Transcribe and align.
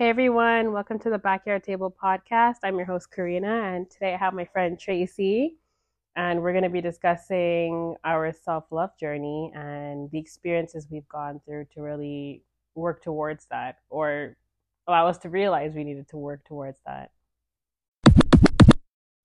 Hey 0.00 0.08
everyone, 0.08 0.72
welcome 0.72 0.98
to 1.00 1.10
the 1.10 1.18
Backyard 1.18 1.62
Table 1.62 1.94
podcast. 2.02 2.54
I'm 2.64 2.78
your 2.78 2.86
host 2.86 3.12
Karina, 3.14 3.74
and 3.74 3.90
today 3.90 4.14
I 4.14 4.16
have 4.16 4.32
my 4.32 4.46
friend 4.46 4.78
Traci, 4.78 5.56
and 6.16 6.40
we're 6.40 6.52
going 6.52 6.64
to 6.64 6.70
be 6.70 6.80
discussing 6.80 7.96
our 8.02 8.32
self 8.32 8.64
love 8.70 8.96
journey 8.98 9.52
and 9.54 10.10
the 10.10 10.18
experiences 10.18 10.86
we've 10.90 11.06
gone 11.10 11.42
through 11.44 11.66
to 11.74 11.82
really 11.82 12.42
work 12.74 13.02
towards 13.02 13.44
that, 13.50 13.80
or 13.90 14.38
allow 14.88 15.06
us 15.06 15.18
to 15.18 15.28
realize 15.28 15.74
we 15.74 15.84
needed 15.84 16.08
to 16.08 16.16
work 16.16 16.46
towards 16.46 16.78
that. 16.86 17.10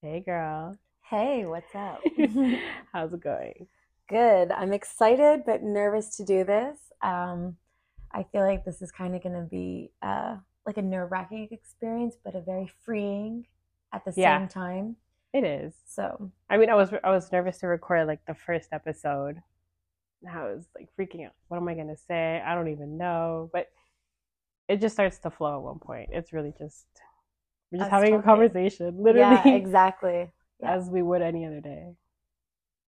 Hey 0.01 0.19
girl, 0.25 0.77
Hey, 1.09 1.45
what's 1.45 1.73
up? 1.73 2.01
how's 2.91 3.13
it 3.13 3.21
going? 3.21 3.67
Good. 4.09 4.51
I'm 4.51 4.73
excited 4.73 5.43
but 5.45 5.63
nervous 5.63 6.17
to 6.17 6.25
do 6.25 6.43
this. 6.43 6.77
Um, 7.01 7.55
I 8.11 8.23
feel 8.23 8.41
like 8.41 8.65
this 8.65 8.81
is 8.81 8.91
kind 8.91 9.15
of 9.15 9.23
going 9.23 9.41
to 9.41 9.47
be 9.49 9.91
uh, 10.01 10.35
like 10.65 10.77
a 10.77 10.81
nerve 10.81 11.11
wracking 11.11 11.47
experience, 11.51 12.15
but 12.23 12.35
a 12.35 12.41
very 12.41 12.67
freeing 12.83 13.45
at 13.93 14.03
the 14.05 14.13
Yeah. 14.15 14.39
same 14.39 14.47
time. 14.47 14.95
It 15.33 15.43
is. 15.43 15.73
So, 15.87 16.31
I 16.49 16.57
mean, 16.57 16.69
I 16.69 16.75
was 16.75 16.93
I 17.03 17.11
was 17.11 17.31
nervous 17.31 17.57
to 17.59 17.67
record 17.67 18.07
like 18.07 18.25
the 18.25 18.33
first 18.35 18.69
episode. 18.71 19.41
I 20.31 20.43
was 20.43 20.65
like 20.75 20.89
freaking 20.97 21.25
out. 21.25 21.33
What 21.49 21.57
am 21.57 21.67
I 21.67 21.75
gonna 21.75 21.97
say? 21.97 22.41
I 22.45 22.55
don't 22.55 22.69
even 22.69 22.97
know. 22.97 23.49
But 23.53 23.69
it 24.67 24.81
just 24.81 24.95
starts 24.95 25.19
to 25.19 25.29
flow 25.29 25.57
at 25.57 25.61
one 25.63 25.79
point. 25.79 26.09
It's 26.13 26.33
really 26.33 26.53
just 26.57 26.87
we're 27.71 27.79
just 27.79 27.87
Us 27.87 27.91
having 27.91 28.15
a 28.15 28.21
conversation, 28.23 28.97
literally, 29.03 29.35
yeah, 29.45 29.47
exactly. 29.55 30.31
yeah. 30.61 30.71
as 30.75 30.89
we 30.89 31.01
would 31.01 31.21
any 31.21 31.45
other 31.45 31.59
day. 31.61 31.95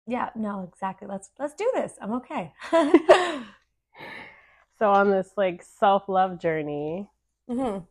Yeah, 0.06 0.28
no, 0.36 0.68
exactly. 0.70 1.08
Let's 1.08 1.30
let's 1.38 1.54
do 1.54 1.68
this. 1.74 1.94
I'm 2.00 2.12
okay. 2.12 2.52
So 4.78 4.90
on 4.90 5.10
this 5.10 5.30
like 5.36 5.62
self 5.62 6.08
love 6.08 6.40
journey, 6.40 7.08
hmm 7.48 7.86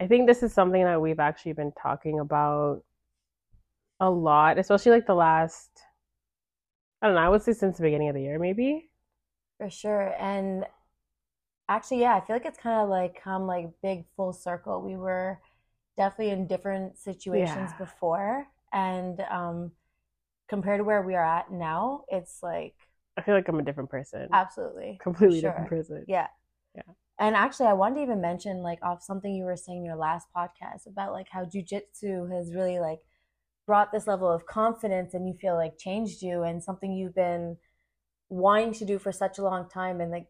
I 0.00 0.06
think 0.08 0.26
this 0.26 0.42
is 0.42 0.52
something 0.52 0.82
that 0.82 1.00
we've 1.00 1.20
actually 1.20 1.52
been 1.52 1.70
talking 1.72 2.18
about 2.18 2.82
a 4.00 4.10
lot, 4.10 4.58
especially 4.58 4.92
like 4.92 5.06
the 5.06 5.14
last. 5.14 5.70
I 7.02 7.06
don't 7.06 7.14
know. 7.16 7.20
I 7.20 7.28
would 7.28 7.42
say 7.42 7.52
since 7.52 7.76
the 7.76 7.82
beginning 7.82 8.08
of 8.08 8.14
the 8.14 8.22
year, 8.22 8.38
maybe. 8.38 8.90
For 9.58 9.70
sure. 9.70 10.14
And 10.18 10.66
actually, 11.68 12.00
yeah, 12.00 12.16
I 12.16 12.20
feel 12.20 12.36
like 12.36 12.46
it's 12.46 12.58
kind 12.58 12.80
of 12.80 12.88
like 12.88 13.20
come 13.22 13.46
like 13.46 13.70
big 13.82 14.04
full 14.16 14.32
circle. 14.32 14.80
We 14.82 14.96
were 14.96 15.40
definitely 15.96 16.32
in 16.32 16.46
different 16.46 16.98
situations 16.98 17.72
Yeah. 17.72 17.78
before. 17.78 18.46
And 18.72 19.20
um 19.30 19.72
compared 20.48 20.80
to 20.80 20.84
where 20.84 21.02
we 21.02 21.14
are 21.16 21.24
at 21.24 21.52
now, 21.52 22.04
it's 22.10 22.42
like 22.42 22.76
I 23.16 23.22
feel 23.22 23.34
like 23.34 23.48
I'm 23.48 23.58
a 23.58 23.62
different 23.64 23.90
person. 23.90 24.28
absolutely 24.32 25.02
completely 25.02 25.40
sure. 25.40 25.42
different 25.42 25.68
person. 25.68 26.06
Yeah. 26.06 26.28
Yeah. 26.74 26.82
And 27.20 27.36
actually, 27.36 27.66
I 27.66 27.74
wanted 27.74 27.96
to 27.96 28.02
even 28.02 28.22
mention 28.22 28.62
like 28.62 28.82
off 28.82 29.02
something 29.02 29.34
you 29.34 29.44
were 29.44 29.56
saying 29.56 29.80
in 29.80 29.84
your 29.84 29.94
last 29.94 30.28
podcast 30.34 30.86
about 30.86 31.12
like 31.12 31.28
how 31.30 31.44
jujitsu 31.44 32.34
has 32.34 32.54
really 32.54 32.78
like 32.78 33.00
brought 33.66 33.92
this 33.92 34.06
level 34.06 34.32
of 34.32 34.46
confidence 34.46 35.12
and 35.12 35.28
you 35.28 35.34
feel 35.34 35.54
like 35.54 35.78
changed 35.78 36.22
you 36.22 36.42
and 36.42 36.64
something 36.64 36.94
you've 36.94 37.14
been 37.14 37.58
wanting 38.30 38.72
to 38.72 38.86
do 38.86 38.98
for 38.98 39.12
such 39.12 39.38
a 39.38 39.42
long 39.42 39.68
time. 39.68 40.00
And 40.00 40.10
like 40.10 40.28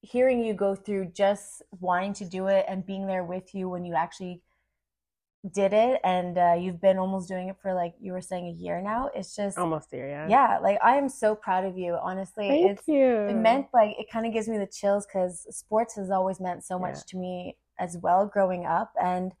hearing 0.00 0.44
you 0.44 0.54
go 0.54 0.76
through 0.76 1.06
just 1.06 1.60
wanting 1.80 2.12
to 2.14 2.24
do 2.24 2.46
it 2.46 2.66
and 2.68 2.86
being 2.86 3.08
there 3.08 3.24
with 3.24 3.52
you 3.52 3.68
when 3.68 3.84
you 3.84 3.94
actually 3.94 4.42
did 5.50 5.72
it 5.72 6.00
and 6.04 6.38
uh, 6.38 6.54
you've 6.58 6.80
been 6.80 6.98
almost 6.98 7.28
doing 7.28 7.48
it 7.48 7.56
for 7.60 7.74
like 7.74 7.94
you 8.00 8.12
were 8.12 8.20
saying 8.20 8.46
a 8.46 8.62
year 8.62 8.80
now 8.80 9.10
it's 9.12 9.34
just 9.34 9.58
Almost 9.58 9.90
there, 9.90 10.06
yeah. 10.08 10.28
yeah 10.28 10.58
like 10.62 10.78
i 10.84 10.94
am 10.96 11.08
so 11.08 11.34
proud 11.34 11.64
of 11.64 11.76
you 11.76 11.98
honestly 12.00 12.46
Thank 12.48 12.70
it's 12.78 12.86
you. 12.88 13.26
it 13.28 13.34
meant 13.34 13.66
like 13.74 13.96
it 13.98 14.06
kind 14.10 14.24
of 14.24 14.32
gives 14.32 14.46
me 14.48 14.56
the 14.56 14.68
chills 14.68 15.04
because 15.04 15.44
sports 15.50 15.96
has 15.96 16.10
always 16.10 16.38
meant 16.38 16.64
so 16.64 16.78
much 16.78 16.94
Yeah. 16.94 17.02
to 17.08 17.16
me 17.16 17.56
as 17.80 17.98
well 17.98 18.24
growing 18.26 18.66
up 18.66 18.92
and 19.02 19.32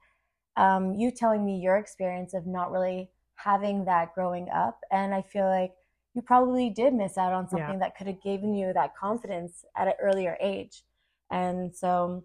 um, 0.56 0.94
you 0.94 1.10
telling 1.12 1.44
me 1.46 1.58
your 1.60 1.76
experience 1.76 2.34
of 2.34 2.46
not 2.46 2.72
really 2.72 3.10
having 3.36 3.84
that 3.84 4.12
growing 4.12 4.48
up 4.50 4.80
and 4.90 5.14
i 5.14 5.22
feel 5.22 5.48
like 5.48 5.72
you 6.14 6.20
probably 6.22 6.68
did 6.68 6.92
miss 6.94 7.16
out 7.16 7.32
on 7.32 7.44
Yeah. 7.44 7.48
something 7.50 7.78
that 7.78 7.96
could 7.96 8.08
have 8.08 8.20
given 8.22 8.54
you 8.54 8.72
that 8.72 8.96
confidence 8.96 9.64
at 9.76 9.86
an 9.86 9.94
earlier 10.02 10.36
age 10.40 10.82
and 11.30 11.72
so 11.74 12.24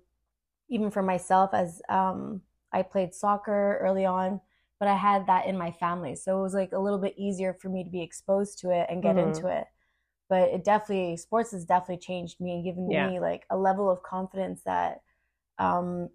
even 0.68 0.90
for 0.90 1.03
myself 1.03 1.51
as 1.53 1.80
um, 1.90 2.41
i 2.77 2.83
played 2.83 3.13
soccer 3.13 3.79
early 3.81 4.05
on 4.05 4.39
but 4.79 4.88
i 4.88 4.95
had 4.95 5.27
that 5.27 5.45
in 5.47 5.57
my 5.57 5.71
family 5.71 6.15
so 6.15 6.39
it 6.39 6.43
was 6.43 6.53
like 6.53 6.71
a 6.73 6.79
little 6.79 6.99
bit 6.99 7.15
easier 7.17 7.53
for 7.53 7.69
me 7.69 7.83
to 7.83 7.89
be 7.89 8.01
exposed 8.03 8.59
to 8.59 8.71
it 8.71 8.88
and 8.89 9.03
get 9.03 9.17
Mhm. 9.17 9.17
into 9.17 9.47
it 9.47 9.65
but 10.29 10.49
it 10.49 10.63
definitely 10.63 11.17
sports 11.17 11.51
has 11.51 11.65
definitely 11.65 11.97
changed 11.97 12.39
me 12.41 12.53
and 12.55 12.63
given 12.65 12.88
Yeah. 12.88 13.09
me 13.09 13.19
like 13.19 13.45
a 13.49 13.57
level 13.57 13.89
of 13.89 14.03
confidence 14.03 14.63
that 14.65 15.01
um 15.59 16.09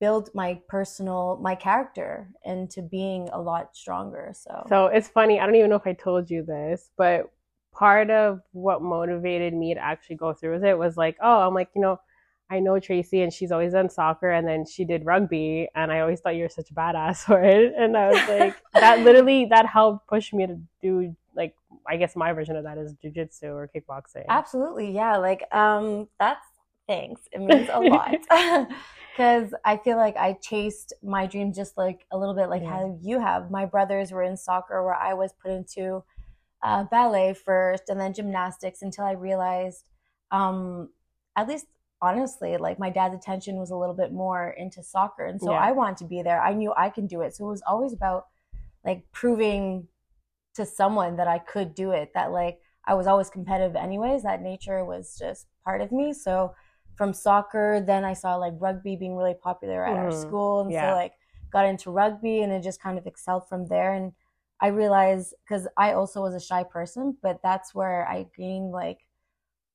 build 0.00 0.30
my 0.34 0.60
personal 0.68 1.38
my 1.42 1.54
character 1.56 2.30
into 2.44 2.82
being 2.82 3.28
a 3.32 3.40
lot 3.40 3.76
stronger 3.76 4.32
so, 4.34 4.68
So 4.68 4.86
it's 4.86 5.08
funny. 5.08 5.40
I 5.40 5.46
don't 5.46 5.54
even 5.54 5.70
know 5.70 5.76
if 5.76 5.86
I 5.86 5.94
told 5.94 6.30
you 6.30 6.42
this, 6.42 6.90
but 6.96 7.30
part 7.72 8.10
of 8.10 8.40
what 8.52 8.82
motivated 8.82 9.54
me 9.54 9.74
to 9.74 9.80
actually 9.80 10.16
go 10.16 10.32
through 10.34 10.54
with 10.54 10.64
it 10.64 10.78
was 10.78 10.96
like, 10.96 11.16
oh, 11.22 11.46
I'm 11.46 11.54
like, 11.54 11.70
you 11.74 11.80
know, 11.80 12.00
I 12.50 12.60
know 12.60 12.72
Traci 12.72 13.22
and 13.22 13.32
she's 13.32 13.52
always 13.52 13.72
done 13.72 13.90
soccer 13.90 14.30
and 14.30 14.46
then 14.48 14.64
she 14.64 14.84
did 14.84 15.04
rugby 15.04 15.68
and 15.74 15.92
I 15.92 16.00
always 16.00 16.20
thought 16.20 16.34
you 16.36 16.44
were 16.44 16.48
such 16.48 16.70
a 16.70 16.74
badass 16.74 17.18
for 17.26 17.42
it. 17.42 17.74
And 17.76 17.96
I 17.96 18.08
was 18.12 18.26
like, 18.26 18.54
that 18.74 19.00
literally 19.00 19.46
that 19.46 19.66
helped 19.66 20.06
push 20.08 20.32
me 20.32 20.46
to 20.46 20.58
do 20.80 21.14
like 21.34 21.54
I 21.86 21.96
guess 21.96 22.16
my 22.16 22.32
version 22.32 22.56
of 22.56 22.64
that 22.64 22.78
is 22.78 22.94
jujitsu 23.04 23.44
or 23.54 23.68
kickboxing. 23.74 24.24
absolutely 24.28 24.90
yeah 24.92 25.16
like 25.16 25.42
um 25.54 26.08
that's 26.18 26.44
thanks 26.86 27.22
it 27.32 27.40
means 27.40 27.68
a 27.72 27.80
lot 27.80 28.16
because 29.12 29.54
i 29.64 29.76
feel 29.76 29.96
like 29.96 30.16
i 30.16 30.32
chased 30.32 30.92
my 31.02 31.26
dream 31.26 31.52
just 31.52 31.76
like 31.76 32.06
a 32.10 32.18
little 32.18 32.34
bit 32.34 32.48
like 32.48 32.62
Yeah. 32.62 32.70
how 32.70 32.98
you 33.02 33.20
have 33.20 33.50
my 33.50 33.66
brothers 33.66 34.10
were 34.10 34.22
in 34.22 34.36
soccer 34.36 34.82
where 34.84 34.94
i 34.94 35.12
was 35.14 35.32
put 35.40 35.50
into 35.50 36.02
uh, 36.62 36.84
ballet 36.84 37.34
first 37.34 37.84
and 37.88 38.00
then 38.00 38.12
gymnastics 38.14 38.82
until 38.82 39.04
i 39.04 39.12
realized 39.12 39.84
um 40.30 40.88
at 41.36 41.46
least 41.46 41.66
honestly 42.00 42.56
like 42.56 42.78
my 42.78 42.90
dad's 42.90 43.14
attention 43.14 43.56
was 43.56 43.70
a 43.70 43.76
little 43.76 43.94
bit 43.94 44.12
more 44.12 44.50
into 44.50 44.82
soccer 44.82 45.24
and 45.24 45.40
so 45.40 45.50
Yeah. 45.52 45.60
i 45.60 45.72
wanted 45.72 45.96
to 45.96 46.04
be 46.04 46.22
there 46.22 46.40
i 46.42 46.52
knew 46.54 46.72
i 46.76 46.88
can 46.90 47.06
do 47.06 47.22
it 47.22 47.34
so 47.34 47.46
it 47.46 47.50
was 47.50 47.62
always 47.66 47.92
about 47.92 48.26
like 48.84 49.04
proving 49.12 49.88
to 50.54 50.64
someone 50.64 51.16
that 51.16 51.26
i 51.28 51.38
could 51.38 51.74
do 51.74 51.90
it 51.90 52.12
that 52.14 52.30
like 52.30 52.60
i 52.86 52.94
was 52.94 53.06
always 53.06 53.30
competitive 53.30 53.76
anyways 53.76 54.22
that 54.22 54.42
nature 54.42 54.84
was 54.84 55.16
just 55.18 55.46
part 55.64 55.80
of 55.80 55.90
me 55.90 56.12
so 56.12 56.54
from 56.94 57.12
soccer 57.12 57.82
then 57.84 58.04
i 58.04 58.12
saw 58.12 58.36
like 58.36 58.54
rugby 58.58 58.94
being 58.96 59.16
really 59.16 59.34
popular 59.34 59.84
at 59.84 59.96
our 59.96 60.10
Mhm. 60.10 60.20
school 60.20 60.60
and 60.60 60.72
Yeah. 60.72 60.92
so 60.92 60.96
like 60.96 61.14
got 61.50 61.66
into 61.66 61.90
rugby 61.90 62.42
and 62.42 62.52
it 62.52 62.62
just 62.62 62.80
kind 62.80 62.98
of 62.98 63.06
excelled 63.06 63.48
from 63.48 63.66
there 63.66 63.92
and 63.94 64.12
i 64.60 64.68
realized 64.68 65.34
because 65.44 65.66
i 65.76 65.92
also 65.92 66.22
was 66.22 66.34
a 66.34 66.40
shy 66.40 66.62
person 66.62 67.16
but 67.22 67.40
that's 67.42 67.74
where 67.74 68.06
i 68.08 68.24
gained 68.36 68.70
like 68.70 69.00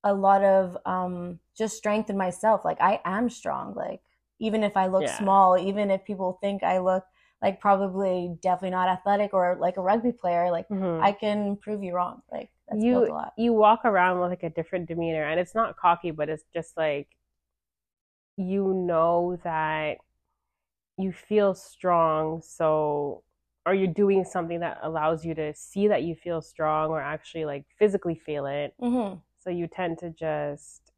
a 0.04 0.14
lot 0.14 0.44
of 0.44 0.78
um 0.86 1.40
just 1.56 1.78
strength 1.78 2.10
in 2.10 2.18
myself 2.18 2.66
like 2.66 2.80
i 2.82 3.00
am 3.06 3.30
strong 3.30 3.74
like 3.76 4.02
even 4.40 4.64
if 4.64 4.76
i 4.76 4.88
look 4.88 5.04
Yeah. 5.04 5.18
small 5.18 5.58
even 5.58 5.92
if 5.92 6.04
people 6.04 6.38
think 6.42 6.64
i 6.64 6.78
look 6.80 7.06
like 7.42 7.60
probably 7.60 8.38
definitely 8.42 8.72
not 8.72 8.90
athletic 8.90 9.34
or 9.34 9.58
like 9.60 9.78
a 9.78 9.82
rugby 9.82 10.12
player 10.12 10.52
like 10.52 10.68
Mhm. 10.70 11.00
i 11.02 11.12
can 11.12 11.56
prove 11.58 11.84
you 11.84 11.94
wrong 11.94 12.22
like 12.32 12.50
that's 12.68 12.86
built 12.86 13.08
a 13.08 13.12
you 13.12 13.14
lot 13.14 13.34
you 13.38 13.54
walk 13.54 13.82
around 13.86 14.20
with 14.20 14.30
like 14.30 14.44
a 14.44 14.50
different 14.50 14.88
demeanor 14.88 15.24
and 15.24 15.40
it's 15.40 15.56
not 15.56 15.78
cocky 15.78 16.12
but 16.12 16.30
it's 16.30 16.46
just 16.54 16.76
like 16.78 17.08
you 18.38 18.74
know 18.74 19.38
that 19.44 19.98
you 20.98 21.12
feel 21.12 21.54
strong 21.56 22.42
so 22.42 23.24
or 23.66 23.74
you're 23.74 23.88
doing 23.88 24.24
something 24.26 24.60
that 24.60 24.80
allows 24.84 25.26
you 25.26 25.34
to 25.34 25.54
see 25.56 25.88
that 25.88 26.04
you 26.04 26.16
feel 26.16 26.42
strong 26.42 26.90
or 26.92 27.02
actually 27.02 27.46
like 27.46 27.66
physically 27.80 28.16
feel 28.16 28.46
it 28.46 28.76
hmm 28.80 29.24
so 29.44 29.50
you 29.50 29.68
tend 29.68 29.98
to 30.00 30.10
just 30.12 30.92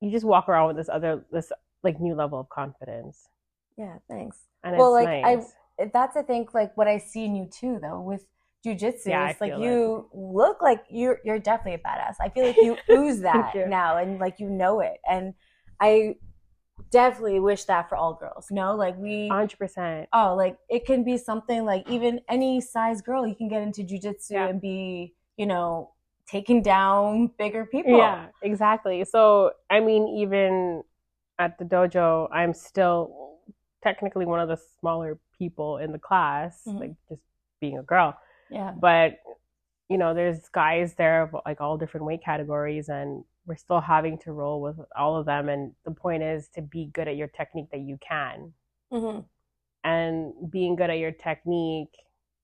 you 0.00 0.10
just 0.10 0.24
walk 0.24 0.48
around 0.48 0.68
with 0.68 0.76
this 0.76 0.88
other 0.88 1.24
this 1.32 1.50
like 1.82 2.00
new 2.00 2.14
level 2.14 2.38
of 2.40 2.48
confidence 2.48 3.28
yeah 3.76 3.96
thanks 4.08 4.38
and 4.64 4.74
Well, 4.76 4.94
it's 4.96 5.04
like, 5.04 5.24
I- 5.24 5.82
eh, 5.82 5.88
that's 5.92 6.16
I 6.16 6.22
think 6.22 6.54
like 6.54 6.76
what 6.76 6.88
I 6.88 6.98
see 6.98 7.24
in 7.24 7.34
you 7.36 7.46
too 7.50 7.78
though 7.80 8.00
with 8.00 8.26
jujitsu. 8.66 9.06
Yeah, 9.06 9.22
I 9.22 9.30
it's 9.30 9.40
like 9.40 9.54
you 9.56 10.08
look 10.12 10.60
like 10.60 10.84
you're 10.90 11.20
you're 11.24 11.38
definitely 11.38 11.74
a 11.74 11.78
badass. 11.78 12.16
I 12.20 12.28
feel 12.28 12.44
like 12.44 12.56
you 12.60 12.76
ooze 12.90 13.20
that 13.20 13.54
now 13.68 13.96
and 13.98 14.18
like 14.18 14.40
you 14.40 14.50
know 14.50 14.80
it. 14.80 14.98
And 15.08 15.34
I 15.80 16.16
definitely 16.90 17.40
wish 17.40 17.64
that 17.64 17.88
for 17.88 17.96
all 17.96 18.14
girls. 18.14 18.46
Know, 18.50 18.74
like 18.74 18.96
we 18.98 19.28
100% 19.30 20.08
oh, 20.12 20.34
like 20.34 20.58
it 20.68 20.86
can 20.86 21.04
be 21.04 21.16
something 21.18 21.64
like 21.64 21.88
even 21.88 22.20
any 22.28 22.60
size 22.60 23.00
girl 23.02 23.26
you 23.26 23.34
can 23.36 23.48
get 23.48 23.62
into 23.62 23.82
jujitsu 23.82 24.30
Yeah. 24.30 24.48
and 24.48 24.60
be, 24.60 25.14
you 25.36 25.46
know, 25.46 25.92
taking 26.30 26.62
down 26.62 27.30
bigger 27.38 27.64
people. 27.66 27.96
Yeah, 27.96 28.28
exactly. 28.42 29.04
So, 29.04 29.52
I 29.70 29.80
mean, 29.80 30.08
even 30.08 30.82
at 31.38 31.58
the 31.58 31.64
dojo, 31.64 32.28
I'm 32.32 32.52
still 32.52 33.38
technically 33.82 34.26
one 34.26 34.40
of 34.40 34.48
the 34.48 34.58
smaller 34.80 35.18
people 35.38 35.78
in 35.78 35.92
the 35.92 35.98
class, 35.98 36.64
Mhm. 36.66 36.80
like 36.80 36.90
just 37.08 37.22
being 37.60 37.78
a 37.78 37.82
girl. 37.82 38.16
Yeah. 38.50 38.72
But, 38.78 39.18
you 39.88 39.98
know, 39.98 40.14
there's 40.14 40.48
guys 40.48 40.94
there 40.96 41.22
of 41.22 41.36
like 41.46 41.60
all 41.60 41.78
different 41.78 42.06
weight 42.06 42.22
categories, 42.24 42.88
and 42.88 43.24
we're 43.46 43.56
still 43.56 43.80
having 43.80 44.18
to 44.18 44.32
roll 44.32 44.60
with 44.60 44.78
all 44.96 45.16
of 45.16 45.24
them 45.24 45.48
and 45.48 45.74
the 45.84 45.90
point 45.90 46.22
is 46.22 46.48
to 46.50 46.60
be 46.60 46.86
good 46.92 47.08
at 47.08 47.16
your 47.16 47.28
technique 47.28 47.70
that 47.70 47.80
you 47.80 47.96
can 47.98 48.52
Mm-hmm. 48.92 49.20
and 49.84 50.50
being 50.50 50.76
good 50.76 50.90
at 50.90 50.98
your 50.98 51.12
technique 51.12 51.94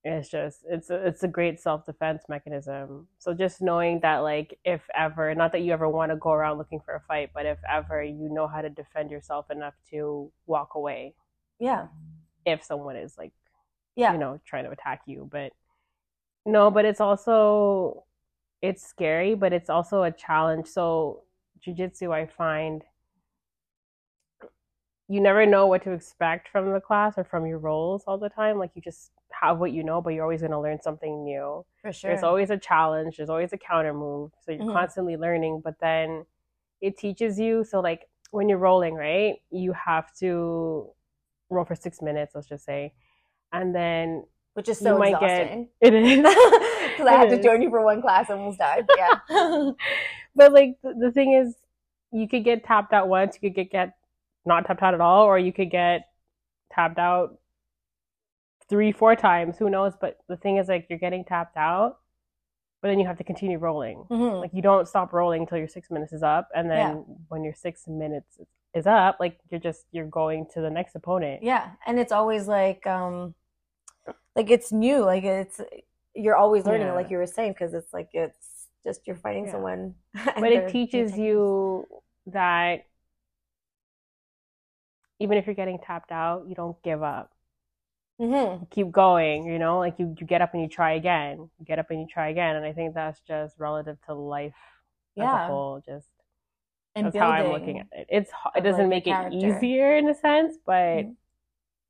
is 0.04 0.28
just 0.28 0.60
it's 0.68 0.90
a, 0.90 1.06
it's 1.06 1.22
a 1.22 1.28
great 1.28 1.58
self-defense 1.58 2.24
mechanism 2.28 3.06
so 3.18 3.32
just 3.32 3.62
knowing 3.62 4.00
that 4.00 4.18
like 4.18 4.58
if 4.64 4.82
ever 4.94 5.34
not 5.34 5.50
that 5.52 5.62
you 5.62 5.72
ever 5.72 5.88
want 5.88 6.10
to 6.12 6.16
go 6.16 6.30
around 6.30 6.58
looking 6.58 6.78
for 6.80 6.94
a 6.94 7.00
fight 7.00 7.30
but 7.32 7.46
if 7.46 7.58
ever 7.70 8.02
you 8.02 8.28
know 8.30 8.46
how 8.46 8.60
to 8.60 8.68
defend 8.68 9.10
yourself 9.10 9.50
enough 9.50 9.74
to 9.90 10.30
walk 10.46 10.74
away 10.74 11.14
Yeah. 11.58 11.86
if 12.44 12.62
someone 12.62 12.96
is 12.96 13.16
like 13.16 13.32
Yeah. 13.96 14.12
you 14.12 14.18
know 14.18 14.38
trying 14.44 14.64
to 14.64 14.70
attack 14.70 15.02
you 15.06 15.26
but 15.32 15.52
no 16.44 16.70
but 16.70 16.84
it's 16.84 17.00
also 17.00 18.04
it's 18.60 18.86
scary 18.86 19.34
but 19.34 19.54
it's 19.54 19.70
also 19.70 20.02
a 20.02 20.10
challenge 20.12 20.66
so 20.66 21.22
jiu-jitsu 21.62 22.12
i 22.12 22.26
find 22.26 22.82
you 25.08 25.20
never 25.20 25.44
know 25.44 25.66
what 25.66 25.82
to 25.84 25.92
expect 25.92 26.48
from 26.48 26.72
the 26.72 26.80
class 26.80 27.14
or 27.18 27.24
from 27.24 27.46
your 27.46 27.58
roles 27.58 28.04
all 28.06 28.16
the 28.18 28.28
time 28.30 28.58
like 28.58 28.70
you 28.74 28.80
just 28.82 29.10
have 29.30 29.58
what 29.58 29.72
you 29.72 29.82
know 29.84 30.00
but 30.00 30.10
you're 30.10 30.22
always 30.22 30.40
going 30.40 30.50
to 30.52 30.58
learn 30.60 30.80
something 30.80 31.24
new 31.24 31.64
For 31.82 31.92
sure. 31.92 32.10
there's 32.10 32.22
always 32.22 32.50
a 32.50 32.56
challenge 32.56 33.16
there's 33.18 33.28
always 33.28 33.52
a 33.52 33.58
counter 33.58 33.92
move 33.92 34.30
so 34.40 34.52
you're 34.52 34.64
Mhm. 34.64 34.72
constantly 34.72 35.16
learning 35.16 35.60
but 35.62 35.78
then 35.80 36.24
it 36.80 36.96
teaches 36.96 37.38
you 37.38 37.64
so 37.64 37.80
like 37.80 38.08
when 38.30 38.48
you're 38.48 38.58
rolling 38.58 38.94
right 38.94 39.36
you 39.50 39.72
have 39.72 40.12
to 40.16 40.90
roll 41.50 41.64
for 41.64 41.74
six 41.74 42.00
minutes 42.00 42.34
let's 42.34 42.46
just 42.48 42.64
say 42.64 42.92
and 43.52 43.74
then 43.74 44.24
Which 44.54 44.68
is 44.68 44.80
you 44.80 44.86
so 44.86 44.98
might 44.98 45.20
get- 45.20 45.40
exhausting. 45.42 45.68
it 45.80 45.94
is 45.94 46.18
Because 46.94 47.06
I 47.08 47.14
had 47.16 47.28
to 47.30 47.42
join 47.42 47.60
you 47.60 47.70
for 47.70 47.82
one 47.84 48.00
class 48.00 48.30
and 48.30 48.38
almost 48.38 48.58
died. 48.60 48.86
But 48.86 48.96
yeah. 48.98 49.70
but 50.36 50.52
like 50.52 50.76
the, 50.82 50.94
the 50.94 51.10
thing 51.10 51.32
is 51.32 51.56
you 52.12 52.28
could 52.28 52.44
get 52.44 52.62
tapped 52.64 52.92
out 52.92 53.08
once 53.08 53.36
you 53.40 53.50
could 53.50 53.56
get, 53.56 53.70
get 53.72 53.96
not 54.46 54.66
tapped 54.66 54.82
out 54.82 54.94
at 54.94 55.00
all 55.00 55.24
or 55.24 55.38
you 55.38 55.52
could 55.52 55.70
get 55.70 56.08
tapped 56.72 56.98
out 56.98 57.38
three 58.68 58.92
four 58.92 59.14
times 59.14 59.56
who 59.58 59.68
knows 59.68 59.92
but 60.00 60.18
the 60.28 60.36
thing 60.36 60.56
is 60.56 60.68
like 60.68 60.86
you're 60.88 60.98
getting 60.98 61.24
tapped 61.24 61.56
out 61.56 61.98
but 62.80 62.88
then 62.88 62.98
you 62.98 63.06
have 63.06 63.18
to 63.18 63.24
continue 63.24 63.58
rolling 63.58 64.04
Mhm. 64.10 64.40
like 64.40 64.50
you 64.54 64.62
don't 64.62 64.88
stop 64.88 65.12
rolling 65.12 65.42
until 65.42 65.58
your 65.58 65.68
six 65.68 65.90
minutes 65.90 66.12
is 66.12 66.22
up 66.22 66.48
and 66.54 66.70
then 66.70 66.78
Yeah. 66.96 67.14
when 67.28 67.44
your 67.44 67.54
six 67.54 67.86
minutes 67.86 68.38
is 68.74 68.86
up 68.86 69.18
like 69.20 69.38
you're 69.50 69.60
just 69.60 69.86
you're 69.92 70.06
going 70.06 70.46
to 70.54 70.60
the 70.60 70.70
next 70.70 70.94
opponent 70.94 71.42
Yeah, 71.42 71.72
and 71.86 71.98
it's 71.98 72.12
always 72.12 72.48
like 72.48 72.86
um 72.86 73.34
like 74.34 74.50
it's 74.50 74.72
new, 74.72 74.98
like 75.04 75.22
it's 75.24 75.60
you're 76.14 76.34
always 76.36 76.64
learning, 76.66 76.88
Yeah. 76.88 76.92
like 76.94 77.08
you 77.10 77.16
were 77.18 77.26
saying, 77.26 77.52
because 77.52 77.72
it's 77.72 77.92
like 77.94 78.08
it's 78.12 78.66
just 78.82 79.06
you're 79.06 79.14
fighting 79.16 79.44
Yeah. 79.46 79.52
someone. 79.52 79.94
but 80.34 80.50
it 80.52 80.68
teaches 80.70 81.16
you 81.16 81.86
that 82.26 82.86
even 85.24 85.38
if 85.38 85.46
you're 85.46 85.54
getting 85.62 85.78
tapped 85.78 86.12
out 86.12 86.44
you 86.48 86.54
don't 86.54 86.80
give 86.84 87.02
up 87.02 87.32
hmm 88.20 88.64
keep 88.70 88.90
going 88.92 89.44
you 89.46 89.58
know 89.58 89.78
like 89.78 89.98
you, 89.98 90.14
you 90.18 90.26
get 90.26 90.40
up 90.42 90.54
and 90.54 90.62
you 90.62 90.68
try 90.68 90.92
again 90.92 91.50
you 91.58 91.64
get 91.66 91.78
up 91.78 91.90
and 91.90 92.00
you 92.00 92.06
try 92.06 92.28
again 92.28 92.56
and 92.56 92.64
i 92.64 92.72
think 92.72 92.94
that's 92.94 93.20
just 93.20 93.58
relative 93.58 93.96
to 94.06 94.14
life 94.14 94.54
as 95.18 95.32
a 95.32 95.38
whole 95.46 95.82
just 95.84 96.06
and 96.94 97.06
that's 97.06 97.16
how 97.16 97.30
i'm 97.30 97.52
looking 97.52 97.78
at 97.80 97.86
it 97.92 98.06
it's 98.08 98.30
it 98.54 98.62
doesn't 98.62 98.88
like, 98.90 99.04
make 99.04 99.06
it 99.06 99.32
easier 99.32 99.96
in 99.96 100.08
a 100.08 100.14
sense 100.14 100.56
but 100.66 101.04
Mhm. 101.04 101.16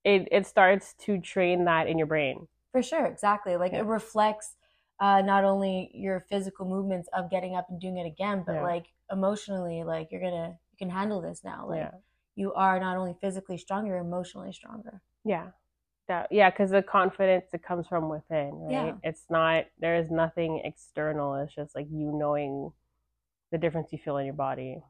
it 0.05 0.29
it 0.33 0.47
starts 0.47 0.95
to 0.99 1.19
train 1.21 1.65
that 1.65 1.87
in 1.89 1.99
your 1.99 2.07
brain 2.07 2.47
For 2.73 2.83
sure, 2.83 3.07
exactly. 3.07 3.57
Like 3.57 3.73
Yeah. 3.73 3.81
it 3.81 3.87
reflects 3.87 4.57
uh, 5.01 5.23
not 5.23 5.45
only 5.45 5.91
your 5.95 6.21
physical 6.21 6.67
movements 6.67 7.09
of 7.13 7.31
getting 7.31 7.55
up 7.57 7.67
and 7.71 7.81
doing 7.81 7.99
it 7.99 8.07
again, 8.07 8.43
but 8.47 8.57
Yeah. 8.57 8.63
like 8.63 8.87
emotionally, 9.13 9.85
like 9.85 10.09
you're 10.11 10.21
gonna 10.21 10.59
you 10.73 10.79
can 10.79 10.91
handle 10.91 11.21
this 11.21 11.43
now. 11.45 11.67
Like 11.69 11.81
yeah 11.81 11.91
you 12.37 12.53
are 12.55 12.79
not 12.81 12.97
only 12.97 13.15
physically 13.21 13.59
strong, 13.59 13.87
you're 13.87 13.99
emotionally 13.99 14.53
stronger. 14.53 15.03
yeah. 15.25 15.49
That 16.07 16.29
yeah 16.31 16.51
because 16.51 16.71
the 16.71 16.83
confidence 16.83 17.47
that 17.51 17.63
comes 17.63 17.87
from 17.87 18.11
within 18.11 18.51
right? 18.61 18.73
Yeah. 18.73 18.93
it's 19.03 19.25
not 19.31 19.65
there 19.79 19.97
is 19.97 20.11
nothing 20.11 20.61
external. 20.63 21.35
It's 21.37 21.55
just 21.55 21.75
like 21.75 21.87
you 21.91 22.13
knowing 22.13 22.73
the 23.51 23.57
difference 23.57 23.91
you 23.91 23.99
feel 23.99 24.19
in 24.19 24.27
your 24.27 24.35
body. 24.35 24.83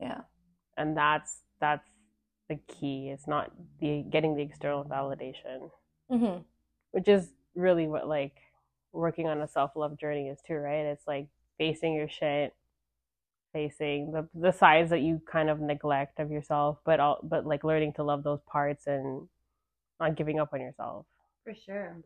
Yeah. 0.00 0.20
and 0.76 0.96
that's 0.96 1.40
that's 1.60 1.88
the 2.48 2.54
key. 2.68 3.08
It's 3.08 3.26
not 3.26 3.50
the 3.80 4.04
getting 4.08 4.36
the 4.36 4.42
external 4.42 4.84
validation. 4.84 5.70
Hmm 6.08 6.42
which 6.96 7.08
is 7.08 7.28
really 7.54 7.86
what 7.86 8.08
like 8.08 8.36
working 8.92 9.26
on 9.26 9.42
a 9.42 9.48
self-love 9.48 9.98
journey 9.98 10.28
is 10.28 10.38
too 10.46 10.54
right? 10.54 10.86
It's 10.86 11.06
like 11.06 11.28
facing 11.58 11.92
your 11.92 12.08
shit 12.08 12.54
facing 13.56 14.12
the 14.16 14.22
the 14.46 14.52
sides 14.62 14.90
that 14.94 15.02
you 15.08 15.14
kind 15.36 15.48
of 15.50 15.60
neglect 15.72 16.20
of 16.24 16.30
yourself 16.36 16.78
but 16.88 17.00
all 17.04 17.18
but 17.32 17.46
like 17.52 17.64
learning 17.70 17.92
to 17.98 18.04
love 18.10 18.22
those 18.28 18.42
parts 18.56 18.86
and 18.94 19.28
not 20.00 20.16
giving 20.20 20.38
up 20.40 20.50
on 20.54 20.60
yourself 20.60 21.06
For 21.44 21.54
sure. 21.66 21.96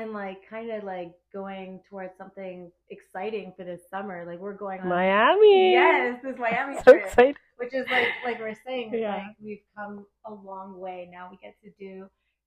And 0.00 0.12
like 0.12 0.38
kind 0.48 0.70
of 0.70 0.84
like 0.84 1.12
going 1.32 1.80
towards 1.90 2.12
something 2.18 2.70
exciting 2.90 3.52
for 3.56 3.64
this 3.64 3.82
summer. 3.90 4.24
Like 4.30 4.40
we're 4.44 4.60
going 4.66 4.80
on 4.82 4.88
miami 4.88 5.72
Yes, 5.72 6.20
this 6.22 6.36
Miami 6.38 6.76
so 6.86 6.92
trip. 6.92 7.06
excited 7.06 7.36
Which 7.56 7.74
is 7.74 7.86
like 7.90 8.08
like 8.26 8.38
we're 8.40 8.60
saying, 8.66 8.92
Yeah. 8.94 9.16
like 9.16 9.36
we've 9.42 9.64
come 9.76 10.06
a 10.26 10.34
long 10.50 10.78
way. 10.78 11.08
Now 11.10 11.24
we 11.32 11.38
get 11.46 11.56
to 11.64 11.70
do 11.86 11.94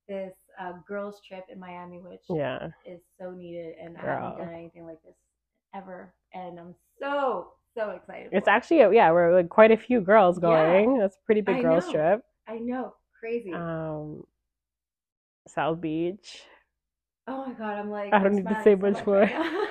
this 0.07 0.33
uh, 0.61 0.73
girls 0.87 1.21
trip 1.27 1.45
in 1.53 1.59
Miami, 1.59 1.99
which 1.99 2.25
yeah 2.29 2.69
is 2.85 3.01
so 3.19 3.31
needed 3.31 3.75
and 3.83 3.97
i 3.97 4.01
haven't 4.01 4.37
done 4.45 4.53
anything 4.61 4.85
like 4.91 5.01
this 5.03 5.15
ever. 5.73 6.13
And 6.33 6.59
I'm 6.59 6.75
so, 6.99 7.53
so 7.77 7.91
excited. 7.91 8.29
it's 8.31 8.47
actually 8.47 8.81
a, 8.81 8.91
yeah 8.91 9.11
we're 9.11 9.33
like 9.35 9.49
quite 9.49 9.71
a 9.71 9.77
few 9.77 10.01
girls 10.01 10.37
Yeah. 10.41 10.49
going 10.49 10.97
that's 10.99 11.15
a 11.15 11.25
pretty 11.25 11.41
big 11.41 11.57
I 11.57 11.61
girls 11.61 11.85
know. 11.87 11.91
trip 11.93 12.21
I 12.47 12.57
know, 12.57 12.95
crazy. 13.19 13.53
um 13.53 14.23
south 15.47 15.81
beach 15.81 16.43
oh 17.27 17.45
my 17.47 17.53
god, 17.53 17.77
I'm 17.79 17.89
like 17.89 18.13
I 18.13 18.19
don't 18.21 18.35
need 18.35 18.47
to 18.49 18.61
say 18.63 18.75
so 18.75 18.81
much 18.81 19.05
more. 19.05 19.21
right 19.21 19.31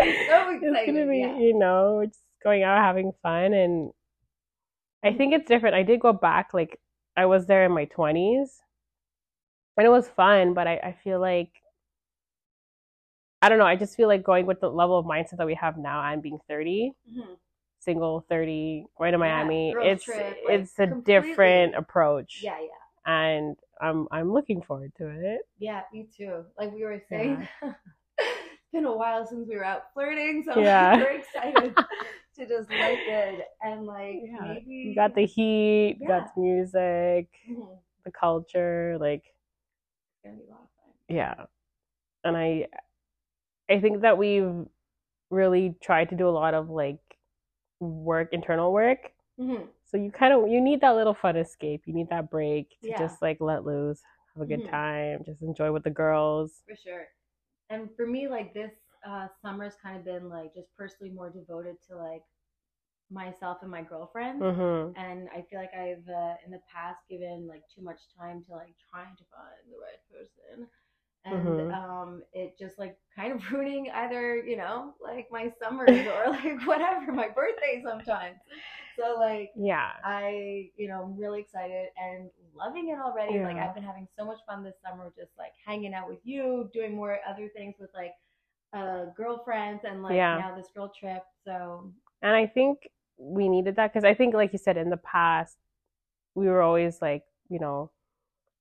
so 0.00 0.58
it's 0.62 0.86
gonna 0.86 1.06
be 1.06 1.18
yeah. 1.18 1.36
you 1.38 1.58
know 1.58 2.04
just 2.06 2.20
going 2.42 2.62
out 2.62 2.78
having 2.82 3.12
fun 3.22 3.52
and 3.52 3.90
i 5.04 5.12
think 5.12 5.34
it's 5.34 5.46
different 5.48 5.74
i 5.74 5.82
did 5.82 6.00
go 6.00 6.12
back 6.12 6.54
like 6.54 6.80
i 7.16 7.26
was 7.26 7.46
there 7.46 7.64
in 7.66 7.72
my 7.72 7.84
20s 7.86 8.48
and 9.76 9.86
it 9.86 9.90
was 9.90 10.08
fun 10.08 10.54
but 10.54 10.66
i, 10.66 10.74
I 10.76 10.96
feel 11.04 11.20
like 11.20 11.50
i 13.42 13.48
don't 13.48 13.58
know 13.58 13.64
i 13.66 13.76
just 13.76 13.96
feel 13.96 14.08
like 14.08 14.22
going 14.22 14.46
with 14.46 14.60
the 14.60 14.68
level 14.70 14.98
of 14.98 15.06
mindset 15.06 15.36
that 15.38 15.46
we 15.46 15.54
have 15.54 15.76
now 15.78 16.02
and 16.02 16.22
being 16.22 16.38
30 16.48 16.92
Mhm. 17.10 17.36
single 17.80 18.24
30 18.28 18.84
going 18.98 19.12
to 19.12 19.18
Yeah, 19.18 19.24
miami 19.44 19.74
it's 19.80 20.04
trip, 20.04 20.38
like, 20.44 20.54
it's 20.60 20.78
a 20.78 20.86
completely. 20.86 21.04
different 21.04 21.74
approach 21.74 22.40
Yeah, 22.42 22.58
yeah. 22.60 23.12
and 23.12 23.56
i'm 23.80 24.06
i'm 24.10 24.32
looking 24.32 24.60
forward 24.62 24.92
to 24.98 25.08
it 25.08 25.42
Yeah, 25.58 25.82
me 25.92 26.08
too. 26.16 26.44
Like 26.58 26.72
we 26.72 26.84
were 26.84 27.02
saying, 27.08 27.46
it's 28.18 28.70
been 28.72 28.86
a 28.86 28.96
while 28.96 29.26
since 29.26 29.46
we 29.48 29.56
were 29.56 29.64
out 29.64 29.92
flirting, 29.92 30.42
so 30.46 30.60
Yeah. 30.60 30.92
I'm 30.92 30.98
very 31.00 31.18
excited 31.18 31.74
to 32.36 32.46
just 32.46 32.70
look 32.70 33.00
it 33.06 33.44
and 33.62 33.84
like 33.86 34.20
Yeah, 34.24 34.54
maybe 34.54 34.72
you 34.88 34.94
got 34.94 35.14
the 35.14 35.26
heat 35.26 35.98
you 36.00 36.06
got 36.08 36.34
the 36.34 36.40
music 36.40 37.28
Mhm. 37.50 37.76
the 38.04 38.10
culture 38.10 38.96
like 39.00 39.24
It's 39.24 40.20
gonna 40.24 40.36
be 40.36 40.44
a 40.48 40.50
lot 40.50 40.62
of 40.64 40.70
fun. 40.76 40.92
yeah 41.08 41.34
and 42.24 42.36
i 42.36 42.66
i 43.70 43.80
think 43.80 44.02
that 44.02 44.18
we've 44.18 44.66
really 45.30 45.74
tried 45.82 46.08
to 46.10 46.16
do 46.16 46.28
a 46.28 46.30
lot 46.30 46.54
of 46.54 46.70
like 46.70 46.98
work 47.80 48.28
internal 48.32 48.72
work 48.72 49.12
Mhm. 49.38 49.68
so 49.84 49.96
you 49.96 50.10
kind 50.10 50.32
of 50.32 50.48
you 50.48 50.60
need 50.60 50.80
that 50.80 50.96
little 50.96 51.14
fun 51.14 51.36
escape 51.36 51.82
you 51.86 51.94
need 51.94 52.08
that 52.10 52.30
break 52.30 52.68
to 52.82 52.88
Yeah. 52.88 52.98
just 52.98 53.22
like 53.22 53.38
let 53.40 53.64
loose 53.64 54.02
have 54.34 54.42
a 54.42 54.46
good 54.46 54.64
Mhm. 54.64 54.70
time 54.70 55.22
just 55.26 55.42
enjoy 55.42 55.72
with 55.72 55.84
the 55.84 55.90
girls 55.90 56.62
For 56.66 56.76
sure. 56.76 57.08
And 57.70 57.90
for 57.96 58.06
me, 58.06 58.28
like 58.28 58.54
this 58.54 58.72
uh, 59.06 59.28
summer's 59.42 59.74
kind 59.82 59.96
of 59.96 60.04
been 60.04 60.28
like 60.28 60.54
just 60.54 60.68
personally 60.76 61.12
more 61.12 61.30
devoted 61.30 61.76
to 61.88 61.96
like 61.96 62.22
myself 63.10 63.58
and 63.62 63.70
my 63.70 63.82
girlfriend. 63.82 64.44
hmm 64.44 64.92
And 64.96 65.28
I 65.30 65.42
feel 65.50 65.60
like 65.60 65.74
I've 65.74 66.06
uh, 66.08 66.34
in 66.44 66.50
the 66.52 66.60
past 66.72 67.00
given 67.08 67.46
like 67.48 67.62
too 67.74 67.82
much 67.82 68.00
time 68.18 68.44
to 68.46 68.52
like 68.52 68.74
trying 68.90 69.16
to 69.16 69.24
find 69.30 69.62
the 69.70 69.78
right 69.78 70.02
person. 70.10 70.68
And 71.24 71.60
Mhm. 71.60 71.70
um, 71.74 72.22
it 72.32 72.58
just 72.58 72.78
like 72.78 72.96
kind 73.14 73.32
of 73.32 73.40
ruining 73.52 73.90
either, 73.90 74.36
you 74.36 74.56
know, 74.56 74.94
like 75.00 75.28
my 75.30 75.52
summers 75.62 76.06
or 76.06 76.24
like 76.30 76.66
whatever, 76.66 77.12
my 77.12 77.28
birthday 77.28 77.82
sometimes. 77.84 78.36
So 78.98 79.16
like 79.18 79.52
yeah 79.54 79.92
I, 80.04 80.70
you 80.76 80.88
know, 80.88 81.02
I'm 81.02 81.16
really 81.16 81.40
excited 81.40 81.88
and 82.02 82.30
loving 82.54 82.88
it 82.88 82.98
already. 82.98 83.40
Like 83.42 83.56
I've 83.58 83.74
been 83.74 83.84
having 83.84 84.08
so 84.18 84.24
much 84.24 84.38
fun 84.46 84.64
this 84.64 84.74
summer, 84.84 85.12
just 85.16 85.32
like 85.38 85.52
hanging 85.66 85.94
out 85.94 86.08
with 86.08 86.20
you, 86.24 86.70
doing 86.72 86.94
more 86.96 87.18
other 87.28 87.48
things 87.54 87.74
with 87.78 87.90
like 87.94 88.12
uh 88.72 89.06
girlfriends 89.16 89.82
and 89.84 90.02
like 90.02 90.26
Yeah. 90.26 90.32
now 90.32 90.54
this 90.56 90.68
girl 90.74 90.92
trip. 90.98 91.24
So 91.44 91.92
and 92.22 92.34
i 92.34 92.46
think 92.46 92.88
we 93.18 93.48
needed 93.48 93.76
that 93.76 93.92
because 93.92 94.04
i 94.04 94.14
think 94.14 94.34
like 94.34 94.52
you 94.52 94.58
said 94.58 94.76
in 94.76 94.90
the 94.90 94.96
past 94.96 95.56
we 96.34 96.46
were 96.48 96.62
always 96.62 97.00
like 97.02 97.24
you 97.48 97.58
know 97.58 97.90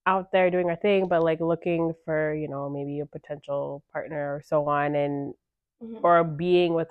out 0.07 0.31
there 0.31 0.49
doing 0.49 0.69
our 0.69 0.75
thing 0.77 1.07
but 1.07 1.23
like 1.23 1.39
looking 1.39 1.93
for 2.05 2.33
you 2.33 2.47
know 2.47 2.69
maybe 2.69 2.99
a 2.99 3.05
potential 3.05 3.83
partner 3.93 4.35
or 4.35 4.41
so 4.45 4.67
on 4.67 4.95
and 4.95 5.33
mhm. 5.81 6.03
or 6.03 6.23
being 6.23 6.73
with 6.73 6.87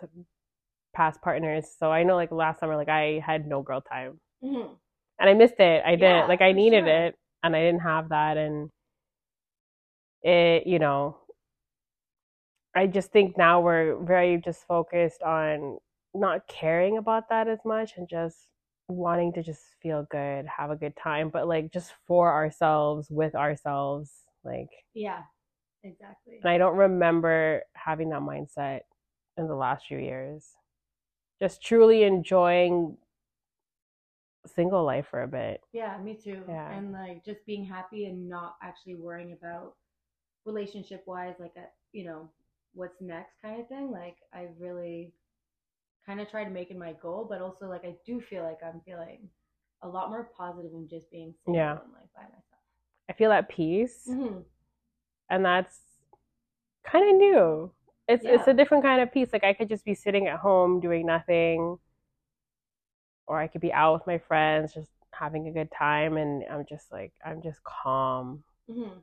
past 0.95 1.21
partners. 1.23 1.67
So 1.79 1.93
I 1.93 2.03
know 2.03 2.17
like 2.17 2.33
last 2.33 2.61
summer, 2.61 2.77
like 2.77 2.89
I 2.89 3.23
had 3.25 3.47
no 3.47 3.63
girl 3.63 3.81
time 3.81 4.21
Mhm. 4.43 4.79
and 5.19 5.29
I 5.31 5.35
missed 5.35 5.59
it. 5.61 5.83
I 5.85 5.97
Yeah, 5.97 5.97
didn't 5.97 6.29
like 6.29 6.41
I 6.43 6.53
needed 6.53 6.87
sure. 6.87 6.89
it 6.89 7.17
and 7.43 7.55
I 7.57 7.61
didn't 7.61 7.81
have 7.81 8.09
that 8.11 8.37
and 8.37 8.71
it 10.23 10.67
you 10.67 10.79
know 10.79 11.17
I 12.75 12.87
just 12.87 13.11
think 13.13 13.37
now 13.37 13.61
we're 13.61 13.97
very 14.05 14.39
just 14.39 14.65
focused 14.67 15.23
on 15.23 15.79
not 16.15 16.47
caring 16.49 16.97
about 16.97 17.29
that 17.29 17.49
as 17.49 17.59
much 17.65 17.97
and 17.97 18.09
just 18.09 18.49
wanting 18.89 19.33
to 19.35 19.43
just 19.43 19.63
feel 19.81 20.07
good, 20.11 20.47
have 20.47 20.71
a 20.71 20.77
good 20.77 20.97
time, 20.97 21.29
but 21.29 21.47
like 21.47 21.73
just 21.73 21.93
for 22.07 22.33
ourselves, 22.33 23.09
with 23.11 23.35
ourselves, 23.35 24.11
like 24.45 24.71
Yeah, 24.95 25.23
exactly. 25.85 26.39
and 26.43 26.51
I 26.51 26.59
don't 26.59 26.77
remember 26.77 27.63
having 27.75 28.11
that 28.11 28.21
mindset 28.23 28.81
in 29.37 29.47
the 29.47 29.55
last 29.55 29.87
few 29.87 29.99
years. 29.99 30.57
Just 31.41 31.63
truly 31.63 32.03
enjoying 32.03 32.97
single 34.47 34.85
life 34.85 35.07
for 35.11 35.23
a 35.23 35.29
bit. 35.29 35.61
Yeah, 35.73 35.99
me 35.99 36.15
too. 36.15 36.43
Yeah. 36.49 36.77
And 36.77 36.93
like 36.93 37.25
just 37.25 37.45
being 37.47 37.65
happy 37.65 38.07
and 38.07 38.29
not 38.29 38.57
actually 38.63 38.97
worrying 38.97 39.33
about 39.33 39.75
relationship 40.47 41.05
wise, 41.07 41.35
like 41.39 41.53
a 41.57 41.67
you 41.93 42.05
know, 42.05 42.31
what's 42.75 43.01
next 43.01 43.35
kind 43.43 43.61
of 43.61 43.69
thing. 43.69 43.91
Like 43.91 44.17
I 44.33 44.49
really 44.59 45.13
kind 46.09 46.21
of 46.21 46.31
try 46.31 46.45
to 46.45 46.51
make 46.51 46.71
it 46.71 46.79
my 46.79 46.95
goal, 46.95 47.27
but 47.29 47.43
also 47.43 47.67
like 47.69 47.85
I 47.85 47.95
do 48.07 48.21
feel 48.21 48.43
like 48.43 48.59
I'm 48.65 48.81
feeling 48.87 49.29
a 49.83 49.89
lot 49.89 50.11
more 50.11 50.31
positive 50.37 50.73
in 50.73 50.89
just 50.89 51.11
being 51.11 51.35
single 51.45 51.61
Yeah. 51.61 51.79
and 51.85 51.93
like 51.93 52.13
by 52.17 52.23
myself. 52.23 52.63
I 53.11 53.13
feel 53.13 53.33
at 53.33 53.49
peace, 53.49 54.09
Mhm. 54.09 54.45
and 55.31 55.45
that's 55.45 55.79
kind 56.85 57.09
of 57.11 57.17
new. 57.17 57.73
It's 58.09 58.25
it's 58.25 58.49
a 58.49 58.55
different 58.55 58.85
kind 58.85 59.03
of 59.03 59.13
peace. 59.13 59.31
Like 59.33 59.45
I 59.45 59.53
could 59.53 59.69
just 59.69 59.85
be 59.85 59.95
sitting 59.95 60.27
at 60.29 60.39
home 60.41 60.81
doing 60.81 61.07
nothing, 61.07 61.79
or 63.27 63.39
I 63.41 63.47
could 63.47 63.61
be 63.61 63.73
out 63.73 63.95
with 63.95 64.07
my 64.07 64.19
friends, 64.19 64.75
just 64.75 64.91
having 65.13 65.49
a 65.49 65.53
good 65.53 65.71
time, 65.77 66.17
and 66.17 66.45
I'm 66.51 66.65
just 66.69 66.91
like 66.93 67.13
I'm 67.25 67.43
just 67.43 67.63
calm, 67.65 68.43
Mhm. 68.69 69.03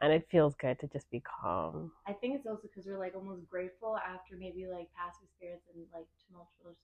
And 0.00 0.12
it 0.12 0.26
feels 0.30 0.54
good 0.56 0.78
to 0.80 0.86
just 0.88 1.10
be 1.10 1.20
calm. 1.20 1.92
I 2.06 2.12
think 2.12 2.34
it's 2.36 2.46
also 2.46 2.62
because 2.68 2.86
we're 2.86 2.98
like 2.98 3.14
almost 3.14 3.48
grateful 3.48 3.96
after 3.96 4.36
maybe 4.38 4.66
like 4.66 4.88
past 4.96 5.18
experience 5.22 5.62
and 5.74 5.84
like 5.92 6.06
tumultuous. 6.26 6.76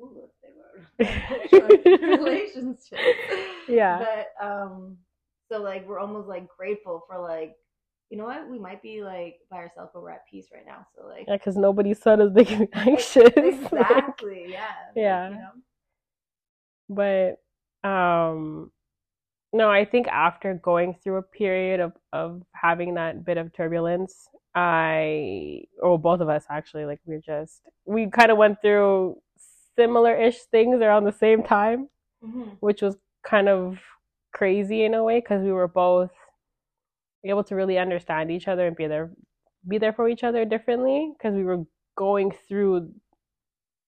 Ooh, 0.00 0.28
say 0.40 0.50
relationships. 2.02 3.00
Yeah. 3.68 4.04
But 4.04 4.44
um, 4.44 4.96
so 5.48 5.62
like 5.62 5.86
we're 5.86 5.98
almost 5.98 6.28
like 6.28 6.48
grateful 6.56 7.04
for 7.08 7.18
like, 7.18 7.56
you 8.10 8.18
know 8.18 8.24
what? 8.24 8.48
We 8.48 8.58
might 8.58 8.82
be 8.82 9.02
like 9.02 9.36
by 9.50 9.58
ourselves, 9.58 9.90
but 9.94 10.02
we're 10.02 10.10
at 10.10 10.26
peace 10.30 10.48
right 10.52 10.66
now. 10.66 10.86
So 10.96 11.06
like, 11.06 11.24
Yeah, 11.28 11.36
because 11.36 11.56
nobody's 11.56 12.00
son 12.00 12.20
is 12.20 12.32
making 12.32 12.60
me 12.60 12.68
anxious. 12.74 13.30
Like, 13.36 13.44
exactly, 13.44 14.46
yeah, 14.48 14.66
like, 14.88 14.96
Yeah. 14.96 15.28
you 15.30 15.36
know? 15.36 15.52
but 16.88 17.88
um 17.88 18.70
no 19.52 19.70
i 19.70 19.84
think 19.84 20.06
after 20.08 20.54
going 20.54 20.94
through 21.02 21.16
a 21.16 21.22
period 21.22 21.80
of 21.80 21.92
of 22.12 22.42
having 22.52 22.94
that 22.94 23.24
bit 23.24 23.36
of 23.38 23.52
turbulence 23.52 24.28
i 24.54 25.62
or 25.80 25.98
both 25.98 26.20
of 26.20 26.28
us 26.28 26.44
actually 26.50 26.84
like 26.84 27.00
we're 27.06 27.20
just 27.20 27.62
we 27.84 28.06
kind 28.08 28.30
of 28.30 28.38
went 28.38 28.60
through 28.60 29.16
similar-ish 29.76 30.42
things 30.50 30.80
around 30.80 31.04
the 31.04 31.12
same 31.12 31.42
time 31.42 31.88
Mhm. 32.24 32.56
which 32.60 32.82
was 32.82 32.96
kind 33.24 33.48
of 33.48 33.80
crazy 34.32 34.84
in 34.84 34.94
a 34.94 35.02
way 35.02 35.18
because 35.18 35.42
we 35.42 35.52
were 35.52 35.66
both 35.68 36.12
able 37.24 37.44
to 37.44 37.54
really 37.54 37.78
understand 37.78 38.30
each 38.30 38.48
other 38.48 38.66
and 38.66 38.76
be 38.76 38.86
there 38.86 39.10
be 39.66 39.78
there 39.78 39.92
for 39.92 40.08
each 40.08 40.24
other 40.24 40.44
differently 40.44 41.12
because 41.16 41.34
we 41.34 41.44
were 41.44 41.64
going 41.96 42.30
through 42.48 42.92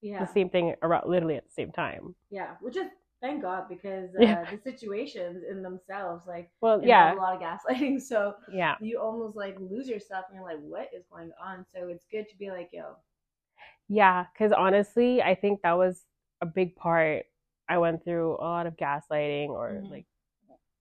yeah, 0.02 0.20
the 0.24 0.32
same 0.32 0.50
thing 0.50 0.74
around 0.82 1.08
literally 1.08 1.36
at 1.36 1.44
the 1.46 1.52
same 1.52 1.72
time 1.72 2.14
yeah. 2.30 2.56
Which 2.60 2.76
is 2.76 2.88
thank 3.24 3.42
God 3.42 3.64
because 3.68 4.10
uh, 4.14 4.22
Yeah. 4.22 4.44
the 4.50 4.58
situations 4.62 5.42
in 5.50 5.62
themselves 5.62 6.22
like 6.28 6.50
well 6.60 6.80
yeah 6.84 7.14
a 7.14 7.16
lot 7.16 7.34
of 7.36 7.42
gaslighting. 7.42 8.00
So 8.10 8.34
yeah 8.52 8.76
you 8.80 9.00
almost 9.00 9.36
like 9.36 9.56
lose 9.60 9.88
yourself 9.88 10.26
and 10.28 10.36
you're 10.36 10.44
like, 10.52 10.60
what 10.60 10.90
is 10.96 11.04
going 11.10 11.32
on? 11.42 11.64
So 11.74 11.88
it's 11.88 12.04
good 12.12 12.28
to 12.30 12.36
be 12.36 12.50
like, 12.50 12.70
yo, 12.72 12.96
Yeah, 13.88 14.26
because 14.32 14.52
honestly, 14.52 15.22
I 15.22 15.34
think 15.34 15.62
that 15.62 15.76
was 15.76 16.04
a 16.40 16.46
big 16.46 16.76
part. 16.76 17.24
I 17.68 17.78
went 17.78 18.04
through 18.04 18.32
a 18.36 18.44
lot 18.44 18.66
of 18.66 18.76
gaslighting 18.76 19.48
or 19.48 19.80
Mhm. 19.82 19.90
like 19.90 20.06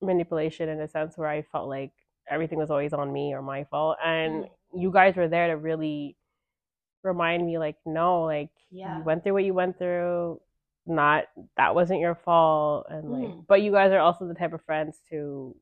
manipulation 0.02 0.70
in 0.70 0.82
a 0.82 0.88
sense 0.88 1.18
where 1.18 1.30
I 1.30 1.44
felt 1.44 1.70
like 1.70 1.94
everything 2.30 2.58
was 2.58 2.72
always 2.72 2.94
on 2.94 3.12
me 3.14 3.34
or 3.34 3.42
my 3.42 3.64
fault. 3.66 3.98
And 4.04 4.46
Mhm. 4.46 4.50
you 4.76 4.92
guys 4.92 5.16
were 5.16 5.28
there 5.30 5.48
to 5.48 5.58
really 5.58 6.18
remind 7.04 7.46
me, 7.46 7.58
like, 7.58 7.78
no, 7.86 8.24
like, 8.24 8.52
Yeah. 8.72 8.98
you 8.98 9.04
went 9.04 9.24
through 9.24 9.34
what 9.34 9.44
you 9.46 9.54
went 9.54 9.78
through. 9.78 10.42
Not 10.86 11.26
that 11.58 11.76
wasn't 11.76 12.00
your 12.02 12.16
fault. 12.16 12.88
And 12.90 13.10
like, 13.10 13.30
Mhm. 13.30 13.48
but 13.48 13.62
you 13.62 13.72
guys 13.72 13.92
are 13.92 14.00
also 14.00 14.28
the 14.28 14.34
type 14.34 14.54
of 14.54 14.62
friends 14.64 15.00
to 15.10 15.56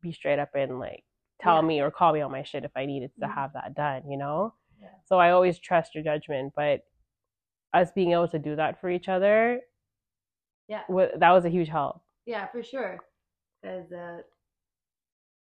be 0.00 0.12
straight 0.12 0.38
up 0.38 0.54
and 0.54 0.78
like 0.78 1.04
tell 1.40 1.56
Yeah. 1.56 1.62
me 1.68 1.80
or 1.80 1.90
call 1.90 2.12
me 2.12 2.20
on 2.20 2.30
my 2.30 2.42
shit 2.42 2.64
if 2.64 2.76
I 2.76 2.86
needed 2.86 3.12
to 3.16 3.26
Mhm. 3.26 3.34
have 3.34 3.52
that 3.54 3.74
done, 3.74 4.08
you 4.10 4.16
know? 4.16 4.54
Yeah. 4.80 4.94
So 5.04 5.18
I 5.18 5.30
always 5.32 5.58
trust 5.58 5.94
your 5.94 6.04
judgment, 6.04 6.52
but 6.54 6.84
us 7.72 7.90
being 7.92 8.12
able 8.12 8.28
to 8.28 8.38
do 8.38 8.54
that 8.56 8.78
for 8.80 8.88
each 8.88 9.08
other, 9.08 9.60
yeah, 10.68 10.84
wa- 10.88 11.10
that 11.16 11.32
was 11.32 11.44
a 11.44 11.48
huge 11.50 11.68
help. 11.68 12.02
yeah, 12.26 12.46
for 12.46 12.62
sure. 12.62 13.00
Because 13.60 13.90
uh, 13.92 14.22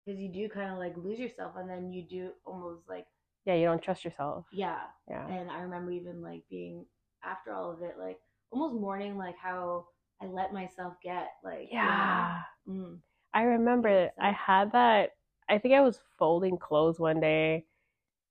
because 0.05 0.19
you 0.21 0.29
do 0.29 0.49
kind 0.49 0.73
of 0.73 0.79
like 0.79 0.97
lose 0.97 1.19
yourself, 1.21 1.55
and 1.57 1.69
then 1.71 1.93
you 1.93 2.03
do 2.03 2.33
almost 2.45 2.89
like 2.89 3.07
Yeah, 3.45 3.55
you 3.55 3.67
don't 3.67 3.83
trust 3.83 4.05
yourself. 4.05 4.47
yeah. 4.53 4.91
Yeah. 5.09 5.27
And 5.29 5.51
I 5.51 5.61
remember 5.61 5.91
even 5.93 6.23
like 6.23 6.43
being 6.49 6.87
after 7.23 7.53
all 7.53 7.71
of 7.71 7.83
it, 7.83 7.99
like 7.99 8.21
almost 8.53 8.75
mourning 8.81 9.17
like 9.17 9.37
how 9.37 9.87
I 10.21 10.27
let 10.27 10.53
myself 10.53 10.95
get 11.03 11.29
like 11.45 11.69
you 11.71 11.79
know? 11.79 11.87
Yeah. 11.87 12.43
Mm. 12.69 12.99
I 13.35 13.43
remember 13.43 14.11
I 14.21 14.33
had 14.33 14.73
that. 14.73 15.11
I 15.49 15.59
think 15.59 15.75
I 15.75 15.81
was 15.81 16.01
folding 16.19 16.59
clothes 16.59 16.99
one 17.01 17.21
day. 17.21 17.65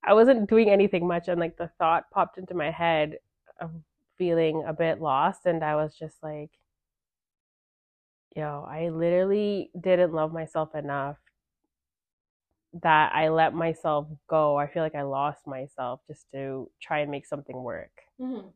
I 0.04 0.14
wasn't 0.14 0.50
doing 0.50 0.70
anything 0.70 1.08
much, 1.08 1.28
and 1.28 1.40
like 1.40 1.58
the 1.58 1.70
thought 1.80 2.10
popped 2.12 2.38
into 2.38 2.54
my 2.56 2.72
head 2.72 3.18
of 3.60 3.72
feeling 4.18 4.64
a 4.68 4.74
bit 4.74 5.02
lost, 5.02 5.46
and 5.46 5.64
I 5.64 5.76
was 5.76 5.96
just 5.96 6.22
like, 6.24 6.52
yo, 8.36 8.66
I 8.68 8.90
literally 8.90 9.72
didn't 9.80 10.14
love 10.14 10.34
myself 10.34 10.76
enough 10.76 11.18
that 12.82 13.12
I 13.14 13.30
let 13.30 13.54
myself 13.54 14.08
go. 14.28 14.58
I 14.58 14.68
feel 14.68 14.84
like 14.84 14.96
I 14.96 15.02
lost 15.04 15.46
myself 15.46 16.02
just 16.08 16.26
to 16.34 16.70
try 16.82 17.00
and 17.00 17.12
make 17.12 17.26
something 17.26 17.62
work. 17.62 17.92
Mhm. 18.20 18.54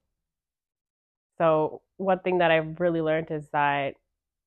So, 1.37 1.81
one 1.97 2.19
thing 2.19 2.37
that 2.39 2.51
I've 2.51 2.79
really 2.79 3.01
learned 3.01 3.31
is 3.31 3.47
that 3.51 3.95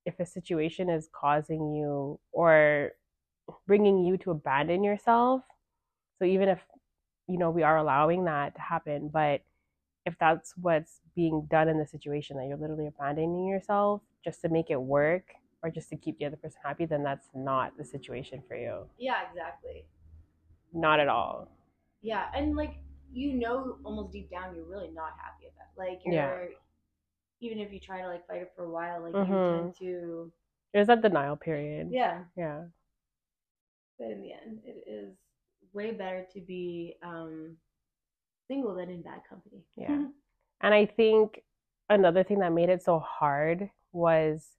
if 0.07 0.19
a 0.21 0.27
situation 0.27 0.89
is 0.89 1.09
causing 1.13 1.75
you 1.75 2.19
or 2.33 2.93
bringing 3.67 4.05
you 4.05 4.17
to 4.19 4.31
abandon 4.31 4.83
yourself, 4.83 5.43
so 6.19 6.25
even 6.25 6.49
if, 6.49 6.61
you 7.27 7.39
know, 7.39 7.51
we 7.51 7.63
are 7.63 7.77
allowing 7.77 8.25
that 8.25 8.55
to 8.55 8.61
happen, 8.61 9.11
but 9.13 9.43
if 10.07 10.15
that's 10.19 10.55
what's 10.57 11.01
being 11.15 11.47
done 11.51 11.69
in 11.69 11.79
the 11.79 11.87
situation, 11.87 12.37
that 12.37 12.47
you're 12.47 12.57
literally 12.57 12.87
abandoning 12.87 13.47
yourself 13.47 14.01
just 14.25 14.41
to 14.43 14.49
make 14.49 14.71
it 14.71 14.81
work 14.81 15.35
or 15.63 15.71
just 15.71 15.91
to 15.91 15.97
keep 15.97 16.19
the 16.19 16.25
other 16.25 16.37
person 16.37 16.59
happy, 16.65 16.87
then 16.87 17.03
that's 17.03 17.29
not 17.35 17.77
the 17.77 17.85
situation 17.85 18.43
for 18.49 18.57
you. 18.57 18.85
Yeah, 18.99 19.17
exactly. 19.29 19.85
Not 20.73 21.01
at 21.01 21.09
all. 21.09 21.49
Yeah, 22.01 22.27
and 22.35 22.57
like 22.57 22.77
you 23.13 23.35
know, 23.35 23.79
almost 23.85 24.13
deep 24.13 24.31
down, 24.31 24.55
you're 24.55 24.65
really 24.65 24.91
not 24.91 25.13
happy 25.19 25.47
about. 25.47 25.69
It. 25.75 25.91
Like 25.91 26.01
you're 26.05 26.15
Yeah. 26.15 26.49
Even 27.41 27.59
if 27.59 27.73
you 27.73 27.81
try 27.81 28.01
to 28.03 28.09
like 28.09 28.27
fight 28.27 28.43
it 28.43 28.53
for 28.57 28.65
a 28.65 28.71
while, 28.71 29.03
like 29.03 29.15
Mhm. 29.15 29.29
you 29.29 29.57
tend 29.57 29.75
to 29.79 30.33
There's 30.73 30.87
that 30.89 31.03
denial 31.03 31.37
period. 31.37 31.89
yeah. 31.91 32.25
Yeah. 32.37 32.65
But 33.99 34.11
in 34.11 34.21
the 34.23 34.33
end, 34.33 34.61
it 34.65 34.85
is 34.87 35.17
way 35.73 35.93
better 35.93 36.27
to 36.33 36.41
be 36.41 36.97
um 37.03 37.57
single 38.49 38.75
than 38.75 38.91
in 38.91 39.03
bad 39.03 39.23
company. 39.29 39.63
Yeah. 39.77 40.09
And 40.61 40.75
I 40.75 40.87
think 40.87 41.45
another 41.89 42.25
thing 42.25 42.41
that 42.41 42.53
made 42.53 42.69
it 42.69 42.83
so 42.83 42.99
hard 42.99 43.71
was 43.93 44.57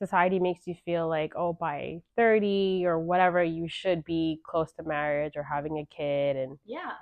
society 0.00 0.38
makes 0.38 0.68
you 0.68 0.74
feel 0.84 1.08
like, 1.08 1.32
oh, 1.34 1.52
by 1.52 2.00
30 2.16 2.84
or 2.86 3.00
whatever, 3.00 3.42
you 3.42 3.68
should 3.68 4.04
be 4.04 4.40
close 4.46 4.72
to 4.74 4.84
marriage 4.84 5.36
or 5.36 5.42
having 5.42 5.78
a 5.78 5.84
kid. 5.86 6.36
And 6.36 6.58
yeah. 6.64 6.92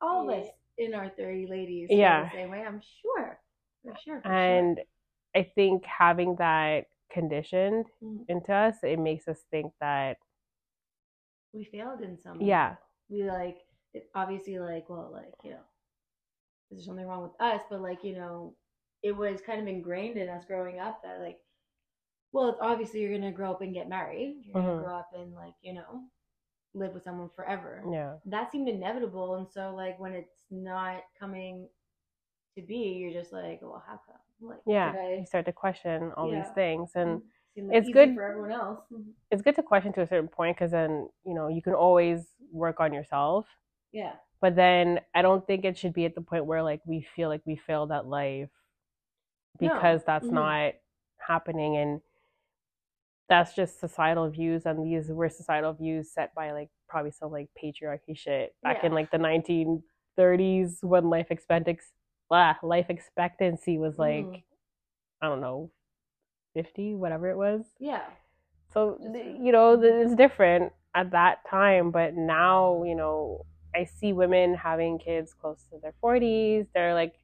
All 0.00 0.30
of 0.30 0.38
us 0.38 0.46
in 0.78 0.94
our 0.94 1.08
30 1.18 1.46
ladies 1.48 1.88
Yeah. 1.90 2.24
the 2.30 2.36
same 2.36 2.50
way, 2.50 2.62
I'm 2.62 2.80
sure. 3.02 3.40
For 3.86 3.94
sure. 4.04 4.20
For 4.22 4.32
and 4.32 4.80
I 5.34 5.42
think 5.54 5.84
having 5.84 6.36
that 6.36 6.86
conditioned. 7.12 7.86
Mhm. 8.02 8.24
into 8.28 8.52
us, 8.52 8.76
it 8.82 8.98
makes 8.98 9.28
us 9.28 9.44
think 9.50 9.72
that, 9.80 10.16
we 11.52 11.64
failed 11.64 12.02
in 12.02 12.18
some 12.18 12.40
yeah, 12.42 12.74
we 13.08 13.22
like 13.24 13.58
it 13.94 14.10
obviously 14.14 14.58
like 14.58 14.88
well 14.90 15.10
like 15.12 15.32
you 15.42 15.50
know 15.52 15.64
there's 16.70 16.84
something 16.84 17.06
wrong 17.06 17.22
with 17.22 17.40
us 17.40 17.62
but 17.70 17.80
like 17.80 18.02
you 18.04 18.14
know 18.14 18.54
it 19.02 19.12
was 19.12 19.40
kind 19.40 19.60
of 19.60 19.66
ingrained 19.66 20.16
in 20.18 20.28
us 20.28 20.44
growing 20.44 20.80
up 20.80 21.00
that 21.02 21.20
like 21.20 21.38
well 22.32 22.48
it's 22.50 22.58
obviously 22.60 23.00
you're 23.00 23.16
gonna 23.16 23.32
grow 23.32 23.52
up 23.52 23.62
and 23.62 23.72
get 23.72 23.88
married 23.88 24.42
you're 24.44 24.60
gonna 24.60 24.74
Mhm. 24.74 24.84
grow 24.84 24.96
up 24.96 25.10
and 25.14 25.32
like 25.34 25.54
you 25.62 25.72
know 25.72 26.02
live 26.74 26.92
with 26.92 27.04
someone 27.04 27.30
forever 27.34 27.82
yeah, 27.90 28.14
that 28.26 28.50
seemed 28.52 28.68
inevitable 28.68 29.36
and 29.36 29.48
so 29.48 29.74
like 29.74 29.98
when 29.98 30.12
it's 30.12 30.44
not 30.50 31.02
coming 31.18 31.68
to 32.56 32.62
be, 32.62 32.74
you're 32.98 33.12
just 33.12 33.32
like, 33.32 33.60
well, 33.62 33.82
how 33.86 34.00
come? 34.06 34.16
Like, 34.48 34.58
yeah 34.66 34.92
I- 34.96 35.14
you 35.20 35.26
start 35.26 35.46
to 35.46 35.52
question 35.52 36.12
all 36.16 36.30
Yeah. 36.30 36.42
these 36.42 36.50
things 36.54 36.90
and 36.94 37.22
like 37.56 37.76
it's 37.78 37.88
good- 37.88 38.14
for 38.14 38.22
everyone 38.24 38.52
else. 38.52 38.80
it's 39.30 39.40
good 39.42 39.54
to 39.56 39.62
question 39.62 39.92
to 39.94 40.02
a 40.02 40.06
certain 40.06 40.28
point 40.28 40.56
because 40.56 40.72
then 40.72 41.08
you 41.24 41.34
know 41.34 41.48
you 41.48 41.62
can 41.62 41.72
always 41.72 42.34
work 42.52 42.80
on 42.80 42.92
yourself 42.92 43.46
Yeah, 43.92 44.12
but 44.42 44.54
then 44.54 45.00
i 45.14 45.22
don't 45.22 45.46
think 45.46 45.64
it 45.64 45.78
should 45.78 45.94
be 45.94 46.04
at 46.04 46.14
the 46.14 46.20
point 46.20 46.44
where 46.44 46.62
like 46.62 46.82
we 46.84 47.00
feel 47.14 47.30
like 47.30 47.40
we 47.46 47.56
failed 47.56 47.90
at 47.92 48.06
life 48.06 48.50
No. 49.58 49.68
because 49.70 50.04
that's 50.04 50.26
Mhm. 50.26 50.32
not 50.32 50.74
happening 51.16 51.78
and 51.78 52.02
that's 53.28 53.54
just 53.54 53.80
societal 53.80 54.28
views 54.28 54.66
and 54.66 54.84
these 54.84 55.10
were 55.10 55.30
societal 55.30 55.72
views 55.72 56.12
set 56.12 56.34
by 56.34 56.52
like 56.52 56.68
probably 56.88 57.10
some 57.10 57.32
like 57.32 57.48
patriarchy 57.60 58.14
shit 58.16 58.54
back 58.62 58.84
in 58.84 58.92
like 58.92 59.10
the 59.10 59.18
1930s 59.18 60.84
when 60.84 61.08
life 61.10 61.30
expectancy 61.30 61.86
life 62.30 62.86
expectancy 62.90 63.78
was 63.78 63.98
like 63.98 64.24
Mhm. 64.24 64.42
i 65.22 65.28
don't 65.28 65.40
know 65.40 65.70
50 66.54 66.94
whatever 66.94 67.28
it 67.30 67.36
was 67.36 67.64
yeah, 67.78 68.02
so 68.72 68.98
Just 69.02 69.14
th- 69.14 69.26
a- 69.26 69.38
you 69.44 69.52
know, 69.52 69.80
it's 69.80 70.14
different 70.14 70.72
at 70.94 71.10
that 71.12 71.38
time, 71.48 71.90
but 71.90 72.14
now 72.14 72.82
you 72.84 72.94
know, 72.94 73.44
I 73.74 73.84
see 73.84 74.12
women 74.12 74.54
having 74.54 74.98
kids 74.98 75.34
close 75.34 75.64
to 75.70 75.78
their 75.80 75.92
forties. 76.00 76.66
They're 76.74 76.94
like 76.94 77.14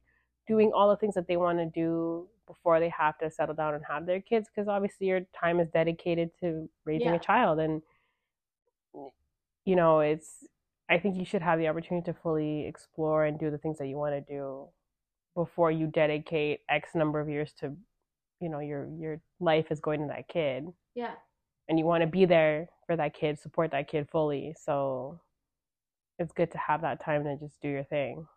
doing 0.47 0.71
all 0.73 0.89
the 0.89 0.97
things 0.97 1.15
that 1.15 1.27
they 1.27 1.37
want 1.37 1.57
to 1.59 1.65
do 1.65 2.27
before 2.47 2.79
they 2.79 2.89
have 2.89 3.17
to 3.19 3.31
settle 3.31 3.55
down 3.55 3.73
and 3.73 3.83
have 3.85 4.05
their 4.05 4.21
kids, 4.21 4.49
because 4.49 4.67
obviously 4.67 5.07
your 5.07 5.21
time 5.39 5.59
is 5.59 5.69
dedicated 5.69 6.29
to 6.41 6.69
raising 6.85 7.07
Yeah. 7.07 7.15
a 7.15 7.19
child, 7.19 7.59
and 7.59 7.81
you 9.65 9.75
know, 9.75 9.99
it's. 9.99 10.45
I 10.89 10.99
think 10.99 11.15
you 11.17 11.25
should 11.25 11.41
have 11.41 11.57
the 11.59 11.67
opportunity 11.69 12.05
to 12.11 12.13
fully 12.13 12.67
explore 12.67 13.25
and 13.25 13.39
do 13.39 13.49
the 13.49 13.57
things 13.57 13.77
that 13.79 13.87
you 13.87 13.97
want 13.97 14.13
to 14.13 14.21
do 14.21 14.67
before 15.35 15.71
you 15.71 15.87
dedicate 15.87 16.61
X 16.69 16.95
number 16.95 17.19
of 17.19 17.29
years 17.29 17.53
to, 17.59 17.75
you 18.39 18.49
know, 18.49 18.59
your 18.59 18.87
your 18.99 19.21
life 19.39 19.71
is 19.71 19.79
going 19.79 20.01
to 20.01 20.07
that 20.07 20.27
kid 20.27 20.67
yeah, 20.95 21.15
and 21.67 21.79
you 21.79 21.85
want 21.85 22.01
to 22.01 22.07
be 22.07 22.25
there 22.25 22.69
for 22.85 22.95
that 22.95 23.13
kid, 23.13 23.39
support 23.39 23.71
that 23.71 23.87
kid 23.87 24.07
fully. 24.09 24.53
So 24.57 25.19
it's 26.19 26.33
good 26.33 26.51
to 26.51 26.57
have 26.57 26.81
that 26.81 27.01
time 27.03 27.23
to 27.23 27.37
just 27.37 27.61
do 27.61 27.69
your 27.69 27.83
thing. 27.83 28.27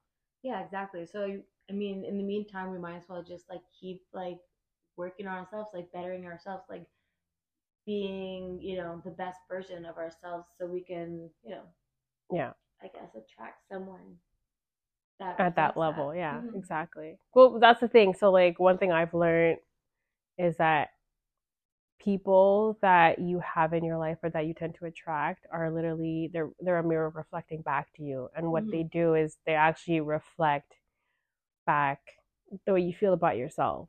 yeah, 0.43 0.61
exactly. 0.63 1.07
So 1.07 1.41
I 1.71 1.73
mean, 1.73 2.05
in 2.05 2.17
the 2.19 2.25
meantime, 2.25 2.71
we 2.71 2.79
might 2.79 2.97
as 2.97 3.09
well 3.09 3.23
just 3.23 3.49
like 3.49 3.63
keep 3.79 4.03
like 4.13 4.39
working 4.97 5.27
on 5.27 5.37
ourselves, 5.39 5.71
like 5.75 5.93
bettering 5.93 6.27
ourselves, 6.27 6.65
like 6.69 6.87
being, 7.87 8.61
you 8.61 8.77
know, 8.77 9.01
the 9.05 9.11
best 9.11 9.41
version 9.49 9.85
of 9.85 9.97
ourselves, 9.97 10.47
so 10.59 10.67
we 10.67 10.81
can, 10.83 11.31
you 11.43 11.51
know, 11.51 11.63
Yeah, 12.31 12.53
I 12.83 12.89
guess 12.89 13.15
attract 13.15 13.67
someone 13.69 14.19
that 15.19 15.39
at 15.39 15.57
that 15.57 15.77
level. 15.77 16.15
Yeah, 16.15 16.43
Mhm. 16.43 16.55
exactly. 16.55 17.19
Well, 17.35 17.59
that's 17.59 17.81
the 17.81 17.89
thing. 17.89 18.15
So, 18.15 18.31
like, 18.31 18.59
one 18.59 18.79
thing 18.79 18.93
I've 18.93 19.15
learned 19.15 19.59
is 20.39 20.57
that 20.59 20.91
people 21.99 22.79
that 22.83 23.19
you 23.19 23.41
have 23.41 23.73
in 23.73 23.83
your 23.85 23.99
life 23.99 24.19
or 24.23 24.31
that 24.31 24.47
you 24.47 24.55
tend 24.55 24.75
to 24.75 24.85
attract 24.85 25.47
are 25.51 25.71
literally 25.71 26.31
they're 26.33 26.51
they're 26.61 26.79
a 26.79 26.85
mirror 26.85 27.11
reflecting 27.15 27.63
back 27.63 27.93
to 27.95 28.03
you 28.03 28.29
and 28.37 28.51
what 28.51 28.65
Mhm. 28.65 28.71
they 28.71 28.83
do 28.85 29.15
is 29.15 29.39
they 29.47 29.55
actually 29.55 30.01
reflect 30.01 30.75
back 31.67 32.01
the 32.67 32.73
way 32.73 32.81
you 32.81 32.95
feel 32.95 33.13
about 33.15 33.37
yourself 33.37 33.89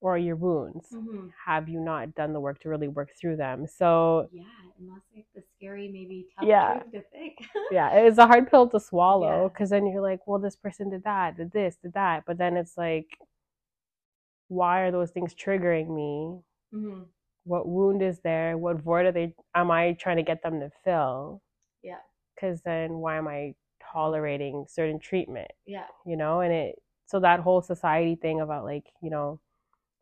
or 0.00 0.18
your 0.18 0.36
wounds 0.36 0.88
Mhm. 0.90 1.32
have 1.46 1.68
you 1.68 1.80
not 1.80 2.14
done 2.14 2.32
the 2.32 2.40
work 2.40 2.60
to 2.60 2.68
really 2.68 2.88
work 2.88 3.10
through 3.20 3.36
them 3.36 3.66
so 3.66 4.28
Yeah, 4.30 4.44
and 4.78 4.88
that's 4.88 5.06
like 5.14 5.26
the 5.34 5.42
scary, 5.62 5.88
maybe 5.88 6.26
tough 6.38 6.48
Yeah. 6.48 6.80
truth 6.80 6.92
to 6.92 7.02
think. 7.12 7.38
yeah 7.72 7.90
it's 7.94 8.18
a 8.18 8.26
hard 8.26 8.50
pill 8.50 8.68
to 8.68 8.80
swallow 8.80 9.44
Yeah. 9.44 9.48
because 9.48 9.70
then 9.70 9.86
you're 9.86 10.02
like 10.02 10.20
well 10.26 10.38
this 10.38 10.56
person 10.56 10.90
did 10.90 11.04
that 11.04 11.36
did 11.36 11.52
this 11.52 11.76
did 11.82 11.92
that 11.94 12.24
but 12.26 12.36
then 12.36 12.56
it's 12.56 12.76
like 12.76 13.06
why 14.48 14.80
are 14.80 14.90
those 14.90 15.10
things 15.10 15.34
triggering 15.34 15.94
me 15.94 16.40
hmm 16.72 17.02
what 17.44 17.66
wound 17.68 18.02
is 18.02 18.20
there 18.20 18.56
what 18.56 18.80
void 18.80 19.06
are 19.06 19.12
they 19.12 19.34
am 19.54 19.70
i 19.70 19.92
trying 19.94 20.16
to 20.16 20.22
get 20.22 20.42
them 20.42 20.60
to 20.60 20.70
fill 20.84 21.42
Yeah, 21.82 21.98
because 22.34 22.60
then 22.62 22.94
why 22.94 23.16
am 23.16 23.28
i 23.28 23.54
tolerating 23.92 24.64
certain 24.68 24.98
treatment 24.98 25.50
yeah, 25.66 25.86
you 26.06 26.16
know 26.16 26.40
and 26.40 26.52
it 26.52 26.82
so 27.06 27.20
that 27.20 27.40
whole 27.40 27.62
society 27.62 28.14
thing 28.14 28.40
about 28.40 28.64
like 28.64 28.86
you 29.02 29.10
know 29.10 29.40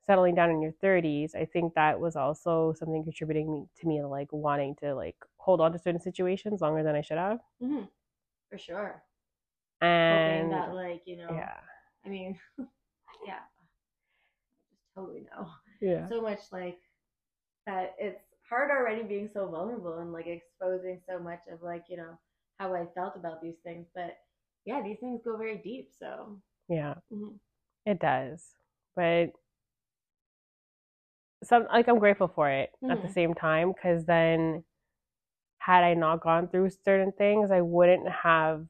settling 0.06 0.34
down 0.34 0.50
in 0.50 0.62
your 0.62 0.72
30s 0.82 1.34
i 1.34 1.44
think 1.44 1.74
that 1.74 2.00
was 2.00 2.16
also 2.16 2.74
something 2.78 3.04
contributing 3.04 3.68
to 3.80 3.86
me 3.86 4.02
like 4.02 4.28
wanting 4.32 4.74
to 4.76 4.94
like 4.94 5.16
hold 5.40 5.60
on 5.60 5.72
to 5.72 5.78
certain 5.78 6.00
situations 6.00 6.60
longer 6.60 6.82
than 6.82 6.94
i 6.96 7.00
should 7.02 7.18
have 7.18 7.38
hmm 7.62 7.84
for 8.50 8.58
sure. 8.58 9.02
and 9.80 10.10
Hoping 10.10 10.50
that, 10.50 10.74
like, 10.74 11.02
you 11.06 11.16
know, 11.16 11.36
yeah 11.36 11.54
I 12.04 12.08
mean, 12.08 12.38
yeah, 13.26 13.40
I 13.40 14.64
just 14.70 14.94
totally 14.94 15.22
know. 15.32 15.48
yeah 15.80 16.08
So 16.08 16.20
much 16.20 16.40
like 16.52 16.78
that 17.66 17.94
it's 17.98 18.22
hard 18.48 18.70
already 18.70 19.02
being 19.02 19.30
so 19.32 19.48
vulnerable 19.48 19.98
and 19.98 20.12
like 20.12 20.26
exposing 20.26 21.00
so 21.08 21.18
much 21.18 21.40
of 21.52 21.62
like, 21.62 21.84
you 21.88 21.96
know, 21.96 22.18
how 22.58 22.74
I 22.74 22.86
felt 22.94 23.16
about 23.16 23.42
these 23.42 23.58
things. 23.64 23.86
But 23.94 24.18
yeah, 24.64 24.82
these 24.82 24.98
things 25.00 25.20
go 25.24 25.36
very 25.36 25.58
deep. 25.58 25.90
So, 25.98 26.38
yeah 26.68 26.94
mhm. 27.12 27.38
it 27.86 27.98
does 28.00 28.54
but 28.96 29.32
some 31.42 31.66
like 31.72 31.88
i'm 31.88 31.98
grateful 31.98 32.28
for 32.28 32.48
it 32.50 32.70
at 32.88 33.00
the 33.02 33.08
Mhm. 33.08 33.12
same 33.14 33.34
time 33.34 33.72
because 33.72 34.04
then 34.04 34.62
had 35.60 35.84
i 35.84 35.94
not 35.94 36.20
gone 36.22 36.48
through 36.48 36.68
certain 36.84 37.12
things 37.12 37.50
i 37.50 37.60
wouldn't 37.60 38.08
have 38.08 38.66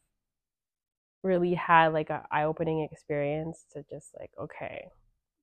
really 1.22 1.54
had 1.54 1.88
like 1.88 2.10
a 2.10 2.24
eye-opening 2.30 2.86
experience 2.90 3.64
to 3.72 3.84
just 3.90 4.08
like 4.18 4.30
okay 4.40 4.86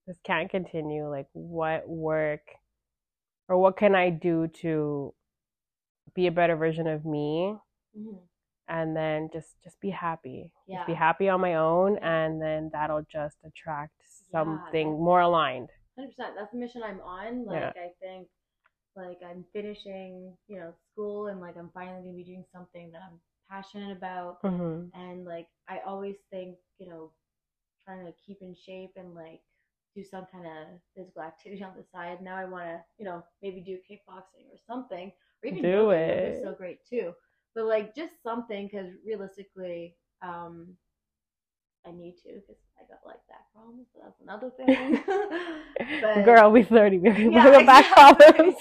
this 0.07 0.17
can't 0.23 0.49
continue 0.49 1.07
like 1.09 1.27
what 1.33 1.87
work 1.87 2.41
or 3.47 3.57
what 3.57 3.77
can 3.77 3.93
i 3.95 4.09
do 4.09 4.47
to 4.61 5.13
be 6.15 6.27
a 6.27 6.31
better 6.31 6.55
version 6.55 6.87
of 6.87 7.05
me 7.05 7.55
Mhm. 7.97 8.19
and 8.67 8.95
then 8.95 9.29
just 9.31 9.61
just 9.63 9.79
be 9.79 9.91
happy 9.91 10.51
just 10.69 10.87
be 10.87 10.93
happy 10.93 11.29
on 11.29 11.39
my 11.41 11.55
own 11.55 11.97
and 11.99 12.41
then 12.41 12.69
that'll 12.73 13.03
just 13.03 13.37
attract 13.45 13.93
something 14.31 14.87
that's- 14.89 15.05
more 15.07 15.21
aligned 15.21 15.69
hundred 15.95 16.09
percent. 16.09 16.35
That's 16.37 16.51
the 16.51 16.57
mission 16.59 16.83
I'm 16.83 17.01
on. 17.01 17.45
Like 17.45 17.75
I 17.75 17.89
think, 17.99 18.27
like 18.97 19.19
I'm 19.27 19.45
finishing, 19.53 20.35
you 20.47 20.59
know, 20.59 20.73
school, 20.91 21.27
and 21.27 21.41
like 21.41 21.57
I'm 21.57 21.71
finally 21.73 22.01
gonna 22.03 22.17
be 22.17 22.25
doing 22.25 22.45
something 22.53 22.91
that 22.93 23.01
I'm 23.09 23.19
passionate 23.49 23.97
about. 23.97 24.39
hmm 24.43 24.91
And 24.93 25.25
like 25.25 25.47
I 25.69 25.79
always 25.87 26.17
think, 26.31 26.57
you 26.79 26.89
know, 26.89 27.11
trying 27.85 28.05
to 28.05 28.13
keep 28.25 28.39
in 28.41 28.55
shape 28.55 28.91
and 28.97 29.15
like 29.15 29.41
do 29.95 30.03
some 30.03 30.27
kind 30.31 30.45
of 30.47 30.79
physical 30.95 31.21
activity 31.23 31.63
on 31.63 31.73
the 31.77 31.83
side. 31.83 32.21
Now 32.21 32.37
I 32.37 32.45
want 32.45 32.65
to, 32.65 32.81
you 32.99 33.05
know, 33.05 33.23
maybe 33.43 33.61
do 33.61 33.77
kickboxing 33.89 34.47
or 34.51 34.59
something, 34.67 35.11
or 35.43 35.49
even 35.49 35.67
Do. 35.67 35.69
Yoga 35.69 35.95
it. 35.95 36.27
is 36.27 36.41
so 36.41 36.53
great 36.53 36.79
too. 36.89 37.13
But 37.55 37.65
like 37.65 37.95
just 37.95 38.21
something, 38.23 38.67
because 38.67 38.93
realistically, 39.05 39.95
um, 40.21 40.77
I 41.85 41.91
need 41.91 42.17
to 42.23 42.33
because 42.41 42.61
I 42.79 42.83
got 42.87 43.05
like 43.05 43.25
back 43.27 43.51
problems. 43.53 43.87
That's 44.01 44.19
another 44.21 44.51
thing. 44.51 45.03
But- 46.01 46.23
girl 46.25 46.51
we 46.51 46.63
30 46.63 46.97
we 46.99 47.09
yeah, 47.33 47.51
got 47.51 47.65
back 47.65 47.85
exactly. 47.91 48.25
problems 48.25 48.55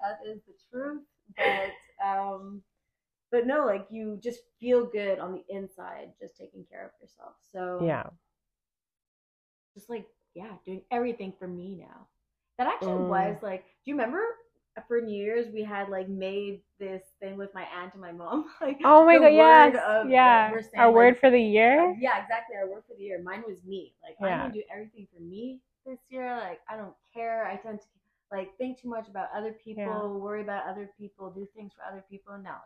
That 0.00 0.18
is 0.30 0.40
the 0.46 0.54
truth. 0.70 1.02
But 1.36 2.06
um, 2.06 2.62
but 3.30 3.46
no, 3.46 3.66
like 3.66 3.86
you 3.90 4.18
just 4.22 4.40
feel 4.60 4.84
good 4.86 5.18
on 5.18 5.32
the 5.32 5.44
inside, 5.54 6.12
just 6.20 6.36
taking 6.36 6.64
care 6.70 6.84
of 6.86 6.90
yourself. 7.00 7.34
So 7.52 7.80
yeah 7.84 8.04
just 9.74 9.88
like 9.90 10.06
yeah, 10.34 10.52
doing 10.64 10.82
everything 10.90 11.32
for 11.38 11.48
me 11.48 11.74
now. 11.78 12.06
That 12.58 12.66
actually 12.68 12.92
Mm. 12.92 13.08
was 13.08 13.36
like, 13.42 13.64
do 13.84 13.90
you 13.90 13.94
remember? 13.94 14.22
For 14.86 15.00
New 15.00 15.14
Year's, 15.16 15.46
we 15.52 15.62
had 15.64 15.88
like 15.88 16.08
made 16.08 16.60
this 16.78 17.02
thing 17.20 17.36
with 17.36 17.52
my 17.54 17.64
aunt 17.76 17.92
and 17.94 18.00
my 18.02 18.12
mom. 18.12 18.46
Like, 18.60 18.78
oh 18.84 19.04
my 19.04 19.18
god 19.18 19.32
yes 19.32 19.76
of 19.86 20.08
yeah 20.10 20.50
saying, 20.50 20.64
our 20.76 20.86
like, 20.86 20.94
word 20.94 21.18
for 21.18 21.30
the 21.30 21.40
year 21.40 21.96
yeah, 21.98 22.22
exactly. 22.22 22.56
Our 22.56 22.68
word 22.70 22.82
for 22.86 22.94
the 22.96 23.02
year. 23.02 23.20
Mine 23.22 23.42
was 23.46 23.58
me. 23.64 23.94
Like 24.02 24.14
I'm 24.20 24.38
gonna 24.40 24.52
do 24.52 24.62
everything 24.72 25.06
for 25.14 25.20
me 25.22 25.60
this 25.86 25.98
year. 26.10 26.36
Like 26.36 26.60
I 26.70 26.76
don't 26.76 26.94
care. 27.14 27.46
I 27.46 27.56
tend 27.56 27.80
to 27.80 27.86
like 28.30 28.56
think 28.58 28.80
too 28.80 28.88
much 28.88 29.08
about 29.08 29.28
other 29.34 29.52
people, 29.64 29.82
Yeah. 29.84 30.06
worry 30.06 30.42
about 30.42 30.66
other 30.68 30.90
people, 30.98 31.30
do 31.30 31.48
things 31.56 31.72
for 31.74 31.82
other 31.90 32.04
people. 32.10 32.34
No, 32.36 32.50
like, 32.50 32.58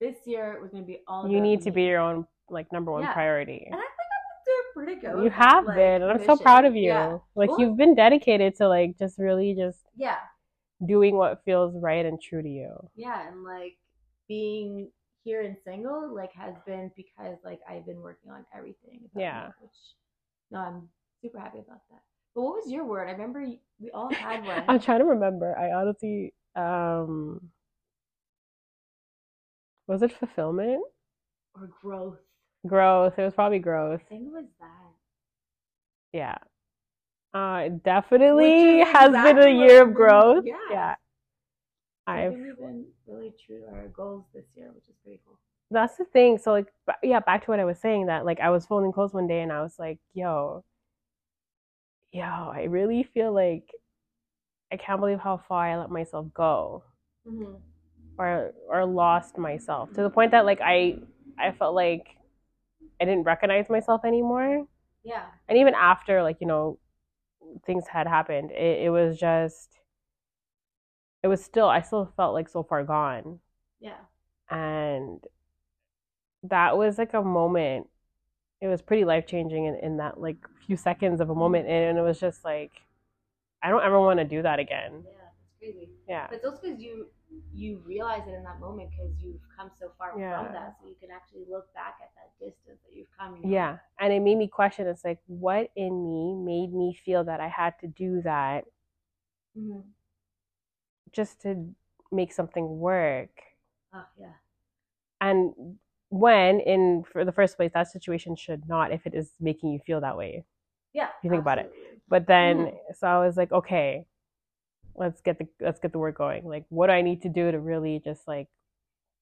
this 0.00 0.16
year 0.26 0.52
it 0.54 0.60
was 0.60 0.70
gonna 0.72 0.84
be 0.84 1.00
all. 1.06 1.28
you 1.28 1.40
need 1.40 1.60
to 1.62 1.70
me. 1.70 1.74
be 1.76 1.82
your 1.84 2.00
own 2.00 2.26
like 2.48 2.70
number 2.72 2.90
one 2.90 3.02
Yeah. 3.02 3.12
priority 3.12 3.62
And 3.70 3.74
I 3.76 3.78
think 3.78 3.90
I've 4.16 4.26
been 4.26 4.44
doing 4.46 4.66
pretty 4.74 5.00
good. 5.00 5.24
you 5.24 5.30
have 5.30 5.64
like, 5.66 5.76
been 5.76 6.02
and 6.02 6.10
i'm 6.10 6.24
so 6.24 6.36
proud 6.36 6.64
of 6.64 6.74
you 6.74 6.88
Yeah. 6.88 7.18
like 7.36 7.50
Well- 7.50 7.60
you've 7.60 7.76
been 7.76 7.94
dedicated 7.94 8.56
to 8.56 8.66
like 8.68 8.98
just 8.98 9.18
really 9.20 9.54
just 9.54 9.84
Yeah, 9.94 10.16
doing 10.86 11.16
what 11.16 11.42
feels 11.44 11.74
right 11.76 12.06
and 12.06 12.20
true 12.20 12.42
to 12.42 12.48
you 12.48 12.74
yeah, 12.96 13.28
and 13.28 13.44
like 13.44 13.76
being 14.28 14.90
here 15.24 15.42
and 15.42 15.56
single 15.64 16.14
like 16.14 16.32
has 16.32 16.54
been 16.66 16.90
because 16.96 17.36
like 17.44 17.60
I've 17.68 17.86
been 17.86 18.00
working 18.00 18.30
on 18.30 18.44
everything. 18.56 19.00
about 19.12 19.20
Yeah. 19.20 19.32
me, 19.32 19.54
which 19.60 19.70
no, 20.50 20.58
I'm 20.60 20.88
super 21.22 21.38
happy 21.38 21.58
about 21.58 21.80
that. 21.90 22.02
But 22.34 22.42
what 22.42 22.54
was 22.64 22.72
your 22.72 22.84
word? 22.84 23.08
I 23.08 23.12
remember 23.12 23.46
we 23.80 23.90
all 23.92 24.12
had 24.14 24.44
one. 24.44 24.64
i'm 24.68 24.80
trying 24.80 25.00
to 25.00 25.04
remember 25.04 25.56
i 25.58 25.72
honestly 25.72 26.32
um 26.56 27.50
was 29.86 30.00
it 30.02 30.10
fulfillment 30.12 30.82
or 31.54 31.68
growth. 31.80 32.18
growth 32.66 33.18
it 33.18 33.22
was 33.24 33.34
probably 33.34 33.58
I 33.58 33.60
growth 33.60 34.00
think 34.08 34.26
it 34.26 34.32
was 34.32 34.46
that. 34.60 34.94
Yeah. 36.12 36.38
Uh, 37.32 37.68
definitely 37.84 38.78
Which 38.78 38.88
is 38.88 38.92
has 38.92 39.12
been 39.12 39.38
a 39.38 39.48
year 39.50 39.82
of 39.82 39.94
growth. 39.94 40.44
yeah. 40.46 40.56
yeah. 40.70 40.94
I 42.06 42.26
I've 42.26 42.32
been 42.32 42.86
really 43.06 43.32
true 43.46 43.60
to 43.60 43.66
our 43.72 43.88
goals 43.88 44.24
this 44.34 44.46
year, 44.56 44.70
which 44.74 44.88
is 44.88 44.96
pretty 45.04 45.20
cool. 45.24 45.38
that's 45.70 45.96
the 45.96 46.04
thing. 46.06 46.38
So 46.38 46.50
like, 46.50 46.66
yeah, 47.04 47.20
back 47.20 47.44
to 47.44 47.50
what 47.52 47.60
I 47.60 47.64
was 47.64 47.78
saying 47.78 48.06
that 48.06 48.24
like 48.24 48.40
I 48.40 48.50
was 48.50 48.66
folding 48.66 48.90
clothes 48.92 49.12
one 49.14 49.28
day 49.28 49.42
and 49.42 49.52
I 49.52 49.62
was 49.62 49.78
like, 49.78 49.98
yo, 50.12 50.64
yo, 52.12 52.22
I 52.24 52.64
really 52.68 53.04
feel 53.04 53.32
like 53.32 53.70
I 54.72 54.76
can't 54.76 54.98
believe 55.00 55.20
how 55.20 55.36
far 55.48 55.66
I 55.68 55.76
let 55.78 55.90
myself 55.90 56.26
go 56.34 56.82
Mm-hmm. 57.28 57.52
or 58.18 58.54
or 58.66 58.86
lost 58.86 59.36
myself 59.38 59.92
to 59.92 60.02
the 60.02 60.08
point 60.10 60.30
that 60.32 60.46
like 60.46 60.60
I 60.62 60.98
I 61.38 61.52
felt 61.52 61.74
like 61.74 62.08
I 63.00 63.04
didn't 63.04 63.22
recognize 63.24 63.68
myself 63.70 64.04
anymore. 64.06 64.66
Yeah. 65.04 65.26
And 65.48 65.58
even 65.58 65.74
after 65.74 66.22
like, 66.22 66.38
you 66.40 66.46
know, 66.46 66.78
things 67.64 67.86
had 67.88 68.06
happened, 68.06 68.50
it, 68.52 68.84
it 68.86 68.90
was 68.90 69.18
just 69.18 69.78
it 71.22 71.28
was 71.28 71.44
still 71.44 71.68
I 71.68 71.80
still 71.82 72.12
felt 72.16 72.34
like 72.34 72.48
so 72.48 72.62
far 72.62 72.84
gone. 72.84 73.40
Yeah. 73.80 73.96
and 74.50 75.24
that 76.42 76.76
was 76.76 76.98
like 76.98 77.14
a 77.14 77.22
moment 77.22 77.86
it 78.60 78.68
was 78.68 78.82
pretty 78.82 79.04
life 79.04 79.26
changing 79.26 79.64
in, 79.64 79.74
in 79.76 79.96
that 79.98 80.20
like 80.20 80.36
few 80.66 80.76
seconds 80.76 81.20
of 81.20 81.28
a 81.28 81.32
mm-hmm. 81.32 81.40
moment 81.40 81.68
and 81.68 81.98
it 81.98 82.02
was 82.02 82.20
just 82.20 82.44
like 82.44 82.72
i 83.62 83.68
don't 83.70 83.82
ever 83.84 83.98
want 84.00 84.18
to 84.18 84.24
do 84.24 84.42
that 84.42 84.58
again 84.58 85.04
Yeah. 85.04 85.10
It's 85.42 85.58
crazy. 85.58 85.88
yeah 86.08 86.26
But 86.28 86.36
it's 86.36 86.44
also 86.44 86.60
because 86.62 86.80
you 86.80 87.06
you 87.54 87.82
realize 87.86 88.22
it 88.26 88.34
in 88.34 88.42
that 88.44 88.60
moment 88.60 88.90
because 88.90 89.12
you've 89.20 89.40
come 89.56 89.70
so 89.78 89.92
far 89.98 90.14
Yeah. 90.18 90.36
from 90.44 90.52
that, 90.52 90.76
so 90.80 90.88
you 90.88 90.94
can 91.00 91.10
actually 91.10 91.44
look 91.50 91.72
back 91.74 91.96
at 92.02 92.10
that 92.16 92.30
distance 92.44 92.80
that 92.84 92.94
you've 92.96 93.06
come. 93.18 93.36
You 93.36 93.42
know? 93.42 93.48
yeah 93.48 93.76
and 93.98 94.12
it 94.12 94.20
made 94.20 94.36
me 94.36 94.48
question 94.48 94.86
it's 94.86 95.04
like 95.04 95.18
what 95.26 95.70
in 95.76 96.06
me 96.06 96.34
made 96.34 96.72
me 96.74 96.92
feel 97.04 97.24
that 97.24 97.40
i 97.40 97.48
had 97.48 97.78
to 97.80 97.86
do 97.86 98.20
that 98.22 98.64
Mm-hmm. 99.58 99.80
just 101.12 101.40
to 101.42 101.74
make 102.12 102.32
something 102.32 102.78
work 102.78 103.30
Oh 103.94 104.04
yeah. 104.18 104.32
and 105.20 105.52
when 106.08 106.60
in 106.60 107.04
for 107.10 107.24
the 107.24 107.32
first 107.32 107.56
place 107.56 107.70
that 107.74 107.88
situation 107.90 108.36
should 108.36 108.68
not 108.68 108.92
if 108.92 109.06
it 109.06 109.14
is 109.14 109.32
making 109.40 109.70
you 109.72 109.78
feel 109.78 110.00
that 110.00 110.16
way 110.16 110.44
Yeah. 110.92 111.08
you 111.22 111.30
think 111.30 111.42
about 111.42 111.58
it. 111.58 111.72
But 112.08 112.26
then, 112.26 112.56
Mhm. 112.56 112.94
so 112.94 113.06
I 113.06 113.24
was 113.24 113.36
like, 113.36 113.52
okay, 113.52 114.06
let's 114.94 115.20
get 115.20 115.38
the 115.38 115.48
let's 115.60 115.80
get 115.80 115.92
the 115.92 115.98
work 115.98 116.18
going. 116.18 116.46
Like, 116.46 116.64
what 116.68 116.86
do 116.88 116.92
I 116.92 117.02
need 117.02 117.22
to 117.22 117.28
do 117.28 117.50
to 117.50 117.58
really 117.58 118.00
just 118.04 118.26
like 118.28 118.48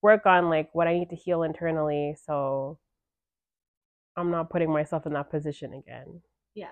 work 0.01 0.25
on 0.25 0.49
like 0.49 0.69
what 0.73 0.87
I 0.87 0.93
need 0.97 1.09
to 1.11 1.15
heal 1.15 1.43
internally, 1.43 2.15
so 2.25 2.79
I'm 4.15 4.29
not 4.31 4.49
putting 4.51 4.71
myself 4.71 5.05
in 5.07 5.13
that 5.13 5.31
position 5.31 5.73
again. 5.73 6.21
Yeah. 6.53 6.71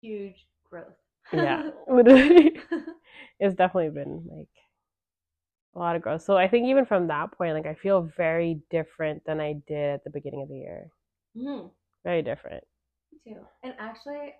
Huge 0.00 0.46
growth. 0.68 0.94
Yeah, 1.32 1.70
literally, 1.88 2.58
it's 3.40 3.54
definitely 3.54 3.90
been 3.90 4.26
like 4.30 4.48
a 5.74 5.78
lot 5.78 5.96
of 5.96 6.02
growth. 6.02 6.22
So 6.22 6.36
I 6.36 6.48
think 6.48 6.66
even 6.66 6.84
from 6.86 7.08
that 7.08 7.32
point, 7.32 7.54
like 7.54 7.66
I 7.66 7.74
feel 7.74 8.02
very 8.16 8.60
different 8.70 9.24
than 9.24 9.40
I 9.40 9.54
did 9.66 9.94
at 9.94 10.04
the 10.04 10.10
beginning 10.10 10.42
of 10.42 10.48
the 10.48 10.58
year. 10.58 10.90
hmm 11.36 11.68
Very 12.04 12.22
different. 12.22 12.64
Me 13.12 13.18
too. 13.34 13.40
And 13.62 13.74
actually, 13.78 14.34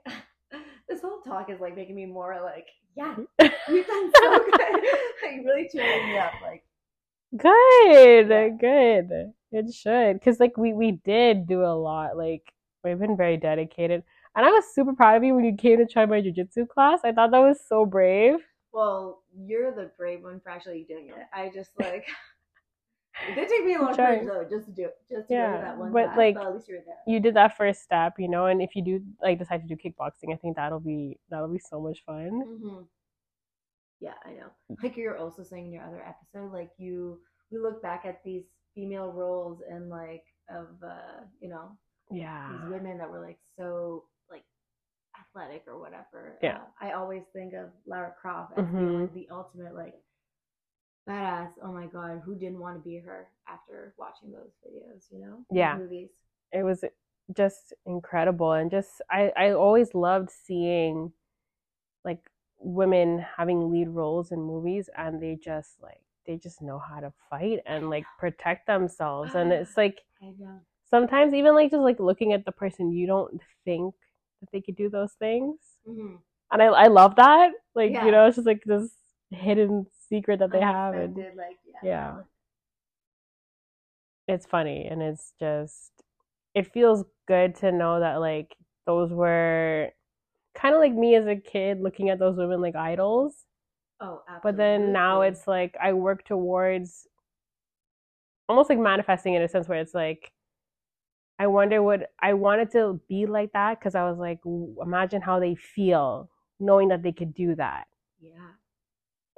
this 0.89 1.03
whole 1.03 1.21
talk 1.21 1.51
is 1.51 1.61
like 1.61 1.77
making 1.77 1.95
me 1.97 2.07
more 2.07 2.41
like, 2.43 2.67
yeah, 2.97 3.15
mm-hmm. 3.15 3.23
good, 3.39 3.53
we've 3.71 3.87
done 3.87 4.11
so 4.17 4.39
good. 4.45 4.61
like 4.61 5.35
you 5.35 5.43
really 5.45 5.69
cheering 5.73 6.09
me 6.09 6.19
up. 6.19 6.33
Like, 6.43 6.65
Yeah. 7.33 8.49
good. 8.61 9.33
It 9.51 9.73
should, 9.73 10.15
because 10.19 10.41
like 10.41 10.57
we 10.57 10.73
we 10.75 10.93
did 11.05 11.47
do 11.47 11.63
a 11.63 11.75
lot. 11.75 12.17
Like 12.17 12.43
we've 12.85 12.99
been 12.99 13.17
very 13.17 13.37
dedicated, 13.39 14.03
and 14.37 14.45
I 14.47 14.51
was 14.51 14.65
super 14.75 14.95
proud 14.95 15.17
of 15.17 15.25
you 15.25 15.35
when 15.35 15.45
you 15.45 15.57
came 15.57 15.79
to 15.79 15.87
try 15.87 16.05
my 16.07 16.21
jujitsu 16.21 16.69
class. 16.69 17.01
I 17.05 17.13
thought 17.13 17.31
that 17.31 17.39
was 17.39 17.59
so 17.67 17.87
brave. 17.87 18.37
well, 18.73 19.23
you're 19.37 19.73
the 19.75 19.91
brave 19.97 20.23
one 20.23 20.41
for 20.41 20.51
actually 20.51 20.85
doing 20.89 21.09
it. 21.09 21.27
I 21.33 21.51
just 21.55 21.71
like. 21.79 22.07
It 23.27 23.35
did 23.35 23.49
take 23.49 23.65
me 23.65 23.75
a 23.75 23.83
long 23.83 23.95
time 23.95 24.27
though, 24.27 24.45
just 24.49 24.67
to 24.67 24.73
do 24.73 24.85
it, 24.85 24.97
just 25.09 25.29
to 25.29 25.35
go 25.35 25.53
to 25.57 25.59
that 25.63 25.77
one 25.79 25.93
but, 25.93 26.17
like, 26.17 26.35
but 26.35 26.47
at 26.47 26.55
least 26.55 26.69
you 26.69 26.77
were 26.77 26.83
there. 26.87 26.97
You 27.07 27.21
did 27.21 27.35
that 27.35 27.57
first 27.57 27.83
step, 27.83 28.15
you 28.19 28.29
know, 28.29 28.47
and 28.47 28.63
if 28.63 28.77
you 28.77 28.83
do 28.83 29.03
like 29.23 29.39
decide 29.39 29.67
to 29.67 29.69
do 29.69 29.77
kickboxing, 29.77 30.33
I 30.33 30.37
think 30.37 30.57
that'll 30.57 30.81
be 30.81 31.19
that'll 31.31 31.49
be 31.49 31.59
so 31.59 31.81
much 31.81 32.05
fun. 32.05 32.43
hmm 32.43 32.83
Yeah, 34.01 34.15
I 34.25 34.31
know. 34.31 34.51
Like 34.83 34.97
you're 34.97 35.19
also 35.19 35.43
saying 35.43 35.67
in 35.67 35.73
your 35.73 35.85
other 35.85 36.03
episode, 36.07 36.53
like 36.53 36.71
you, 36.79 37.19
we 37.51 37.59
look 37.59 37.83
back 37.83 38.05
at 38.07 38.23
these 38.25 38.45
female 38.75 39.11
roles 39.13 39.61
and 39.69 39.89
like 39.91 40.25
of, 40.51 40.69
uh, 40.85 41.25
you 41.41 41.49
know, 41.49 41.77
Yeah. 42.11 42.49
these 42.51 42.71
women 42.71 42.99
that 42.99 43.11
were 43.11 43.21
like 43.21 43.39
so 43.57 44.05
like 44.31 44.45
athletic 45.19 45.65
or 45.67 45.81
whatever. 45.81 46.39
Yeah. 46.43 46.59
Uh, 46.59 46.65
I 46.81 46.93
always 46.93 47.25
think 47.33 47.55
of 47.55 47.71
Lara 47.87 48.15
Croft 48.21 48.53
as 48.57 48.65
being 48.67 48.77
Mhm. 48.87 49.01
like 49.03 49.15
the 49.15 49.29
ultimate 49.31 49.75
like 49.75 49.95
badass. 51.09 51.51
Oh 51.63 51.73
my 51.73 51.87
god, 51.87 52.23
who 52.25 52.35
didn't 52.35 52.59
want 52.61 52.77
to 52.77 52.83
be 52.89 52.99
her 52.99 53.29
after 53.49 53.95
watching 53.99 54.31
those 54.33 54.51
videos? 54.67 55.05
You 55.11 55.21
know, 55.21 55.45
Yeah. 55.51 55.79
movies. 55.79 56.11
it 56.53 56.63
was 56.63 56.85
just 57.37 57.75
incredible 57.87 58.53
and 58.53 58.71
just 58.71 59.03
I, 59.11 59.33
I 59.37 59.51
always 59.51 59.95
loved 59.95 60.31
seeing 60.31 61.13
like 62.05 62.21
women 62.59 63.25
having 63.37 63.71
lead 63.71 63.89
roles 63.89 64.33
in 64.33 64.41
movies 64.41 64.89
and 64.97 65.23
they 65.23 65.37
just 65.37 65.77
like 65.83 66.01
they 66.27 66.37
just 66.37 66.63
know 66.63 66.79
how 66.79 67.01
to 67.01 67.13
fight 67.31 67.61
and 67.67 67.91
like 67.91 68.05
protect 68.19 68.67
themselves 68.67 69.35
and 69.35 69.53
it's 69.53 69.77
like 69.77 70.01
sometimes 70.91 71.35
even 71.35 71.55
like 71.55 71.71
just 71.71 71.83
like 71.83 72.01
looking 72.01 72.33
at 72.33 72.45
the 72.45 72.53
person 72.53 72.91
you 72.93 73.07
don't 73.07 73.41
think 73.65 73.95
that 74.41 74.51
they 74.53 74.61
could 74.61 74.77
do 74.77 74.89
those 74.89 75.13
things 75.13 75.57
hmm 75.87 76.17
and 76.51 76.63
i, 76.63 76.67
I 76.67 76.87
love 76.87 77.17
that 77.17 77.51
like 77.75 77.93
Yeah. 77.93 78.07
you 78.07 78.13
know 78.13 78.27
it's 78.27 78.37
just 78.37 78.47
like 78.47 78.63
this 78.65 78.91
hidden 79.31 79.87
secret 80.09 80.39
that 80.41 80.53
they 80.53 80.61
have 80.61 80.95
and 80.95 81.17
like 81.17 81.59
yeah. 81.67 81.81
Yeah. 81.83 82.17
it's 84.27 84.47
funny 84.47 84.87
and 84.91 85.03
it's 85.03 85.33
just 85.39 85.93
it 86.55 86.73
feels 86.73 87.05
good 87.27 87.55
to 87.57 87.73
know 87.73 88.01
that 88.01 88.17
like 88.17 88.55
those 88.87 89.13
were 89.13 89.89
kind 90.55 90.75
of 90.75 90.81
like 90.81 90.93
me 90.95 91.15
as 91.15 91.27
a 91.27 91.37
kid 91.37 91.81
looking 91.81 92.11
at 92.11 92.19
those 92.19 92.37
women 92.37 92.61
like 92.61 92.77
idols 92.77 93.45
Oh, 94.01 94.23
absolutely. 94.29 94.41
but 94.53 94.57
then 94.57 94.93
now 94.93 95.23
it's 95.23 95.47
like 95.49 95.77
i 95.83 95.93
work 95.93 96.25
towards 96.25 97.07
almost 98.49 98.71
like 98.71 98.79
manifesting 98.79 99.35
in 99.35 99.43
a 99.43 99.49
sense 99.49 99.69
where 99.69 99.81
it's 99.81 99.95
like 99.95 100.33
i 101.39 101.47
wonder 101.47 101.83
what 101.83 102.11
i 102.21 102.33
wanted 102.33 102.71
to 102.73 103.01
be 103.09 103.27
like 103.27 103.53
that 103.53 103.79
because 103.79 103.95
i 103.95 104.09
was 104.09 104.19
like 104.19 104.39
imagine 104.83 105.21
how 105.21 105.39
they 105.41 105.55
feel 105.55 106.31
knowing 106.61 106.89
that 106.89 107.03
they 107.03 107.13
could 107.13 107.35
do 107.35 107.55
that 107.55 107.87
yeah. 108.21 108.33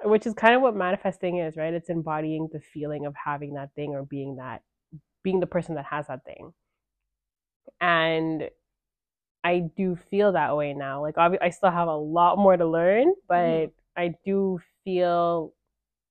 Which 0.05 0.27
is 0.27 0.35
kind 0.35 0.55
of 0.55 0.63
what 0.63 0.75
manifesting 0.75 1.39
is 1.39 1.57
right 1.57 1.75
it's 1.75 1.91
embodying 1.91 2.49
the 2.53 2.61
feeling 2.61 3.07
of 3.07 3.15
having 3.15 3.55
that 3.55 3.71
thing 3.75 3.91
or 3.95 4.03
being 4.05 4.37
that 4.37 4.63
being 5.23 5.41
the 5.41 5.47
person 5.47 5.75
that 5.75 5.85
has 5.85 6.07
that 6.07 6.25
thing 6.25 6.53
and 7.81 8.49
i 9.45 9.59
do 9.77 9.97
feel 10.11 10.33
that 10.33 10.57
way 10.57 10.73
now 10.75 11.01
like 11.01 11.17
obvi- 11.17 11.39
i 11.43 11.51
still 11.51 11.71
have 11.71 11.89
a 11.89 11.97
lot 11.97 12.39
more 12.39 12.57
to 12.57 12.67
learn 12.67 13.13
but 13.29 13.37
Mhm. 13.69 13.73
i 13.97 14.15
do 14.25 14.61
feel 14.85 15.55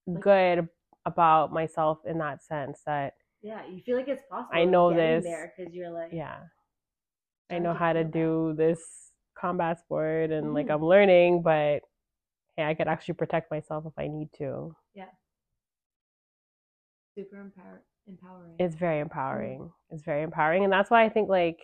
Like- 0.07 0.21
good 0.23 0.69
about 1.05 1.51
myself 1.51 1.99
in 2.05 2.17
that 2.19 2.43
sense 2.43 2.81
that 2.83 3.15
Yeah, 3.41 3.65
you 3.67 3.81
feel 3.81 3.95
like 3.95 4.09
it's 4.09 4.21
possible. 4.29 4.49
I 4.59 4.65
know 4.65 4.93
this. 4.93 5.23
there 5.23 5.53
because 5.55 5.73
you're 5.73 5.89
like, 5.89 6.11
yeah 6.11 6.39
i 7.51 7.57
know 7.57 7.73
how 7.73 7.93
to 7.93 8.03
do 8.03 8.53
this 8.55 9.11
combat 9.35 9.79
sport 9.79 10.29
and 10.31 10.53
like 10.53 10.67
Mhm. 10.67 10.73
i'm 10.75 10.85
learning 10.85 11.41
but 11.41 11.83
hey 12.59 12.65
i 12.69 12.73
could 12.73 12.87
actually 12.87 13.13
protect 13.13 13.49
myself 13.51 13.85
if 13.85 13.93
i 13.97 14.07
need 14.07 14.29
to 14.37 14.75
Yeah. 14.93 15.05
super 17.15 17.39
empower- 17.41 17.83
empowering. 18.07 18.55
it's 18.59 18.75
very 18.75 18.99
empowering. 18.99 19.71
It's 19.89 20.03
very 20.03 20.23
empowering, 20.23 20.63
and 20.63 20.71
that's 20.73 20.89
why 20.91 21.03
I 21.03 21.09
think 21.09 21.29
like 21.29 21.59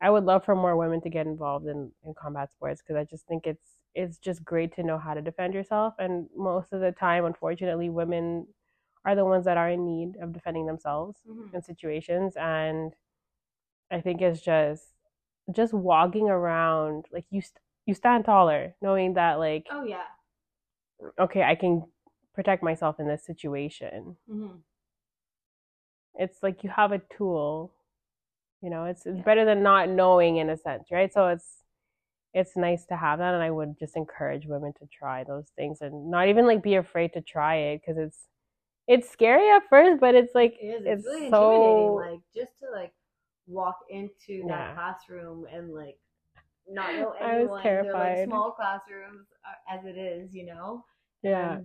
I 0.00 0.10
would 0.10 0.24
love 0.24 0.44
for 0.44 0.54
more 0.56 0.76
women 0.76 1.00
to 1.02 1.10
get 1.10 1.26
involved 1.26 1.66
in 1.66 1.92
in 2.04 2.14
combat 2.14 2.52
sports 2.52 2.82
because 2.82 2.96
I 2.96 3.04
just 3.04 3.26
think 3.26 3.46
it's 3.46 3.78
it's 3.94 4.18
just 4.18 4.44
great 4.44 4.74
to 4.76 4.82
know 4.82 4.98
how 4.98 5.14
to 5.14 5.22
defend 5.22 5.54
yourself. 5.54 5.94
And 5.98 6.28
most 6.36 6.72
of 6.72 6.80
the 6.80 6.92
time, 6.92 7.24
unfortunately, 7.24 7.90
women 7.90 8.46
are 9.04 9.14
the 9.14 9.24
ones 9.24 9.44
that 9.44 9.56
are 9.56 9.70
in 9.70 9.84
need 9.84 10.16
of 10.22 10.32
defending 10.32 10.66
themselves 10.66 11.20
Mhm. 11.26 11.54
in 11.54 11.62
situations, 11.62 12.36
and 12.36 12.94
I 13.90 14.00
think 14.00 14.20
it's 14.22 14.40
just 14.40 14.84
just 15.52 15.72
walking 15.74 16.28
around 16.30 17.06
like 17.12 17.26
you 17.30 17.40
st- 17.40 17.60
you 17.86 17.94
stand 17.94 18.24
taller, 18.24 18.74
knowing 18.82 19.14
that 19.14 19.34
like 19.38 19.66
Oh 19.70 19.84
yeah. 19.84 20.06
Okay, 21.18 21.42
I 21.42 21.54
can 21.54 21.84
protect 22.34 22.62
myself 22.62 22.98
in 22.98 23.06
this 23.08 23.24
situation 23.24 24.16
hmm 24.28 24.48
it's 26.16 26.42
like 26.42 26.62
you 26.62 26.70
have 26.70 26.92
a 26.92 27.00
tool 27.16 27.72
you 28.62 28.70
know 28.70 28.84
it's 28.84 29.04
it's 29.06 29.16
Yeah. 29.16 29.22
better 29.24 29.44
than 29.44 29.62
not 29.62 29.88
knowing 29.88 30.36
in 30.36 30.48
a 30.50 30.56
sense 30.56 30.84
right 30.90 31.12
so 31.12 31.26
it's 31.28 31.64
it's 32.32 32.56
nice 32.56 32.86
to 32.86 32.96
have 32.96 33.18
that 33.18 33.34
and 33.34 33.42
i 33.42 33.50
would 33.50 33.78
just 33.78 33.96
encourage 33.96 34.46
women 34.46 34.72
to 34.78 34.86
try 34.96 35.24
those 35.24 35.48
things 35.56 35.80
and 35.80 36.10
not 36.10 36.28
even 36.28 36.46
like 36.46 36.62
be 36.62 36.76
afraid 36.76 37.12
to 37.14 37.20
try 37.20 37.56
it 37.56 37.80
because 37.80 37.98
it's 37.98 38.28
it's 38.86 39.10
scary 39.10 39.48
at 39.50 39.62
first 39.68 40.00
but 40.00 40.14
it's 40.14 40.34
like 40.34 40.54
It 40.60 40.66
is. 40.66 40.82
it's 40.86 40.86
It's, 40.86 41.06
really 41.06 41.30
so- 41.30 41.42
intimidating. 41.42 41.94
Like 41.94 42.20
just 42.34 42.52
to 42.60 42.70
like 42.70 42.92
walk 43.46 43.78
into 43.90 44.42
that 44.48 44.48
Yeah. 44.48 44.74
classroom 44.74 45.46
and 45.52 45.74
like 45.74 45.98
not 46.68 46.94
know 46.98 47.12
anyone. 47.20 47.22
I 47.22 47.38
was 47.38 47.50
anyone. 47.50 47.62
They're 47.62 47.72
like 47.72 47.92
terrified. 47.92 48.28
small 48.28 48.52
classrooms 48.52 49.26
uh, 49.44 49.74
as 49.74 49.84
it 49.84 49.98
is, 49.98 50.34
you 50.34 50.46
know. 50.46 50.84
Yeah. 51.24 51.58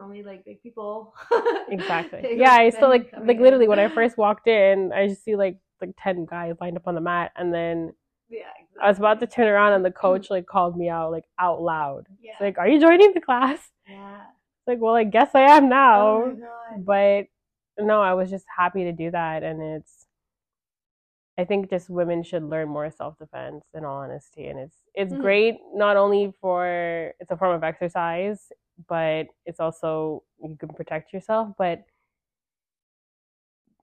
Only 0.00 0.22
like 0.22 0.44
big 0.44 0.62
people. 0.62 1.14
Exactly. 1.70 2.36
Yeah, 2.36 2.52
I 2.52 2.70
still 2.70 2.88
like 2.88 3.12
like 3.26 3.36
in. 3.36 3.42
literally 3.42 3.68
when 3.68 3.78
I 3.78 3.88
first 3.98 4.16
walked 4.18 4.46
in, 4.48 4.92
I 4.92 5.06
just 5.08 5.24
see 5.24 5.36
like 5.36 5.58
like 5.80 5.90
ten 5.98 6.26
guys 6.26 6.54
lined 6.60 6.76
up 6.76 6.86
on 6.86 6.94
the 6.94 7.00
mat, 7.00 7.32
and 7.36 7.52
then 7.54 7.92
Yeah. 8.28 8.46
I 8.82 8.88
was 8.88 8.98
about 8.98 9.20
to 9.20 9.26
turn 9.26 9.48
around, 9.48 9.72
and 9.72 9.84
the 9.84 9.90
coach 9.90 10.30
like 10.34 10.46
called 10.46 10.76
me 10.76 10.88
out 10.88 11.10
like 11.12 11.24
out 11.38 11.60
loud. 11.62 12.06
Yeah. 12.20 12.32
It's 12.32 12.40
like, 12.40 12.58
"Are 12.58 12.68
you 12.68 12.80
joining 12.80 13.12
the 13.14 13.20
class?" 13.20 13.58
It's 13.58 13.96
yeah. 13.96 14.20
like, 14.66 14.78
"Well, 14.80 14.94
I 14.94 15.04
guess 15.04 15.30
I 15.34 15.42
am 15.56 15.68
now." 15.68 16.06
Oh 16.06 16.26
my 16.26 16.40
god. 16.84 16.84
but 17.78 17.84
no, 17.84 18.00
I 18.02 18.14
was 18.14 18.30
just 18.30 18.46
happy 18.56 18.84
to 18.84 18.92
do 18.92 19.10
that, 19.10 19.42
and 19.42 19.62
it's. 19.62 20.06
I 21.38 21.44
think 21.44 21.70
just 21.70 21.88
women 21.88 22.22
should 22.22 22.42
learn 22.44 22.68
more 22.68 22.90
self 22.90 23.16
defense. 23.18 23.64
In 23.74 23.84
all 23.84 23.98
honesty, 24.02 24.46
and 24.46 24.58
it's 24.58 24.76
it's 24.94 25.12
Mhm. 25.14 25.20
great 25.20 25.54
not 25.72 25.96
only 25.96 26.32
for 26.40 27.14
it's 27.18 27.30
a 27.30 27.36
form 27.36 27.54
of 27.54 27.64
exercise, 27.64 28.52
but 28.88 29.26
it's 29.46 29.60
also 29.60 30.22
you 30.42 30.56
can 30.56 30.68
protect 30.70 31.12
yourself. 31.12 31.48
But 31.58 31.84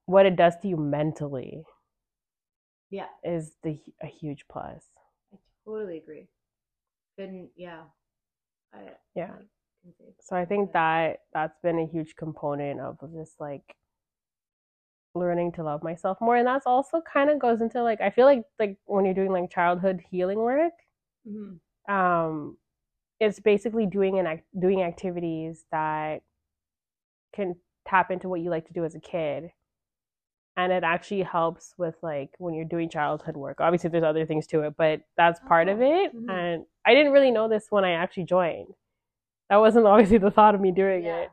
what 0.05 0.25
it 0.25 0.35
does 0.35 0.55
to 0.61 0.67
you 0.67 0.77
mentally 0.77 1.63
Yeah. 2.89 3.07
is 3.23 3.55
the 3.63 3.79
a 4.01 4.07
huge 4.07 4.45
plus. 4.49 4.85
I 5.33 5.37
totally 5.65 5.97
agree. 5.97 6.27
Couldn't. 7.17 7.49
Yeah. 7.55 7.83
I. 8.73 8.79
Yeah. 9.15 9.31
I 9.85 9.91
So 10.19 10.35
I 10.35 10.45
think 10.45 10.71
that. 10.73 10.73
that 10.73 11.19
that's 11.33 11.59
been 11.61 11.79
a 11.79 11.85
huge 11.87 12.15
component 12.15 12.79
of 12.79 12.97
just 13.13 13.39
like 13.39 13.75
learning 15.15 15.51
to 15.53 15.63
love 15.63 15.81
myself 15.81 16.19
more 16.21 16.35
and 16.35 16.45
that's 16.45 16.67
also 16.67 17.01
kind 17.01 17.29
of 17.29 17.39
goes 17.39 17.59
into 17.61 17.81
like 17.81 18.01
I 18.01 18.11
feel 18.11 18.25
like 18.25 18.43
like 18.59 18.77
when 18.85 19.03
you're 19.03 19.15
doing 19.15 19.31
like 19.31 19.49
childhood 19.49 20.01
healing 20.11 20.37
work 20.37 20.73
Mhm. 21.27 21.59
um 21.89 22.57
it's 23.19 23.39
basically 23.39 23.85
doing 23.85 24.19
an 24.19 24.27
act- 24.27 24.45
doing 24.59 24.81
activities 24.83 25.65
that 25.71 26.21
can 27.33 27.55
tap 27.87 28.11
into 28.11 28.29
what 28.29 28.41
you 28.41 28.49
like 28.49 28.67
to 28.67 28.73
do 28.73 28.83
as 28.85 28.95
a 28.95 28.99
kid 28.99 29.51
and 30.57 30.71
it 30.73 30.83
actually 30.83 31.21
helps 31.21 31.73
with 31.77 31.95
like 32.01 32.31
when 32.39 32.53
you're 32.53 32.65
doing 32.65 32.89
childhood 32.89 33.37
work 33.37 33.61
obviously 33.61 33.89
there's 33.89 34.03
other 34.03 34.25
things 34.25 34.47
to 34.47 34.61
it 34.61 34.73
but 34.77 35.01
that's 35.15 35.39
part 35.47 35.67
of 35.69 35.79
Oh, 35.81 36.03
it 36.05 36.15
mhm. 36.15 36.29
and 36.29 36.65
i 36.85 36.93
didn't 36.93 37.11
really 37.13 37.31
know 37.31 37.47
this 37.47 37.67
when 37.69 37.85
i 37.85 37.91
actually 37.91 38.25
joined 38.25 38.73
that 39.49 39.57
wasn't 39.57 39.85
obviously 39.93 40.17
the 40.17 40.31
thought 40.31 40.55
of 40.55 40.61
me 40.61 40.71
doing 40.71 41.05
Yeah. 41.05 41.21
it 41.23 41.29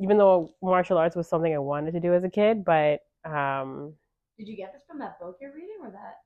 even 0.00 0.18
though 0.18 0.54
martial 0.62 0.98
arts 0.98 1.16
was 1.16 1.28
something 1.28 1.52
i 1.52 1.58
wanted 1.58 1.92
to 1.92 2.00
do 2.00 2.14
as 2.14 2.24
a 2.24 2.30
kid 2.30 2.64
but 2.64 3.00
um 3.24 3.94
Did 4.38 4.48
you 4.48 4.56
get 4.56 4.72
this 4.72 4.82
from 4.86 4.98
that 5.00 5.18
book 5.18 5.38
you're 5.40 5.52
reading, 5.54 5.78
or 5.82 5.90
that? 5.90 6.18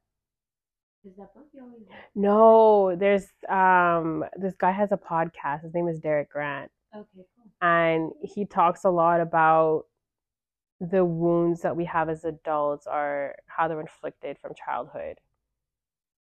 Is 1.04 1.16
that 1.16 1.34
book 1.34 1.46
you 1.52 1.62
always 1.62 1.82
no 2.14 2.94
there's 2.96 3.26
um 3.48 4.24
this 4.36 4.54
guy 4.56 4.70
has 4.70 4.92
a 4.92 4.96
podcast 4.96 5.62
his 5.62 5.74
name 5.74 5.88
is 5.88 5.98
derek 5.98 6.30
grant 6.30 6.70
Okay, 6.94 7.06
cool. 7.14 7.50
and 7.60 8.12
he 8.22 8.44
talks 8.44 8.84
a 8.84 8.90
lot 8.90 9.20
about 9.20 9.86
the 10.80 11.04
wounds 11.04 11.62
that 11.62 11.76
we 11.76 11.84
have 11.86 12.08
as 12.08 12.24
adults 12.24 12.86
are 12.86 13.34
how 13.46 13.66
they're 13.66 13.80
inflicted 13.80 14.38
from 14.38 14.52
childhood 14.54 15.18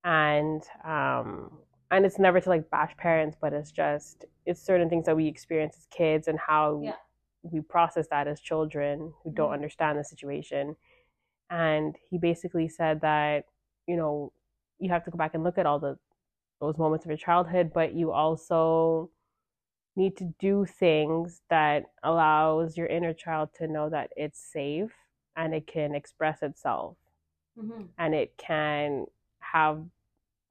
and 0.03 0.63
um 0.83 1.59
and 1.91 2.05
it's 2.05 2.17
never 2.17 2.39
to 2.39 2.49
like 2.49 2.69
bash 2.71 2.95
parents 2.97 3.37
but 3.39 3.53
it's 3.53 3.71
just 3.71 4.25
it's 4.47 4.61
certain 4.61 4.89
things 4.89 5.05
that 5.05 5.15
we 5.15 5.27
experience 5.27 5.75
as 5.77 5.85
kids 5.91 6.27
and 6.27 6.39
how 6.39 6.81
Yeah. 6.83 6.95
we 7.43 7.61
process 7.61 8.07
that 8.09 8.27
as 8.27 8.39
children 8.39 9.13
who 9.23 9.31
don't 9.31 9.49
Mhm. 9.51 9.53
understand 9.53 9.99
the 9.99 10.03
situation 10.03 10.75
and 11.51 11.95
he 12.09 12.17
basically 12.17 12.67
said 12.67 13.01
that 13.01 13.45
you 13.87 13.95
know 13.95 14.31
you 14.81 14.89
have 14.89 15.03
to 15.05 15.11
go 15.11 15.17
back 15.17 15.33
and 15.35 15.43
look 15.43 15.57
at 15.59 15.67
all 15.67 15.79
the 15.79 15.97
those 16.61 16.77
moments 16.77 17.05
of 17.05 17.11
your 17.11 17.17
childhood 17.17 17.71
but 17.73 17.93
you 17.93 18.11
also 18.11 19.09
need 19.95 20.15
to 20.17 20.33
do 20.39 20.65
things 20.65 21.41
that 21.49 21.85
allows 22.03 22.77
your 22.77 22.87
inner 22.87 23.13
child 23.13 23.49
to 23.53 23.67
know 23.67 23.89
that 23.89 24.11
it's 24.17 24.39
safe 24.39 24.91
and 25.35 25.53
it 25.53 25.67
can 25.67 25.95
express 25.95 26.41
itself 26.43 26.97
Mm-hmm. 27.59 27.83
and 27.97 28.15
it 28.15 28.35
can 28.37 29.05
have 29.39 29.83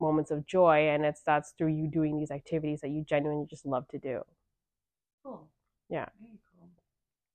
moments 0.01 0.31
of 0.31 0.47
joy 0.47 0.89
and 0.89 1.05
it's 1.05 1.23
that's 1.23 1.53
through 1.59 1.69
you 1.73 1.89
doing 1.89 2.19
these 2.19 2.31
activities 2.31 2.81
that 2.83 2.91
you 2.91 3.03
genuinely 3.05 3.47
just 3.49 3.67
love 3.67 3.87
to 3.89 3.99
do 3.99 4.23
Cool. 5.23 5.49
Yeah. 5.89 6.09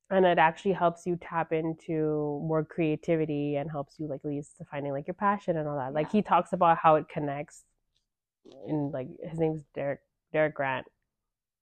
And 0.08 0.24
it 0.24 0.38
actually 0.38 0.72
helps 0.72 1.04
you 1.04 1.16
tap 1.20 1.52
into 1.52 2.40
more 2.44 2.64
creativity 2.64 3.56
and 3.56 3.70
helps 3.70 3.98
you 3.98 4.06
like 4.06 4.22
leads 4.22 4.50
to 4.58 4.64
finding 4.64 4.92
like 4.92 5.06
your 5.08 5.14
passion 5.14 5.56
and 5.56 5.66
all 5.68 5.76
that 5.76 5.92
like 5.92 6.12
he 6.12 6.22
talks 6.22 6.52
about 6.52 6.78
how 6.78 6.94
it 6.94 7.08
connects 7.08 7.64
and 8.68 8.92
like 8.92 9.08
his 9.28 9.38
name's 9.38 9.64
derek 9.74 10.00
derek 10.32 10.54
grant 10.54 10.86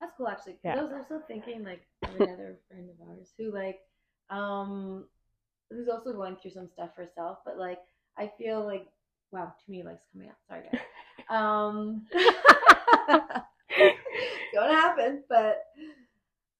That's 0.01 0.13
cool, 0.17 0.29
actually. 0.29 0.59
Yeah. 0.63 0.79
I 0.79 0.83
was 0.83 0.93
also 0.93 1.23
thinking 1.27 1.65
like 1.65 1.87
of 2.03 2.15
another 2.17 2.59
friend 2.69 2.91
of 2.91 3.09
ours 3.09 3.33
who 3.39 3.51
like, 3.51 3.81
um, 4.29 5.07
who's 5.71 5.89
also 5.89 6.13
going 6.13 6.37
through 6.37 6.51
some 6.51 6.69
stuff 6.69 6.91
herself, 6.97 7.39
but 7.45 7.57
like 7.59 7.81
I 8.19 8.31
feel 8.37 8.65
like 8.65 8.87
wow, 9.31 9.53
too 9.65 9.73
many 9.73 9.83
likes 9.83 10.05
coming 10.13 10.29
up. 10.29 10.37
Sorry 10.49 10.63
guys. 10.71 10.81
Um, 11.31 12.07
gonna 14.55 14.75
happen, 14.75 15.23
but 15.29 15.65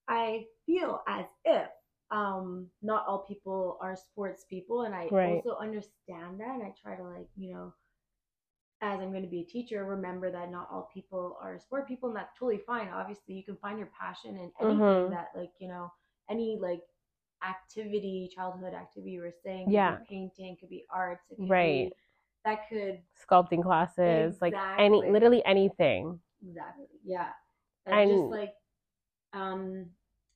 I 0.07 0.45
feel 0.65 1.01
as 1.07 1.25
if 1.45 1.69
um 2.11 2.67
not 2.81 3.05
all 3.07 3.19
people 3.19 3.77
are 3.81 3.95
sports 3.95 4.45
people, 4.49 4.83
and 4.83 4.95
I 4.95 5.11
Right. 5.11 5.43
also 5.43 5.55
understand 5.57 6.39
that, 6.39 6.55
and 6.55 6.63
I 6.63 6.73
try 6.81 6.95
to 6.95 7.03
like 7.03 7.29
you 7.35 7.53
know 7.53 7.73
as 8.81 8.99
I'm 8.99 9.11
going 9.11 9.23
to 9.23 9.29
be 9.29 9.41
a 9.41 9.45
teacher, 9.45 9.83
remember 9.85 10.31
that 10.31 10.51
not 10.51 10.67
all 10.71 10.89
people 10.93 11.37
are 11.41 11.59
sport 11.59 11.87
people, 11.87 12.09
and 12.09 12.17
that's 12.17 12.37
totally 12.37 12.61
fine. 12.65 12.89
Obviously, 12.89 13.33
you 13.35 13.43
can 13.43 13.57
find 13.57 13.79
your 13.79 13.89
passion 13.99 14.37
in 14.37 14.51
anything 14.61 15.09
Mhm. 15.09 15.09
that, 15.09 15.29
like, 15.35 15.51
you 15.59 15.67
know, 15.67 15.91
any 16.29 16.57
like 16.61 16.81
activity, 17.47 18.29
childhood 18.33 18.73
activity 18.73 19.11
you 19.13 19.21
were 19.21 19.33
saying, 19.43 19.71
Yeah. 19.71 19.97
painting, 20.07 20.57
could 20.59 20.69
be 20.69 20.85
arts, 20.93 21.31
it 21.31 21.39
could 21.43 21.49
Right. 21.49 21.59
be, 21.59 21.93
that 22.43 22.69
could 22.69 23.01
sculpting 23.15 23.63
classes 23.63 24.37
like 24.41 24.55
any 24.77 25.03
literally 25.09 25.43
anything 25.45 26.19
exactly, 26.45 26.85
yeah, 27.03 27.29
that 27.85 28.05
just 28.05 28.29
like 28.29 28.53
um 29.33 29.85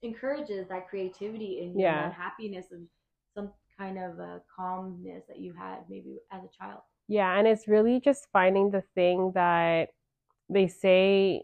encourages 0.01 0.67
that 0.69 0.87
creativity 0.89 1.59
you, 1.61 1.81
Yeah. 1.81 2.03
and 2.03 2.11
that 2.11 2.17
happiness 2.17 2.67
and 2.71 2.87
some 3.35 3.51
kind 3.77 3.97
of 3.97 4.19
uh, 4.19 4.39
calmness 4.55 5.23
that 5.27 5.39
you 5.39 5.53
had 5.53 5.79
maybe 5.89 6.19
as 6.31 6.43
a 6.43 6.49
child. 6.57 6.81
Yeah, 7.07 7.37
and 7.37 7.47
it's 7.47 7.67
really 7.67 7.99
just 7.99 8.27
finding 8.31 8.71
the 8.71 8.83
thing 8.95 9.31
that 9.33 9.89
they 10.49 10.67
say 10.67 11.43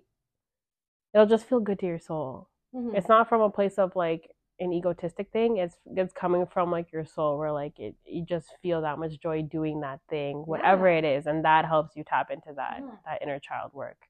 it'll 1.14 1.26
just 1.26 1.46
feel 1.46 1.60
good 1.60 1.80
to 1.80 1.86
your 1.86 2.00
soul. 2.00 2.50
Mm-hmm. 2.76 2.96
It's 2.96 3.08
not 3.08 3.30
from 3.30 3.42
a 3.42 3.50
place 3.50 3.78
of 3.78 3.96
like 3.96 4.30
an 4.60 4.74
egotistic 4.74 5.32
thing. 5.32 5.58
It's 5.58 5.78
it's 5.96 6.14
coming 6.14 6.46
from 6.46 6.72
like 6.72 6.92
your 6.92 7.06
soul 7.06 7.38
where 7.38 7.52
like 7.52 7.80
it 7.80 7.96
you 8.06 8.24
just 8.26 8.48
feel 8.62 8.82
that 8.82 9.00
much 9.00 9.20
joy 9.20 9.42
doing 9.42 9.82
that 9.82 10.00
thing, 10.10 10.44
whatever 10.46 10.90
Yeah. 10.90 10.98
it 11.00 11.06
is, 11.06 11.26
and 11.26 11.44
that 11.46 11.66
helps 11.66 11.96
you 11.96 12.04
tap 12.04 12.32
into 12.32 12.54
that 12.56 12.82
Mhm. 12.82 12.98
that 13.06 13.22
inner 13.22 13.40
child 13.40 13.74
work. 13.74 14.08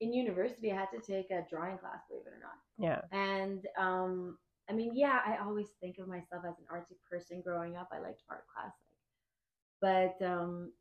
In 0.00 0.12
university, 0.12 0.72
I 0.72 0.76
had 0.76 0.90
to 0.92 1.00
take 1.00 1.30
a 1.30 1.46
drawing 1.48 1.78
class, 1.78 2.00
believe 2.08 2.26
it 2.26 2.32
or 2.32 2.40
not. 2.40 2.58
Yeah. 2.78 3.00
And 3.12 3.66
um, 3.78 4.38
I 4.70 4.72
mean, 4.72 4.92
yeah, 4.94 5.20
I 5.26 5.38
always 5.44 5.68
think 5.80 5.98
of 5.98 6.08
myself 6.08 6.44
as 6.48 6.54
an 6.58 6.66
artsy 6.72 6.96
person 7.10 7.42
growing 7.42 7.76
up. 7.76 7.88
I 7.92 7.98
liked 8.00 8.22
art 8.30 8.44
class, 8.54 8.72
but 9.80 10.20
um, 10.24 10.72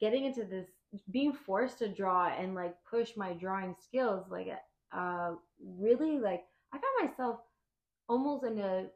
getting 0.00 0.24
into 0.24 0.44
this, 0.44 0.66
being 1.10 1.32
forced 1.32 1.78
to 1.78 1.88
draw 1.88 2.28
and 2.28 2.54
like 2.54 2.74
push 2.88 3.16
my 3.16 3.32
drawing 3.34 3.74
skills, 3.82 4.26
like 4.30 4.48
uh, 4.92 5.32
really 5.60 6.18
like 6.18 6.44
I 6.72 6.78
found 6.78 7.10
myself 7.10 7.40
almost 8.08 8.44
in 8.44 8.58
a 8.58 8.86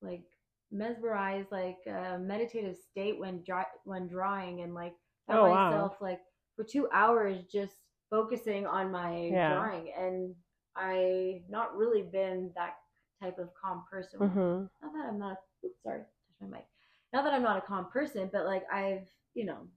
like 0.00 0.24
mesmerized, 0.70 1.50
like 1.52 1.78
uh, 1.88 2.18
meditative 2.18 2.76
state 2.76 3.18
when 3.18 3.42
draw 3.44 3.64
when 3.84 4.08
drawing, 4.08 4.60
and 4.62 4.74
like 4.74 4.94
found 5.28 5.40
Oh, 5.40 5.50
wow. 5.50 5.70
myself 5.70 5.92
like 6.00 6.20
for 6.56 6.64
two 6.64 6.88
hours 6.92 7.38
just 7.50 7.74
focusing 8.12 8.66
on 8.66 8.92
my 8.92 9.32
Yeah. 9.32 9.48
drawing 9.48 9.92
and 9.98 10.36
I 10.76 11.42
not 11.50 11.76
really 11.76 12.02
been 12.02 12.52
that 12.56 12.76
type 13.22 13.38
of 13.40 13.50
calm 13.60 13.84
person. 13.90 14.20
Mhm. 14.20 14.70
Not 14.82 14.92
that 14.94 15.06
I'm 15.08 15.18
not 15.18 15.38
oops, 15.64 15.82
sorry, 15.82 16.00
touch 16.00 16.40
my 16.42 16.58
mic. 16.58 16.66
Not 17.14 17.24
that 17.24 17.34
I'm 17.34 17.42
not 17.42 17.58
a 17.58 17.62
calm 17.62 17.86
person, 17.92 18.30
but 18.32 18.46
like 18.46 18.64
I've, 18.72 19.08
you 19.34 19.46
know, 19.46 19.68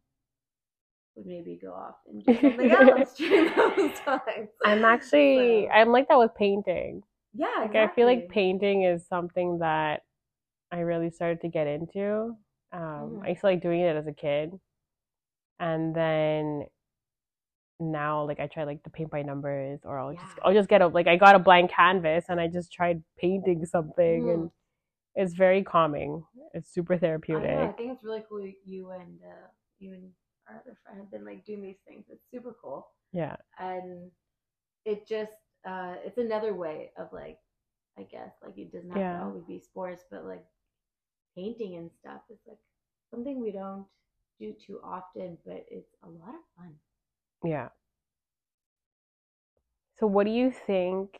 would 1.15 1.25
maybe 1.25 1.59
go 1.61 1.73
off 1.73 1.95
and 2.07 2.23
do 2.23 2.35
something 2.41 2.71
else 2.71 3.15
during 3.17 3.45
those 3.55 3.99
times. 4.01 4.49
I'm 4.63 4.85
actually 4.85 5.69
So, 5.69 5.69
I'm 5.69 5.91
like 5.91 6.07
that 6.09 6.19
with 6.19 6.35
painting. 6.35 7.03
yeah, 7.33 7.67
Like 7.73 7.75
I 7.75 7.87
feel 7.95 8.07
like 8.07 8.29
painting 8.29 8.83
is 8.83 9.05
something 9.07 9.59
that 9.59 10.03
I 10.71 10.79
really 10.81 11.11
started 11.11 11.41
to 11.41 11.49
get 11.49 11.67
into. 11.67 12.35
Um, 12.73 13.19
Mhm. 13.19 13.23
I 13.23 13.29
used 13.29 13.41
to 13.41 13.47
like 13.47 13.61
doing 13.61 13.81
it 13.81 13.95
as 13.97 14.07
a 14.07 14.13
kid, 14.13 14.59
and 15.59 15.95
then 15.95 16.65
now 17.79 18.23
like 18.25 18.39
I 18.39 18.47
try 18.47 18.63
like 18.63 18.83
the 18.83 18.89
paint 18.89 19.11
by 19.11 19.21
numbers, 19.21 19.81
or 19.83 19.99
I'll 19.99 20.13
just 20.13 20.39
I'll 20.43 20.53
just 20.53 20.69
get 20.69 20.81
a 20.81 20.87
like 20.87 21.07
I 21.07 21.15
got 21.17 21.35
a 21.35 21.39
blank 21.39 21.71
canvas 21.71 22.25
and 22.29 22.39
I 22.39 22.47
just 22.47 22.71
tried 22.71 23.03
painting 23.17 23.65
something, 23.65 24.23
Mhm. 24.23 24.33
and 24.33 24.51
it's 25.15 25.33
very 25.33 25.63
calming. 25.63 26.25
It's 26.53 26.69
super 26.69 26.95
I, 26.95 26.99
therapeutic. 26.99 27.49
know, 27.51 27.61
I 27.69 27.71
think 27.73 27.91
it's 27.93 28.03
really 28.03 28.23
cool 28.29 28.45
you 28.65 28.91
and 28.91 29.19
uh, 29.23 29.47
you 29.79 29.93
and 29.93 30.11
our 30.47 30.57
other 30.61 30.77
friend 30.83 30.99
have 30.99 31.11
been 31.11 31.25
like 31.25 31.45
doing 31.45 31.61
these 31.61 31.79
things. 31.87 32.05
It's 32.09 32.23
super 32.31 32.55
cool. 32.61 32.87
Yeah. 33.11 33.35
And 33.59 34.11
it 34.85 35.07
just 35.07 35.31
uh 35.65 35.95
it's 36.05 36.17
another 36.17 36.53
way 36.53 36.91
of 36.97 37.11
like 37.11 37.39
I 37.97 38.03
guess 38.03 38.31
like 38.43 38.57
it 38.57 38.71
doesn't 38.71 38.91
have 38.91 38.99
Yeah. 38.99 39.23
always 39.23 39.43
be 39.45 39.59
sports, 39.59 40.03
but 40.11 40.25
like 40.25 40.45
painting 41.35 41.75
and 41.77 41.89
stuff 41.99 42.21
is 42.29 42.39
like 42.47 42.59
something 43.11 43.39
we 43.41 43.51
don't 43.51 43.85
do 44.39 44.53
too 44.53 44.79
often, 44.83 45.37
but 45.45 45.65
it's 45.69 45.93
a 46.03 46.07
lot 46.07 46.29
of 46.35 46.45
fun. 46.57 46.73
Yeah. 47.45 47.69
So 49.95 50.07
what 50.07 50.25
do 50.25 50.31
you 50.31 50.51
think 50.51 51.19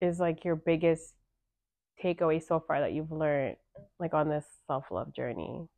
is 0.00 0.18
like 0.20 0.44
your 0.44 0.56
biggest 0.56 1.14
takeaway 2.02 2.42
so 2.42 2.60
far 2.60 2.80
that 2.80 2.92
you've 2.92 3.12
learned 3.12 3.56
like 3.98 4.14
on 4.14 4.28
this 4.28 4.46
self-love 4.66 5.14
journey? 5.14 5.68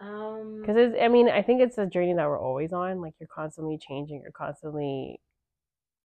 Um 0.00 0.60
Because 0.62 0.76
it's, 0.76 0.96
I 1.00 1.08
mean, 1.08 1.28
I 1.28 1.42
think 1.42 1.60
it's 1.62 1.78
a 1.78 1.86
journey 1.86 2.14
that 2.14 2.26
we're 2.26 2.40
always 2.40 2.72
on. 2.72 3.00
Like 3.00 3.14
you're 3.20 3.28
constantly 3.34 3.78
changing, 3.78 4.20
you're 4.22 4.32
constantly 4.32 5.20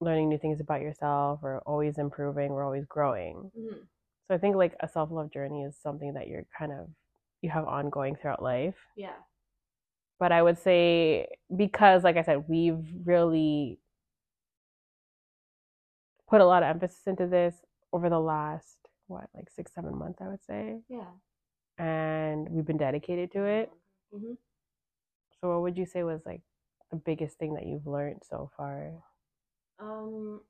learning 0.02 0.30
new 0.30 0.38
things 0.38 0.60
about 0.60 0.82
yourself, 0.82 1.40
we're 1.42 1.60
always 1.60 1.98
improving, 1.98 2.52
we're 2.52 2.66
always 2.66 2.86
growing. 2.86 3.52
mhm. 3.58 3.88
So 4.28 4.36
I 4.36 4.38
think 4.38 4.56
like 4.56 4.76
a 4.82 4.88
self-love 4.88 5.32
journey 5.32 5.64
is 5.64 5.78
something 5.82 6.14
that 6.14 6.28
you're 6.28 6.46
kind 6.58 6.72
of 6.72 6.90
you 7.42 7.50
have 7.52 7.66
ongoing 7.66 8.16
throughout 8.16 8.42
life. 8.42 8.76
yeah. 8.96 9.18
But 10.20 10.32
I 10.32 10.42
would 10.42 10.58
say 10.58 11.28
because 11.56 12.04
like 12.04 12.18
I 12.18 12.24
said, 12.24 12.46
we've 12.48 12.86
really 13.04 13.80
put 16.28 16.42
a 16.42 16.46
lot 16.46 16.64
of 16.64 16.70
emphasis 16.70 17.02
into 17.08 17.28
this 17.28 17.56
over 17.94 18.10
the 18.10 18.20
last 18.20 18.78
what, 19.08 19.30
like 19.36 19.50
6 19.52 19.74
7 19.74 19.96
months 19.98 20.20
I 20.22 20.28
would 20.28 20.44
say. 20.44 20.80
Yeah. 20.90 21.12
And 21.78 22.50
we've 22.50 22.66
been 22.66 22.78
dedicated 22.78 23.32
to 23.34 23.44
it. 23.44 23.72
hmm 24.14 24.34
So 25.42 25.50
what 25.50 25.62
would 25.62 25.78
you 25.78 25.86
say 25.86 26.04
was 26.04 26.22
like 26.26 26.42
the 26.92 26.98
biggest 26.98 27.38
thing 27.38 27.54
that 27.56 27.66
you've 27.66 27.86
learned 27.88 28.22
so 28.28 28.50
far? 28.58 28.94
Um 29.80 30.42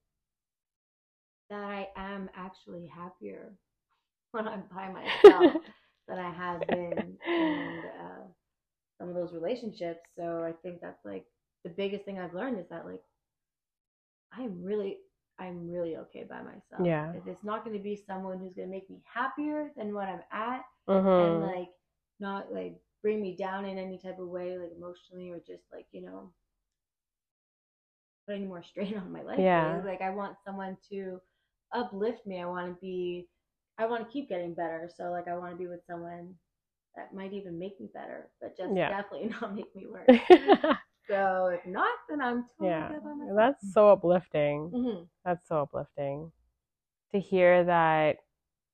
that 1.49 1.63
I 1.63 1.87
am 1.95 2.29
actually 2.35 2.87
happier 2.87 3.53
when 4.31 4.47
I'm 4.47 4.63
by 4.73 4.89
myself 4.89 5.55
than 6.07 6.19
I 6.19 6.31
have 6.31 6.67
been 6.67 7.13
in 7.27 7.81
uh, 7.99 8.27
some 8.97 9.09
of 9.09 9.15
those 9.15 9.33
relationships. 9.33 10.01
So 10.17 10.43
I 10.43 10.53
think 10.61 10.81
that's 10.81 11.03
like 11.05 11.25
the 11.63 11.69
biggest 11.69 12.05
thing 12.05 12.19
I've 12.19 12.33
learned 12.35 12.59
is 12.59 12.67
that 12.69 12.85
like 12.85 13.03
I'm 14.33 14.63
really 14.63 14.97
I'm 15.39 15.69
really 15.69 15.97
okay 15.97 16.25
by 16.29 16.41
myself. 16.41 16.85
Yeah. 16.85 17.13
If 17.13 17.27
it's 17.27 17.43
not 17.43 17.63
going 17.65 17.77
to 17.77 17.83
be 17.83 17.95
someone 17.95 18.39
who's 18.39 18.53
going 18.53 18.67
to 18.67 18.71
make 18.71 18.89
me 18.89 19.01
happier 19.11 19.71
than 19.77 19.93
what 19.93 20.07
I'm 20.07 20.21
at 20.31 20.61
Mm-hmm. 20.87 21.07
and 21.17 21.41
like 21.41 21.69
not 22.19 22.51
like 22.53 22.75
bring 23.01 23.21
me 23.21 23.35
down 23.35 23.65
in 23.65 23.77
any 23.77 23.97
type 23.99 24.19
of 24.19 24.27
way 24.27 24.57
like 24.57 24.71
emotionally 24.75 25.29
or 25.31 25.39
just 25.39 25.63
like 25.73 25.85
you 25.91 26.01
know 26.01 26.31
put 28.27 28.35
any 28.35 28.45
more 28.45 28.63
strain 28.69 28.97
on 28.97 29.11
my 29.11 29.21
life 29.21 29.45
Yeah. 29.45 29.81
like 29.85 30.01
i 30.01 30.09
want 30.09 30.37
someone 30.45 30.77
to 30.89 31.19
uplift 31.73 32.25
me 32.25 32.41
i 32.41 32.45
want 32.45 32.67
to 32.67 32.79
be 32.81 33.27
i 33.77 33.85
want 33.85 34.05
to 34.05 34.11
keep 34.11 34.29
getting 34.29 34.53
better 34.53 34.89
so 34.95 35.11
like 35.11 35.27
i 35.27 35.35
want 35.37 35.51
to 35.51 35.57
be 35.57 35.67
with 35.67 35.85
someone 35.85 36.33
that 36.95 37.13
might 37.13 37.33
even 37.33 37.57
make 37.59 37.79
me 37.79 37.89
better 37.93 38.29
but 38.41 38.55
just 38.57 38.73
Yeah. 38.75 38.89
definitely 38.89 39.29
not 39.41 39.55
make 39.55 39.75
me 39.75 39.85
worse 39.87 40.07
so 41.09 41.47
if 41.53 41.65
not 41.65 41.93
then 42.09 42.21
i'm 42.21 42.45
totally 42.57 42.69
yeah. 42.71 42.87
good 42.89 43.03
by 43.03 43.13
myself 43.13 43.35
That's 43.37 43.73
so 43.73 43.89
uplifting. 43.89 44.71
Mhm. 44.73 45.07
That's 45.23 45.47
so 45.47 45.61
uplifting 45.61 46.31
to 47.11 47.19
hear 47.19 47.63
that 47.63 48.17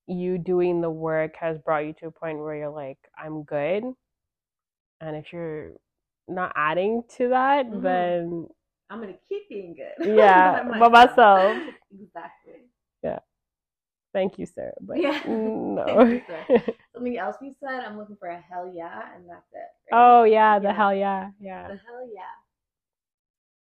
you 0.08 0.38
doing 0.38 0.82
the 0.82 0.90
work 0.90 1.36
has 1.38 1.58
brought 1.60 1.86
you 1.86 1.94
to 1.94 2.08
a 2.08 2.12
point 2.12 2.40
where 2.40 2.56
you're 2.56 2.70
like, 2.70 2.98
I'm 3.18 3.44
good. 3.44 3.84
And 5.00 5.16
if 5.16 5.32
you're 5.34 5.74
not 6.28 6.52
adding 6.56 7.04
to 7.18 7.30
that, 7.30 7.66
Mhm. 7.70 7.82
then 7.82 8.48
i'm 8.90 9.00
gonna 9.00 9.18
keep 9.28 9.48
being 9.50 9.74
good 9.74 10.08
Yeah, 10.18 10.64
by 10.64 10.88
myself. 10.90 11.58
exactly 11.92 12.71
thank 14.14 14.38
you, 14.38 14.46
sir. 14.46 14.72
But 14.82 15.02
Yeah. 15.02 15.22
no. 15.28 16.04
You, 16.06 16.22
Something 16.94 17.18
else 17.18 17.38
we 17.42 17.54
said, 17.60 17.84
I'm 17.86 17.98
looking 17.98 18.18
for 18.18 18.28
a 18.30 18.40
hell 18.40 18.72
yeah, 18.74 19.16
and 19.16 19.30
that's 19.30 19.46
it. 19.54 19.58
right? 19.92 19.94
oh 19.94 20.24
yeah, 20.24 20.60
the 20.60 20.74
hell 20.74 20.94
yeah. 20.94 21.30
Yeah. 21.40 21.68
The 21.68 21.76
hell 21.76 22.08
yeah. 22.14 22.22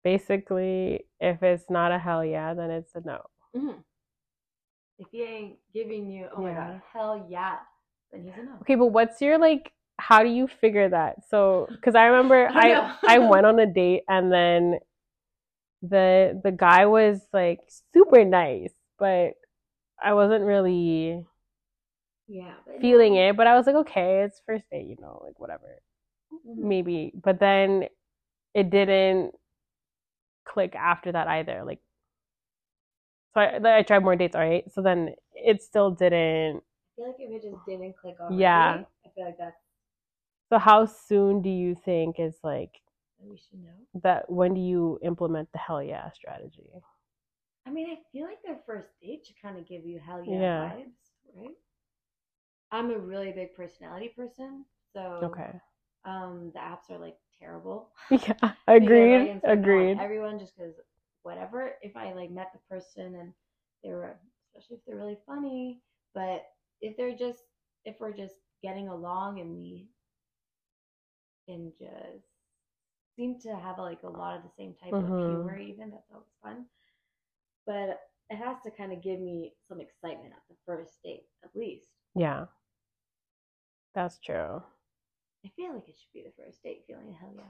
Basically, 0.03 1.05
if 1.21 1.41
it's 1.41 1.69
not 1.69 1.91
a 1.91 1.99
hell 1.99 2.25
yeah, 2.25 2.53
then 2.53 2.69
it's 2.69 2.93
a 2.95 3.01
no. 3.01 3.21
Mhm. 3.55 3.83
If 4.99 5.07
he 5.11 5.23
ain't 5.23 5.57
giving 5.73 6.09
you, 6.09 6.27
oh 6.35 6.41
my 6.41 6.53
god, 6.53 6.81
hell 6.91 7.25
yeah, 7.29 7.57
then 8.11 8.23
he's 8.23 8.33
a 8.37 8.43
no. 8.43 8.57
Okay, 8.61 8.75
but 8.75 8.87
what's 8.87 9.21
your 9.21 9.37
like 9.37 9.71
how 9.97 10.23
do 10.23 10.29
you 10.29 10.47
figure 10.47 10.89
that? 10.89 11.27
So, 11.29 11.67
cuz 11.81 11.95
I 11.95 12.05
remember 12.05 12.49
I 12.51 12.73
I. 12.73 12.97
I 13.15 13.19
went 13.19 13.45
on 13.45 13.59
a 13.59 13.65
date 13.65 14.03
and 14.07 14.31
then 14.31 14.79
the 15.81 16.39
the 16.43 16.51
guy 16.51 16.85
was 16.85 17.21
like 17.33 17.59
super 17.93 18.23
nice, 18.25 18.73
but 18.97 19.33
I 20.03 20.13
wasn't 20.13 20.43
really 20.45 21.25
Yeah. 22.27 22.55
Feeling 22.81 23.15
it, 23.15 23.37
but 23.37 23.47
I 23.47 23.55
was 23.55 23.67
like 23.67 23.75
okay, 23.75 24.23
it's 24.23 24.41
first 24.45 24.69
date, 24.71 24.87
you 24.87 24.97
know, 24.99 25.21
like 25.23 25.39
whatever. 25.39 25.81
Mhm. 26.33 26.57
Maybe. 26.57 27.11
But 27.15 27.39
then 27.39 27.87
it 28.53 28.69
didn't 28.69 29.35
click 30.45 30.75
after 30.75 31.11
that 31.11 31.27
either. 31.27 31.63
Like 31.65 31.79
so 33.33 33.41
I, 33.41 33.77
I 33.79 33.83
tried 33.83 34.03
more 34.03 34.15
dates, 34.15 34.35
all 34.35 34.41
right? 34.41 34.63
So 34.73 34.81
then 34.81 35.15
it 35.35 35.61
still 35.63 35.91
didn't 35.91 36.57
I 36.63 36.95
feel 36.95 37.07
like 37.07 37.15
if 37.19 37.31
it 37.31 37.49
just 37.51 37.65
didn't 37.67 37.95
click 37.97 38.15
already, 38.19 38.39
Yeah. 38.41 38.83
I 39.05 39.09
feel 39.15 39.25
like 39.25 39.37
that's 39.37 39.57
So 40.49 40.59
how 40.59 40.85
soon 40.85 41.41
do 41.41 41.49
you 41.49 41.75
think 41.75 42.19
is 42.19 42.35
like 42.43 42.71
we 43.19 43.37
should 43.37 43.59
know. 43.63 44.01
that 44.03 44.29
when 44.31 44.53
do 44.53 44.61
you 44.61 44.99
implement 45.03 45.51
the 45.51 45.57
hell 45.59 45.81
yeah 45.83 46.11
strategy? 46.11 46.69
I 47.65 47.71
mean, 47.71 47.89
I 47.89 47.99
feel 48.11 48.25
like 48.25 48.41
their 48.43 48.61
first 48.65 48.89
date 49.01 49.25
should 49.25 49.41
kind 49.41 49.57
of 49.57 49.67
give 49.67 49.85
you 49.85 49.99
hell 49.99 50.23
yeah, 50.23 50.43
Yeah. 50.43 50.53
vibes, 50.55 51.11
right? 51.35 51.55
I'm 52.71 52.89
a 52.91 52.97
really 52.97 53.31
big 53.31 53.53
personality 53.55 54.09
person, 54.09 54.65
so 54.93 55.41
Okay. 55.41 55.61
um, 56.05 56.51
the 56.53 56.59
apps 56.59 56.89
are 56.89 56.97
like 56.99 57.17
terrible. 57.39 57.91
Yeah. 58.11 58.51
Agreed. 58.67 59.27
like, 59.27 59.29
and 59.31 59.41
so 59.43 59.53
not 59.55 59.87
Agreed. 59.87 59.97
Everyone 59.99 60.39
just 60.39 60.55
because 60.57 60.75
whatever. 61.23 61.73
If 61.81 61.95
I 61.95 62.13
like 62.13 62.31
met 62.31 62.51
the 62.53 62.59
person 62.69 63.15
and 63.15 63.33
they 63.83 63.91
were, 63.91 64.19
especially 64.55 64.77
if 64.77 64.85
they're 64.85 64.97
really 64.97 65.19
funny, 65.25 65.81
but 66.13 66.43
if 66.81 66.97
they're 66.97 67.15
just, 67.15 67.43
if 67.85 67.95
we're 67.99 68.13
just 68.13 68.35
getting 68.63 68.87
along 68.89 69.39
and 69.39 69.55
we 69.57 69.87
can 71.47 71.71
just 71.79 72.25
seem 73.15 73.39
to 73.39 73.55
have 73.55 73.77
like 73.77 74.03
a 74.03 74.09
lot 74.09 74.37
of 74.37 74.43
the 74.43 74.49
same 74.57 74.73
type 74.83 74.95
Mhm. 74.95 75.01
of 75.01 75.13
humor, 75.25 75.57
even 75.57 75.91
that's 75.91 76.11
always 76.11 76.27
fun. 76.41 76.65
But 77.65 77.99
it 78.29 78.37
has 78.37 78.57
to 78.65 78.71
kind 78.71 78.91
of 78.91 79.01
give 79.03 79.19
me 79.19 79.53
some 79.67 79.79
excitement 79.81 80.33
at 80.33 80.41
the 80.49 80.55
first 80.65 80.93
date, 81.03 81.25
at 81.43 81.49
least. 81.55 81.87
Yeah. 82.15 82.45
That's 83.95 84.19
true. 84.19 84.61
I 85.45 85.49
feel 85.55 85.73
like 85.73 85.87
it 85.87 85.95
should 85.99 86.13
be 86.13 86.23
the 86.23 86.43
first 86.43 86.63
date 86.63 86.83
feeling 86.87 87.15
hell 87.19 87.33
yeah. 87.35 87.43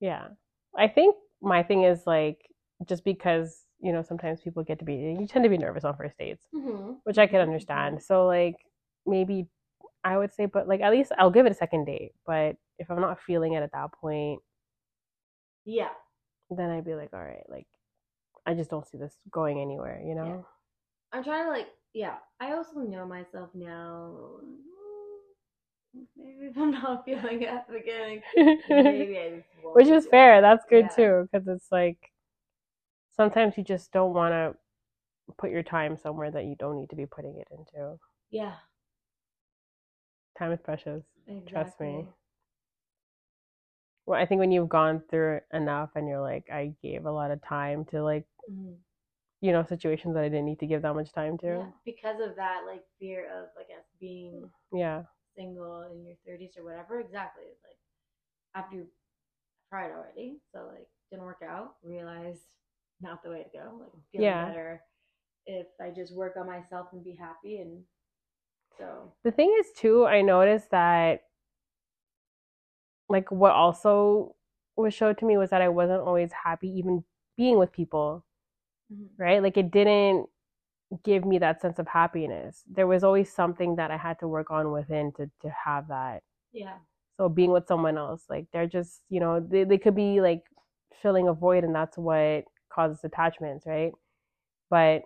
Yeah. 0.00 0.28
I 0.76 0.88
think 0.88 1.14
my 1.42 1.62
thing 1.62 1.84
is 1.84 2.06
like 2.06 2.40
just 2.88 3.04
because, 3.04 3.64
you 3.80 3.92
know, 3.92 4.02
sometimes 4.02 4.40
people 4.40 4.62
get 4.64 4.78
to 4.80 4.84
be 4.84 4.94
you 5.18 5.26
tend 5.26 5.44
to 5.44 5.48
be 5.50 5.58
nervous 5.58 5.84
on 5.84 5.96
first 5.96 6.18
dates, 6.18 6.46
Mm-hmm. 6.54 6.92
which 7.04 7.18
I 7.18 7.26
can 7.26 7.40
understand. 7.40 8.02
So 8.02 8.26
like 8.26 8.56
maybe 9.06 9.46
I 10.04 10.16
would 10.16 10.32
say 10.32 10.46
but 10.46 10.66
like 10.68 10.80
at 10.80 10.90
least 10.92 11.12
I'll 11.18 11.30
give 11.30 11.46
it 11.46 11.52
a 11.52 11.54
second 11.54 11.84
date, 11.84 12.12
but 12.26 12.56
if 12.78 12.90
I'm 12.90 13.00
not 13.00 13.20
feeling 13.20 13.52
it 13.54 13.62
at 13.62 13.72
that 13.72 13.92
point, 13.92 14.40
Yeah. 15.64 15.90
then 16.50 16.70
I'd 16.70 16.84
be 16.84 16.94
like, 16.94 17.10
all 17.12 17.22
right, 17.22 17.44
like 17.48 17.66
I 18.48 18.54
just 18.54 18.70
don't 18.70 18.88
see 18.88 18.96
this 18.96 19.14
going 19.30 19.60
anywhere, 19.60 20.00
you 20.02 20.14
know? 20.14 20.46
I'm 21.12 21.22
trying 21.22 21.44
to 21.44 21.50
like, 21.50 21.68
yeah. 21.92 22.14
I 22.40 22.52
also 22.52 22.80
know 22.80 23.04
myself 23.06 23.50
now. 23.54 24.14
Maybe 26.16 26.46
if 26.46 26.56
I'm 26.56 26.70
not 26.70 27.04
feeling 27.04 27.42
it 27.42 27.48
at 27.48 27.66
the 27.66 27.74
beginning, 27.74 28.22
maybe 28.36 29.18
I 29.18 29.36
just 29.36 29.48
won't 29.62 29.76
Which 29.76 29.88
is 29.88 30.06
fair. 30.06 30.40
That's 30.40 30.64
good 30.70 30.86
Yeah. 30.90 30.96
too, 30.96 31.28
because 31.30 31.46
it's 31.46 31.70
like 31.70 31.98
sometimes 33.14 33.58
you 33.58 33.64
just 33.64 33.92
don't 33.92 34.14
want 34.14 34.32
to 34.32 34.54
put 35.36 35.50
your 35.50 35.62
time 35.62 35.96
somewhere 35.96 36.30
that 36.30 36.46
you 36.46 36.56
don't 36.58 36.76
need 36.76 36.88
to 36.90 36.96
be 36.96 37.04
putting 37.06 37.36
it 37.36 37.48
into. 37.50 37.98
Yeah, 38.30 38.54
Time 40.38 40.52
is 40.52 40.60
precious. 40.60 41.02
exactly. 41.26 41.50
Trust 41.52 41.80
me. 41.80 42.06
Well, 44.06 44.18
I 44.20 44.24
think 44.24 44.38
when 44.38 44.52
you've 44.52 44.68
gone 44.70 45.02
through 45.10 45.40
enough 45.52 45.90
and 45.94 46.08
you're 46.08 46.20
like, 46.22 46.48
I 46.50 46.72
gave 46.82 47.04
a 47.04 47.10
lot 47.10 47.30
of 47.30 47.42
time 47.42 47.84
to 47.86 48.02
like, 48.02 48.24
Mhm. 48.48 48.76
you 49.40 49.52
know, 49.52 49.62
situations 49.64 50.14
that 50.14 50.24
I 50.24 50.28
didn't 50.28 50.46
need 50.46 50.58
to 50.60 50.66
give 50.66 50.82
that 50.82 50.94
much 50.94 51.12
time 51.12 51.38
Yeah, 51.42 51.64
to. 51.64 51.72
because 51.84 52.20
of 52.20 52.34
that, 52.36 52.62
like 52.66 52.84
fear 52.98 53.26
of, 53.30 53.48
I 53.56 53.62
guess, 53.68 53.84
being 54.00 54.50
Yeah. 54.72 55.04
single 55.36 55.82
in 55.82 56.04
your 56.04 56.16
30s 56.26 56.56
or 56.56 56.64
whatever. 56.64 57.00
Exactly. 57.00 57.44
Like 57.64 57.78
after 58.54 58.76
you 58.76 58.86
tried 59.70 59.92
already, 59.92 60.40
so 60.52 60.66
like 60.66 60.88
didn't 61.10 61.24
work 61.24 61.42
out. 61.42 61.76
Realized 61.82 62.42
not 63.00 63.22
the 63.22 63.30
way 63.30 63.44
to 63.44 63.50
go. 63.58 63.78
Like 63.80 63.92
feeling 64.12 64.24
Yeah. 64.24 64.46
better 64.46 64.82
if 65.46 65.66
I 65.80 65.90
just 65.90 66.14
work 66.14 66.36
on 66.36 66.46
myself 66.46 66.88
and 66.92 67.04
be 67.04 67.14
happy. 67.14 67.58
And 67.58 67.84
so 68.78 69.12
The 69.24 69.30
thing 69.32 69.54
is, 69.60 69.70
too, 69.76 70.06
I 70.06 70.22
noticed 70.22 70.70
that 70.70 71.22
like 73.08 73.30
what 73.30 73.52
also 73.52 74.34
was 74.76 74.94
showed 74.94 75.18
to 75.18 75.24
me 75.24 75.36
was 75.36 75.50
that 75.50 75.62
I 75.62 75.68
wasn't 75.68 76.02
always 76.02 76.32
happy 76.32 76.68
even 76.68 77.04
being 77.36 77.58
with 77.58 77.72
people, 77.72 78.24
Mhm. 78.92 79.08
right? 79.18 79.42
Like 79.42 79.56
it 79.56 79.70
didn't 79.70 80.28
give 81.04 81.24
me 81.24 81.38
that 81.38 81.60
sense 81.60 81.78
of 81.78 81.88
happiness. 81.88 82.64
There 82.68 82.86
was 82.86 83.04
always 83.04 83.32
something 83.32 83.76
that 83.76 83.90
I 83.90 83.96
had 83.96 84.18
to 84.20 84.28
work 84.28 84.50
on 84.50 84.72
within 84.72 85.12
to 85.14 85.30
to 85.42 85.50
have 85.50 85.88
that. 85.88 86.22
Yeah. 86.52 86.78
So 87.18 87.28
being 87.28 87.52
with 87.52 87.66
someone 87.68 87.98
else, 87.98 88.24
like 88.30 88.46
they're 88.52 88.66
just, 88.68 89.02
you 89.10 89.20
know, 89.20 89.40
they, 89.40 89.64
they 89.64 89.78
could 89.78 89.96
be 89.96 90.20
like 90.20 90.44
filling 91.02 91.28
a 91.28 91.34
void 91.34 91.64
and 91.64 91.74
that's 91.74 91.98
what 91.98 92.44
causes 92.70 93.04
attachments, 93.04 93.66
right? 93.66 93.92
But 94.70 95.02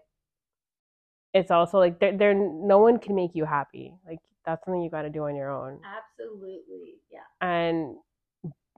it's 1.35 1.51
also 1.51 1.79
like 1.79 1.99
there 2.01 2.17
there 2.17 2.35
no 2.35 2.79
one 2.79 2.99
can 2.99 3.15
make 3.15 3.35
you 3.35 3.45
happy. 3.45 3.95
Like 4.07 4.19
that's 4.45 4.65
something 4.65 4.83
you 4.83 4.91
got 4.91 5.03
to 5.03 5.11
do 5.11 5.25
on 5.25 5.35
your 5.37 5.51
own. 5.51 5.81
Absolutely. 5.85 6.97
Yeah. 7.11 7.21
And 7.41 7.97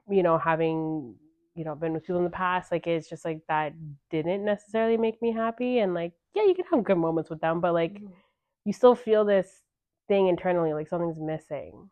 you 0.09 0.23
know, 0.23 0.37
having 0.37 1.15
you 1.55 1.63
know 1.65 1.75
been 1.75 1.93
with 1.93 2.03
people 2.03 2.17
in 2.19 2.23
the 2.25 2.29
past, 2.29 2.71
like 2.71 2.87
it's 2.87 3.09
just 3.09 3.25
like 3.25 3.41
that 3.49 3.73
didn't 4.11 4.45
necessarily 4.45 4.97
make 4.97 5.21
me 5.21 5.31
happy. 5.31 5.79
And 5.79 5.93
like 5.93 6.13
yeah, 6.35 6.43
you 6.43 6.55
can 6.55 6.65
have 6.71 6.83
good 6.83 6.97
moments 6.97 7.29
with 7.29 7.41
them, 7.41 7.61
but 7.61 7.73
like 7.73 7.93
Mhm. 8.01 8.11
you 8.65 8.73
still 8.73 8.95
feel 8.95 9.25
this 9.25 9.63
thing 10.07 10.27
internally, 10.27 10.73
like 10.73 10.87
something's 10.89 11.19
missing. 11.19 11.89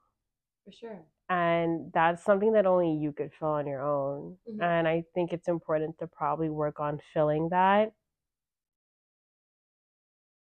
For 0.65 0.71
sure. 0.71 1.05
and 1.29 1.91
that's 1.93 2.23
something 2.23 2.53
that 2.53 2.65
only 2.65 2.91
you 2.93 3.11
could 3.13 3.31
fill 3.33 3.49
on 3.49 3.65
your 3.67 3.81
own 3.81 4.37
Mhm. 4.47 4.61
and 4.61 4.87
i 4.87 5.03
think 5.15 5.31
it's 5.33 5.47
important 5.47 5.97
to 5.97 6.07
probably 6.07 6.49
work 6.49 6.79
on 6.79 6.99
filling 7.13 7.49
that 7.49 7.93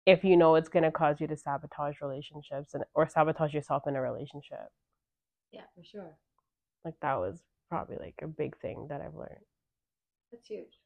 if 0.06 0.24
you 0.24 0.36
know 0.36 0.54
it's 0.54 0.68
going 0.68 0.82
to 0.82 0.90
cause 0.90 1.20
you 1.20 1.26
to 1.26 1.36
sabotage 1.36 2.00
relationships 2.00 2.74
and 2.74 2.84
or 2.94 3.08
sabotage 3.08 3.52
yourself 3.54 3.86
in 3.86 3.96
a 3.96 4.00
relationship 4.00 4.68
Yeah, 5.52 5.62
for 5.74 5.84
sure. 5.84 6.16
like 6.84 6.94
that 7.02 7.14
was 7.18 7.42
probably 7.70 7.96
like 8.00 8.20
a 8.22 8.28
big 8.28 8.58
thing 8.60 8.86
that 8.88 9.02
i've 9.02 9.16
learned 9.16 9.46
That's 10.32 10.48
huge. 10.48 10.80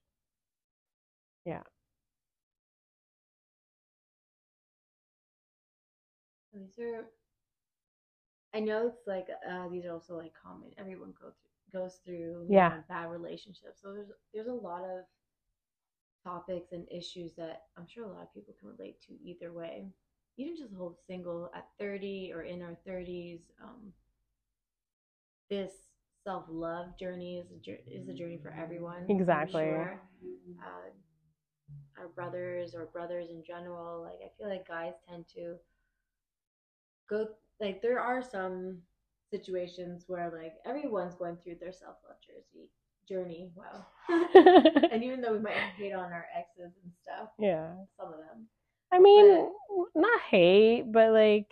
Yeah. 1.46 1.62
These 6.52 6.78
are. 6.78 7.10
I 8.54 8.60
know 8.60 8.88
it's 8.88 9.06
like 9.06 9.28
uh, 9.48 9.68
these 9.68 9.84
are 9.84 9.92
also 9.92 10.16
like 10.16 10.32
common. 10.34 10.70
Everyone 10.78 11.12
go 11.20 11.30
through, 11.32 11.80
goes 11.80 11.96
through 12.04 12.46
you 12.50 12.60
Yeah. 12.60 12.72
know, 12.72 12.82
bad 12.88 13.10
relationships. 13.10 13.80
So 13.82 13.92
there's 13.92 14.10
there's 14.32 14.48
a 14.48 14.52
lot 14.52 14.84
of 14.84 15.04
topics 16.24 16.72
and 16.72 16.86
issues 16.90 17.34
that 17.36 17.64
I'm 17.76 17.86
sure 17.86 18.04
a 18.04 18.08
lot 18.12 18.22
of 18.22 18.34
people 18.34 18.54
can 18.58 18.68
relate 18.68 19.00
to 19.02 19.14
either 19.22 19.52
way. 19.52 19.88
Even 20.36 20.56
just 20.56 20.74
whole 20.74 20.96
single 21.06 21.50
at 21.54 21.68
30 21.78 22.32
or 22.34 22.42
in 22.42 22.62
our 22.62 22.76
30s, 22.86 23.50
um, 23.62 23.92
this 25.48 25.93
self 26.24 26.44
love 26.48 26.98
journey 26.98 27.38
is 27.38 27.46
a, 27.50 27.92
is 27.94 28.08
a 28.08 28.14
journey 28.14 28.38
for 28.42 28.50
everyone. 28.50 29.06
Exactly. 29.08 29.62
sure. 29.62 30.00
Uh, 30.60 30.90
our 32.00 32.08
brothers 32.08 32.74
or 32.74 32.86
brothers 32.86 33.28
in 33.30 33.42
general, 33.46 34.02
like 34.02 34.20
I 34.24 34.30
feel 34.38 34.48
like 34.48 34.66
guys 34.66 34.92
tend 35.08 35.26
to 35.36 35.56
go 37.08 37.28
like 37.60 37.82
there 37.82 38.00
are 38.00 38.22
some 38.22 38.78
situations 39.30 40.04
where 40.06 40.30
like 40.30 40.54
everyone's 40.66 41.14
going 41.14 41.36
through 41.42 41.56
their 41.60 41.72
self 41.72 41.96
love 42.06 42.16
jersey 42.26 42.68
journey. 43.08 43.50
Wow. 43.54 43.86
and 44.90 45.02
even 45.04 45.20
though 45.20 45.32
we 45.32 45.38
might 45.38 45.52
hate 45.76 45.92
on 45.92 46.12
our 46.12 46.26
exes 46.36 46.72
and 46.82 46.92
stuff, 47.02 47.28
yeah 47.38 47.70
some 47.98 48.08
of 48.08 48.18
them. 48.18 48.46
i 48.92 48.98
mean 48.98 49.48
not 49.94 50.20
hate 50.30 50.84
but 50.92 51.10
like 51.12 51.50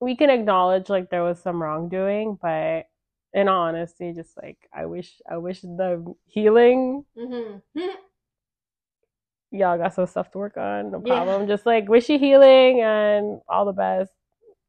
we 0.00 0.14
can 0.16 0.30
acknowledge 0.30 0.88
like 0.88 1.10
there 1.10 1.24
was 1.24 1.40
some 1.40 1.62
wrongdoing 1.62 2.38
but 2.40 2.86
in 3.34 3.48
all 3.48 3.62
honesty 3.66 4.12
just 4.12 4.36
like 4.42 4.56
i 4.72 4.86
wish 4.86 5.20
i 5.30 5.36
wish 5.36 5.60
the 5.60 6.14
healing 6.26 7.04
Mm-hmm. 7.16 7.80
y'all 9.50 9.78
got 9.78 9.94
some 9.94 10.06
stuff 10.06 10.30
to 10.30 10.38
work 10.38 10.56
on. 10.58 10.90
No 10.92 11.02
Yeah. 11.04 11.16
problem. 11.24 11.46
Just 11.48 11.64
like 11.66 11.88
wish 11.88 12.08
you 12.10 12.18
healing 12.18 12.82
and 12.82 13.40
all 13.48 13.64
the 13.64 13.72
best. 13.72 14.10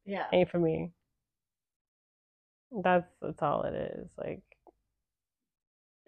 yeah. 0.06 0.24
Ain't 0.32 0.50
for 0.50 0.58
me. 0.58 0.92
That's 2.72 3.06
that's 3.20 3.42
all 3.42 3.62
it 3.64 3.74
is. 3.74 4.08
Like 4.16 4.42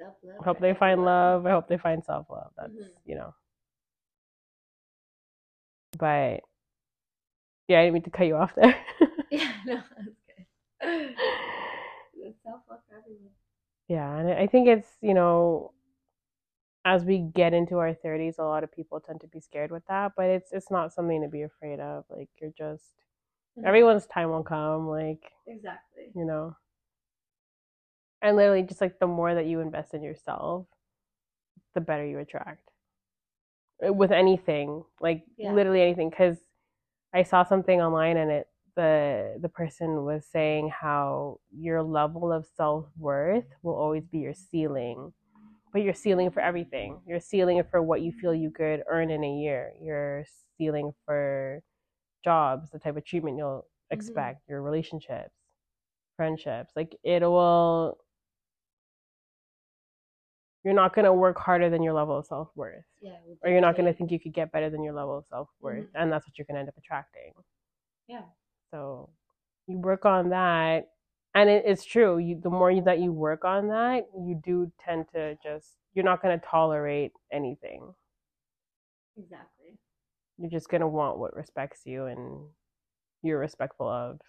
I 0.00 0.44
hope 0.44 0.58
they 0.60 0.74
find 0.74 1.04
love. 1.04 1.44
I 1.46 1.50
hope 1.50 1.68
they 1.68 1.76
find 1.76 2.02
self 2.04 2.26
love. 2.30 2.50
That's 2.56 2.72
Mhm. 2.72 2.88
you 3.04 3.14
know. 3.16 3.34
But 5.98 6.40
yeah, 7.68 7.80
I 7.80 7.82
didn't 7.84 7.94
mean 7.94 8.02
to 8.04 8.10
cut 8.10 8.26
you 8.26 8.36
off 8.36 8.54
there. 8.54 8.74
Yeah, 9.30 9.52
no, 9.64 9.74
that's 9.96 10.08
good. 10.80 11.16
Self 12.44 12.60
love 12.68 12.80
for 12.88 12.96
everyone. 12.98 13.30
Yeah, 13.92 14.16
and 14.18 14.30
I 14.30 14.46
think 14.46 14.68
it's 14.68 14.88
you 15.02 15.14
know, 15.14 15.72
as 16.84 17.04
we 17.04 17.18
get 17.18 17.54
into 17.54 17.78
our 17.78 17.94
thirties, 17.94 18.36
a 18.38 18.44
lot 18.44 18.64
of 18.64 18.72
people 18.72 19.00
tend 19.00 19.20
to 19.20 19.28
be 19.28 19.40
scared 19.40 19.70
with 19.70 19.86
that, 19.88 20.12
but 20.16 20.26
it's 20.26 20.52
it's 20.52 20.70
not 20.70 20.92
something 20.92 21.22
to 21.22 21.28
be 21.28 21.42
afraid 21.42 21.80
of. 21.80 22.04
Like 22.10 22.28
you're 22.40 22.52
just 22.56 22.94
Mhm. 23.58 23.66
everyone's 23.66 24.06
time 24.06 24.30
will 24.30 24.42
come. 24.44 24.88
Like 24.88 25.32
Exactly. 25.46 26.12
you 26.14 26.24
know 26.24 26.56
and 28.22 28.36
literally 28.36 28.62
just 28.62 28.80
like 28.80 28.98
the 28.98 29.06
more 29.06 29.34
that 29.34 29.46
you 29.46 29.60
invest 29.60 29.94
in 29.94 30.02
yourself 30.02 30.66
the 31.74 31.80
better 31.80 32.06
you 32.06 32.18
attract 32.18 32.70
Uh, 33.86 33.92
with 33.92 34.12
anything 34.12 34.84
like 35.00 35.24
Yeah. 35.36 35.52
literally 35.52 35.82
anything 35.82 36.08
because 36.08 36.38
i 37.14 37.22
saw 37.22 37.42
something 37.42 37.80
online 37.80 38.16
and 38.16 38.30
it 38.30 38.48
the 38.76 39.38
the 39.40 39.48
person 39.48 40.04
was 40.04 40.26
saying 40.26 40.68
how 40.70 41.38
your 41.50 41.82
level 41.82 42.32
of 42.32 42.46
self-worth 42.56 43.44
will 43.62 43.74
always 43.74 44.06
be 44.06 44.18
your 44.18 44.34
ceiling 44.34 45.12
but 45.72 45.82
you're 45.82 45.94
ceiling 45.94 46.30
for 46.30 46.40
everything 46.40 47.00
you're 47.06 47.20
ceiling 47.20 47.62
for 47.70 47.82
what 47.82 48.00
you 48.02 48.12
feel 48.12 48.34
you 48.34 48.50
could 48.50 48.82
earn 48.88 49.10
in 49.10 49.22
a 49.24 49.34
year 49.38 49.72
you're 49.80 50.24
ceiling 50.56 50.92
for 51.04 51.60
jobs 52.24 52.70
the 52.70 52.78
type 52.78 52.96
of 52.96 53.04
treatment 53.04 53.36
you'll 53.36 53.66
expect 53.90 54.48
your 54.48 54.62
relationships 54.62 55.34
friendships 56.16 56.72
like 56.76 56.96
it 57.04 57.22
will 57.22 57.98
you're 60.64 60.74
not 60.74 60.94
going 60.94 61.04
to 61.04 61.12
work 61.12 61.38
harder 61.38 61.68
than 61.68 61.82
your 61.82 61.92
level 61.92 62.16
of 62.16 62.26
self-worth 62.26 62.84
Yeah. 63.00 63.16
or 63.42 63.50
you're 63.50 63.60
not 63.60 63.76
going 63.76 63.86
to 63.86 63.92
think 63.92 64.10
you 64.10 64.20
could 64.20 64.32
get 64.32 64.52
better 64.52 64.70
than 64.70 64.82
your 64.82 64.94
level 64.94 65.18
of 65.18 65.26
self-worth 65.26 65.84
Mhm. 65.86 65.90
and 65.94 66.12
that's 66.12 66.26
what 66.26 66.38
you're 66.38 66.46
going 66.46 66.54
to 66.54 66.60
end 66.60 66.68
up 66.68 66.76
attracting 66.78 67.32
Yeah. 68.08 68.24
So 68.72 69.10
you 69.68 69.78
work 69.78 70.06
on 70.06 70.30
that 70.30 70.88
and 71.36 71.50
it, 71.50 71.64
it's 71.66 71.84
true 71.84 72.18
you 72.18 72.40
the 72.42 72.50
more 72.50 72.72
you, 72.72 72.82
that 72.82 73.00
you 73.00 73.12
work 73.12 73.44
on 73.44 73.68
that 73.68 74.06
you 74.16 74.40
do 74.44 74.72
tend 74.84 75.06
to 75.14 75.36
just 75.44 75.76
you're 75.94 76.04
not 76.06 76.22
going 76.22 76.38
to 76.38 76.46
tolerate 76.46 77.12
anything 77.32 77.94
Exactly. 79.16 79.78
you're 80.38 80.50
just 80.50 80.70
going 80.70 80.80
to 80.82 80.88
want 80.88 81.18
what 81.18 81.36
respects 81.36 81.82
you 81.86 82.06
and 82.06 82.46
you're 83.22 83.38
respectful 83.38 83.88
of 83.88 84.20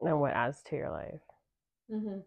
and 0.00 0.20
what 0.20 0.32
adds 0.32 0.62
to 0.68 0.76
your 0.76 0.90
life 0.90 1.20
Mm-hmm. 1.92 2.20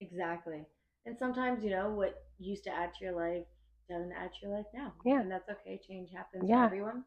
Exactly. 0.00 0.66
And 1.06 1.18
sometimes, 1.18 1.64
you 1.64 1.70
know, 1.70 1.90
what 1.90 2.24
used 2.38 2.64
to 2.64 2.70
add 2.70 2.92
to 2.98 3.04
your 3.04 3.14
life 3.16 3.44
doesn't 3.88 4.12
add 4.12 4.30
to 4.34 4.46
your 4.46 4.56
life 4.56 4.66
now. 4.74 4.92
Yeah. 5.04 5.20
And 5.20 5.30
that's 5.30 5.48
okay. 5.50 5.80
Change 5.86 6.10
happens 6.14 6.44
Yeah. 6.48 6.60
for 6.60 6.66
everyone. 6.66 7.04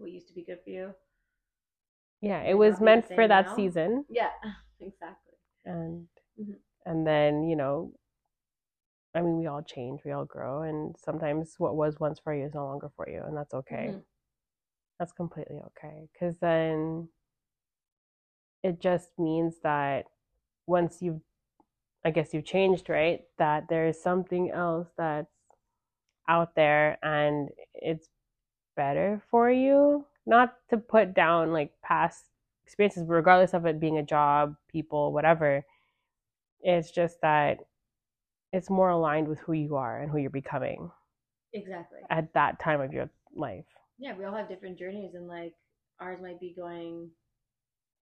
What 0.00 0.10
used 0.10 0.28
to 0.28 0.34
be 0.34 0.42
good 0.42 0.58
for 0.64 0.70
you. 0.70 0.94
yeah 2.22 2.42
it 2.42 2.54
was 2.54 2.72
not 2.74 2.78
be 2.78 2.80
the 2.80 2.84
meant 2.84 3.04
for 3.14 3.28
that 3.28 3.46
now. 3.46 3.56
season 3.56 4.04
Yeah. 4.08 4.30
Exactly. 4.80 5.34
and 5.66 6.08
Mhm. 6.40 6.56
and 6.86 7.06
then 7.06 7.44
you 7.44 7.54
know 7.54 7.92
i 9.14 9.20
mean 9.20 9.36
we 9.38 9.46
all 9.46 9.62
change 9.62 10.00
we 10.06 10.12
all 10.12 10.24
grow 10.24 10.62
and 10.62 10.96
sometimes 10.98 11.54
what 11.58 11.76
was 11.76 12.00
once 12.00 12.18
for 12.18 12.32
you 12.34 12.46
is 12.46 12.54
no 12.54 12.64
longer 12.64 12.90
for 12.96 13.06
you 13.10 13.22
and 13.26 13.36
that's 13.36 13.52
okay 13.52 13.88
Mhm. 13.92 14.02
that's 14.98 15.12
completely 15.12 15.60
okay 15.68 16.08
because 16.12 16.38
then 16.38 17.08
it 18.62 18.80
just 18.80 19.10
means 19.18 19.56
that 19.62 20.06
once 20.66 21.02
you've 21.02 21.20
i 22.06 22.10
guess 22.10 22.32
you've 22.32 22.44
changed 22.56 22.88
right 22.88 23.20
that 23.36 23.64
there's 23.68 24.00
something 24.02 24.50
else 24.50 24.88
that's 24.96 25.28
out 26.28 26.54
there 26.54 26.96
and 27.02 27.50
it's 27.74 28.08
better 28.80 29.22
for 29.30 29.50
you 29.50 30.04
not 30.26 30.54
to 30.70 30.76
put 30.78 31.14
down 31.14 31.52
like 31.52 31.72
past 31.82 32.24
experiences 32.64 33.04
regardless 33.06 33.54
of 33.54 33.66
it 33.66 33.80
being 33.80 33.98
a 33.98 34.02
job 34.16 34.56
people 34.72 35.12
whatever 35.12 35.64
it's 36.62 36.90
just 36.90 37.20
that 37.22 37.58
it's 38.52 38.70
more 38.70 38.90
aligned 38.90 39.28
with 39.28 39.38
who 39.40 39.52
you 39.52 39.76
are 39.76 40.00
and 40.00 40.10
who 40.10 40.18
you're 40.18 40.30
becoming 40.42 40.90
Exactly. 41.52 42.00
at 42.10 42.32
that 42.34 42.60
time 42.60 42.80
of 42.80 42.92
your 42.92 43.10
life 43.34 43.66
Yeah, 43.98 44.14
we 44.16 44.24
all 44.24 44.34
have 44.34 44.48
different 44.48 44.78
journeys, 44.78 45.14
and 45.14 45.26
like 45.28 45.54
ours 46.00 46.20
might 46.22 46.40
be 46.40 46.54
going 46.56 47.10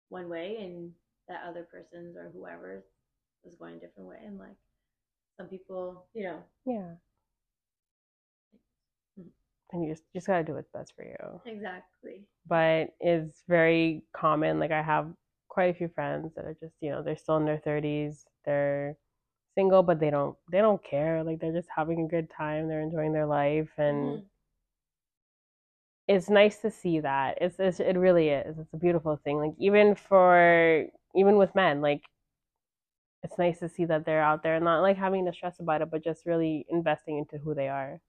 one 0.09 0.29
way, 0.29 0.57
and 0.61 0.93
that 1.29 1.43
other 1.49 1.65
person's 1.71 2.17
or 2.17 2.31
whoever's 2.35 2.85
is 3.45 3.55
going 3.57 3.77
a 3.77 3.81
different 3.81 4.09
way. 4.09 4.19
And 4.25 4.39
like 4.39 4.57
some 5.39 5.49
people, 5.49 6.07
you 6.15 6.25
know, 6.25 6.39
yeah. 6.65 6.95
And 9.73 9.85
you 9.85 9.91
just, 9.93 10.05
just 10.15 10.27
got 10.27 10.39
to 10.39 10.45
do 10.45 10.55
what's 10.55 10.71
best 10.73 10.95
for 10.97 11.05
you 11.05 11.41
exactly. 11.45 12.27
but 12.49 12.89
it's 13.01 13.43
very 13.49 14.03
common 14.15 14.59
like 14.59 14.71
i 14.71 14.83
have 14.83 15.09
quite 15.49 15.75
a 15.75 15.79
few 15.79 15.89
friends 15.89 16.35
that 16.37 16.45
are 16.45 16.57
just, 16.61 16.75
you 16.83 16.91
know, 16.91 17.03
they're 17.03 17.17
still 17.17 17.39
in 17.39 17.47
their 17.47 17.57
30s. 17.57 18.27
They're 18.45 18.95
single, 19.55 19.83
but 19.83 20.01
they 20.01 20.11
don't 20.11 20.37
they 20.53 20.59
don't 20.59 20.85
care. 20.85 21.25
Like 21.25 21.41
they're 21.41 21.53
just 21.55 21.69
having 21.75 22.03
a 22.05 22.09
good 22.09 22.29
time. 22.31 22.69
They're 22.69 22.83
enjoying 22.83 23.13
their 23.15 23.27
life 23.27 23.71
and 23.79 24.19
Mhm. 24.19 24.27
it's 26.09 26.31
nice 26.31 26.59
to 26.61 26.71
see 26.71 27.01
that. 27.01 27.39
It's, 27.41 27.57
it's 27.59 27.81
it 27.81 27.97
really 27.97 28.29
is. 28.29 28.59
It's 28.59 28.73
a 28.73 28.77
beautiful 28.77 29.17
thing. 29.25 29.39
Like 29.39 29.55
even 29.59 29.95
for 29.95 30.87
even 31.15 31.37
with 31.37 31.55
men, 31.55 31.81
like 31.81 32.03
it's 33.23 33.39
nice 33.39 33.59
to 33.59 33.69
see 33.69 33.85
that 33.85 34.05
they're 34.07 34.23
out 34.23 34.43
there 34.43 34.55
and 34.57 34.65
not 34.65 34.81
like 34.81 34.97
having 34.97 35.27
to 35.27 35.33
stress 35.33 35.59
about 35.61 35.83
it, 35.83 35.91
but 35.91 36.03
just 36.05 36.25
really 36.27 36.65
investing 36.71 37.19
into 37.19 37.39
who 37.39 37.55
they 37.55 37.69
are. 37.69 38.01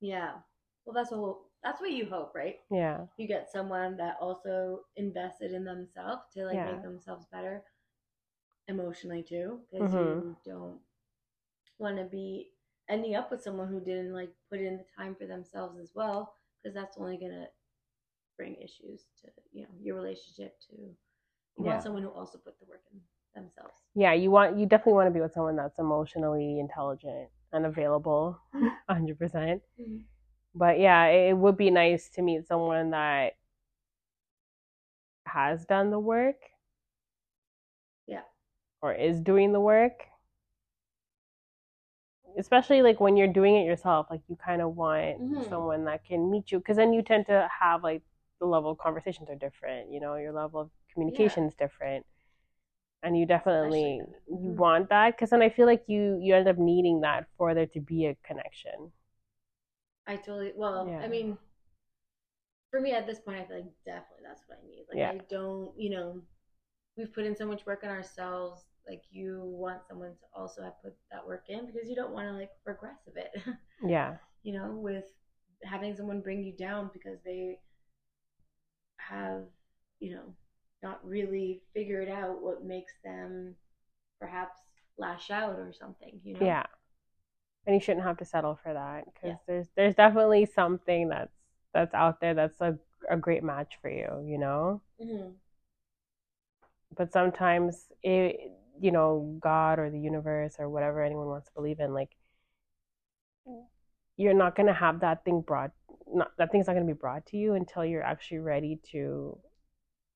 Yeah. 0.00 0.42
Well, 0.84 0.94
that's 0.94 1.10
what 1.10 1.38
that's 1.62 1.80
what 1.80 1.92
you 1.92 2.06
hope, 2.06 2.34
right? 2.34 2.56
Yeah. 2.70 3.06
You 3.16 3.26
get 3.26 3.50
someone 3.50 3.96
that 3.96 4.16
also 4.20 4.80
invested 4.96 5.52
in 5.52 5.64
themselves 5.64 6.22
to 6.34 6.44
like 6.44 6.56
Yeah. 6.56 6.72
make 6.72 6.82
themselves 6.82 7.26
better 7.32 7.64
emotionally 8.68 9.22
too, 9.22 9.60
because 9.70 9.92
Mhm. 9.92 10.00
you 10.00 10.36
don't 10.44 10.80
want 11.78 11.96
to 11.98 12.04
be 12.04 12.50
ending 12.88 13.14
up 13.14 13.30
with 13.30 13.42
someone 13.42 13.68
who 13.68 13.80
didn't 13.80 14.12
like 14.12 14.30
put 14.50 14.60
in 14.60 14.76
the 14.76 14.84
time 14.96 15.14
for 15.14 15.26
themselves 15.26 15.78
as 15.78 15.92
well, 15.94 16.34
because 16.62 16.74
that's 16.74 16.98
only 16.98 17.16
gonna 17.16 17.48
bring 18.36 18.56
issues 18.56 19.06
to 19.22 19.30
you 19.52 19.62
know 19.62 19.68
your 19.80 19.96
relationship 19.96 20.58
to. 20.60 20.76
You 20.76 20.96
Yeah. 21.64 21.70
want 21.72 21.82
someone 21.82 22.02
who 22.02 22.10
also 22.10 22.38
put 22.38 22.58
the 22.58 22.66
work 22.66 22.82
in 22.92 23.00
themselves. 23.34 23.80
Yeah, 23.94 24.12
you 24.12 24.30
want 24.30 24.56
you 24.58 24.66
definitely 24.66 24.94
want 24.94 25.06
to 25.06 25.12
be 25.12 25.20
with 25.20 25.32
someone 25.32 25.56
that's 25.56 25.78
emotionally 25.78 26.58
intelligent 26.58 27.30
and 27.52 27.64
available, 27.66 28.38
hundred 28.88 29.18
percent. 29.18 29.62
Mhm. 29.80 30.04
But 30.54 30.78
yeah, 30.78 31.06
it, 31.06 31.36
would 31.36 31.56
be 31.56 31.70
nice 31.70 32.08
to 32.10 32.22
meet 32.22 32.46
someone 32.46 32.90
that 32.90 33.36
has 35.26 35.64
done 35.64 35.90
the 35.90 35.98
work. 35.98 36.36
Yeah. 38.06 38.22
Or 38.82 38.92
is 38.94 39.20
doing 39.20 39.52
the 39.52 39.60
work. 39.60 40.04
Especially 42.38 42.82
like 42.82 43.00
when 43.00 43.16
you're 43.16 43.32
doing 43.32 43.56
it 43.56 43.64
yourself, 43.64 44.08
like 44.10 44.20
you 44.28 44.36
kind 44.36 44.60
of 44.60 44.76
want 44.76 45.20
Mhm. 45.20 45.48
someone 45.48 45.84
that 45.84 46.04
can 46.04 46.30
meet 46.30 46.50
you 46.50 46.58
because 46.58 46.76
then 46.76 46.92
you 46.92 47.02
tend 47.02 47.26
to 47.26 47.48
have 47.60 47.82
like 47.84 48.02
the 48.40 48.46
level 48.46 48.70
of 48.72 48.78
conversations 48.78 49.30
are 49.30 49.36
different, 49.36 49.90
you 49.90 50.00
know, 50.00 50.16
your 50.16 50.32
level 50.32 50.60
of 50.60 50.70
communication 50.92 51.44
is 51.44 51.54
different. 51.54 52.04
And 53.02 53.16
you 53.16 53.26
definitely 53.26 54.00
Especially- 54.00 54.42
you 54.44 54.50
mhm. 54.50 54.56
want 54.56 54.88
that 54.88 55.14
because 55.16 55.30
then 55.30 55.42
I 55.42 55.48
feel 55.50 55.66
like 55.66 55.84
you 55.88 56.18
you 56.20 56.34
end 56.34 56.48
up 56.48 56.58
needing 56.58 57.00
that 57.02 57.28
for 57.36 57.54
there 57.54 57.66
to 57.66 57.80
be 57.80 58.06
a 58.06 58.14
connection. 58.16 58.92
I 60.06 60.16
totally 60.16 60.52
well, 60.56 60.86
Yeah. 60.88 61.00
I 61.00 61.08
mean 61.08 61.38
for 62.70 62.80
me 62.80 62.92
at 62.92 63.06
this 63.06 63.20
point 63.20 63.38
I 63.38 63.44
feel 63.46 63.56
like 63.56 63.72
definitely 63.84 64.24
that's 64.26 64.42
what 64.46 64.58
I 64.62 64.66
need. 64.66 64.84
Like 64.90 64.98
Yeah. 64.98 65.10
I 65.10 65.20
don't 65.30 65.72
you 65.78 65.90
know, 65.90 66.20
we've 66.96 67.12
put 67.12 67.24
in 67.24 67.36
so 67.36 67.46
much 67.46 67.66
work 67.66 67.84
on 67.84 67.90
ourselves, 67.90 68.64
like 68.88 69.02
you 69.10 69.42
want 69.44 69.86
someone 69.88 70.10
to 70.12 70.26
also 70.34 70.62
have 70.62 70.80
put 70.82 70.94
that 71.12 71.26
work 71.26 71.44
in 71.48 71.66
because 71.66 71.88
you 71.88 71.96
don't 71.96 72.12
want 72.12 72.28
to 72.28 72.32
like 72.32 72.50
regress 72.64 72.98
of 73.06 73.16
it. 73.16 73.30
Yeah. 73.86 74.16
you 74.42 74.52
know, 74.54 74.72
with 74.72 75.04
having 75.62 75.94
someone 75.96 76.20
bring 76.20 76.42
you 76.42 76.52
down 76.56 76.90
because 76.92 77.18
they 77.24 77.58
have, 78.98 79.44
you 80.00 80.14
know, 80.14 80.34
not 80.82 81.04
really 81.06 81.62
figured 81.72 82.08
out 82.08 82.42
what 82.42 82.64
makes 82.64 82.92
them 83.04 83.54
perhaps 84.20 84.58
lash 84.98 85.30
out 85.30 85.58
or 85.58 85.72
something, 85.72 86.20
you 86.24 86.34
know? 86.34 86.46
Yeah. 86.46 86.64
And 87.66 87.74
you 87.74 87.80
shouldn't 87.80 88.04
have 88.04 88.18
to 88.18 88.24
settle 88.24 88.56
for 88.62 88.72
that 88.74 89.04
because 89.06 89.30
Yeah. 89.30 89.36
there's 89.46 89.68
there's 89.76 89.94
definitely 89.94 90.46
something 90.46 91.08
that's 91.08 91.34
that's 91.72 91.94
out 91.94 92.20
there 92.20 92.34
that's 92.34 92.60
a 92.60 92.78
a 93.10 93.16
great 93.16 93.42
match 93.42 93.78
for 93.80 93.90
you, 93.90 94.22
you 94.26 94.38
know? 94.38 94.80
hmm 94.98 95.34
But 96.96 97.12
sometimes 97.12 97.88
it 98.02 98.52
you 98.80 98.90
know, 98.90 99.38
God 99.40 99.78
or 99.78 99.88
the 99.88 100.00
universe 100.00 100.56
or 100.58 100.68
whatever 100.68 101.00
anyone 101.02 101.28
wants 101.28 101.46
to 101.46 101.54
believe 101.54 101.78
in, 101.78 101.94
like 101.94 102.16
you're 104.16 104.34
not 104.34 104.54
gonna 104.56 104.72
have 104.74 105.00
that 105.00 105.24
thing 105.24 105.40
brought 105.40 105.72
not 106.12 106.30
that 106.38 106.50
thing's 106.52 106.66
not 106.66 106.74
gonna 106.74 106.86
be 106.86 106.92
brought 106.92 107.26
to 107.26 107.36
you 107.36 107.54
until 107.54 107.84
you're 107.84 108.02
actually 108.02 108.38
ready 108.38 108.78
to 108.92 109.38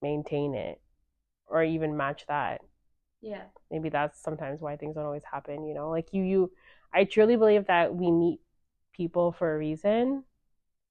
maintain 0.03 0.55
it 0.55 0.80
or 1.49 1.62
even 1.64 1.96
match 1.96 2.24
that. 2.28 2.62
Yeah. 3.20 3.44
maybe 3.70 3.88
that's 3.88 4.20
sometimes 4.22 4.61
why 4.61 4.76
things 4.76 4.94
don't 4.94 5.05
always 5.05 5.24
happen 5.30 5.66
you 5.66 5.74
know 5.74 5.90
like 5.90 6.09
you 6.12 6.22
you 6.22 6.51
i 6.93 7.05
truly 7.05 7.36
believe 7.36 7.66
that 7.66 7.95
we 7.95 8.11
meet 8.11 8.41
people 8.93 9.32
for 9.32 9.55
a 9.55 9.59
reason 9.59 10.24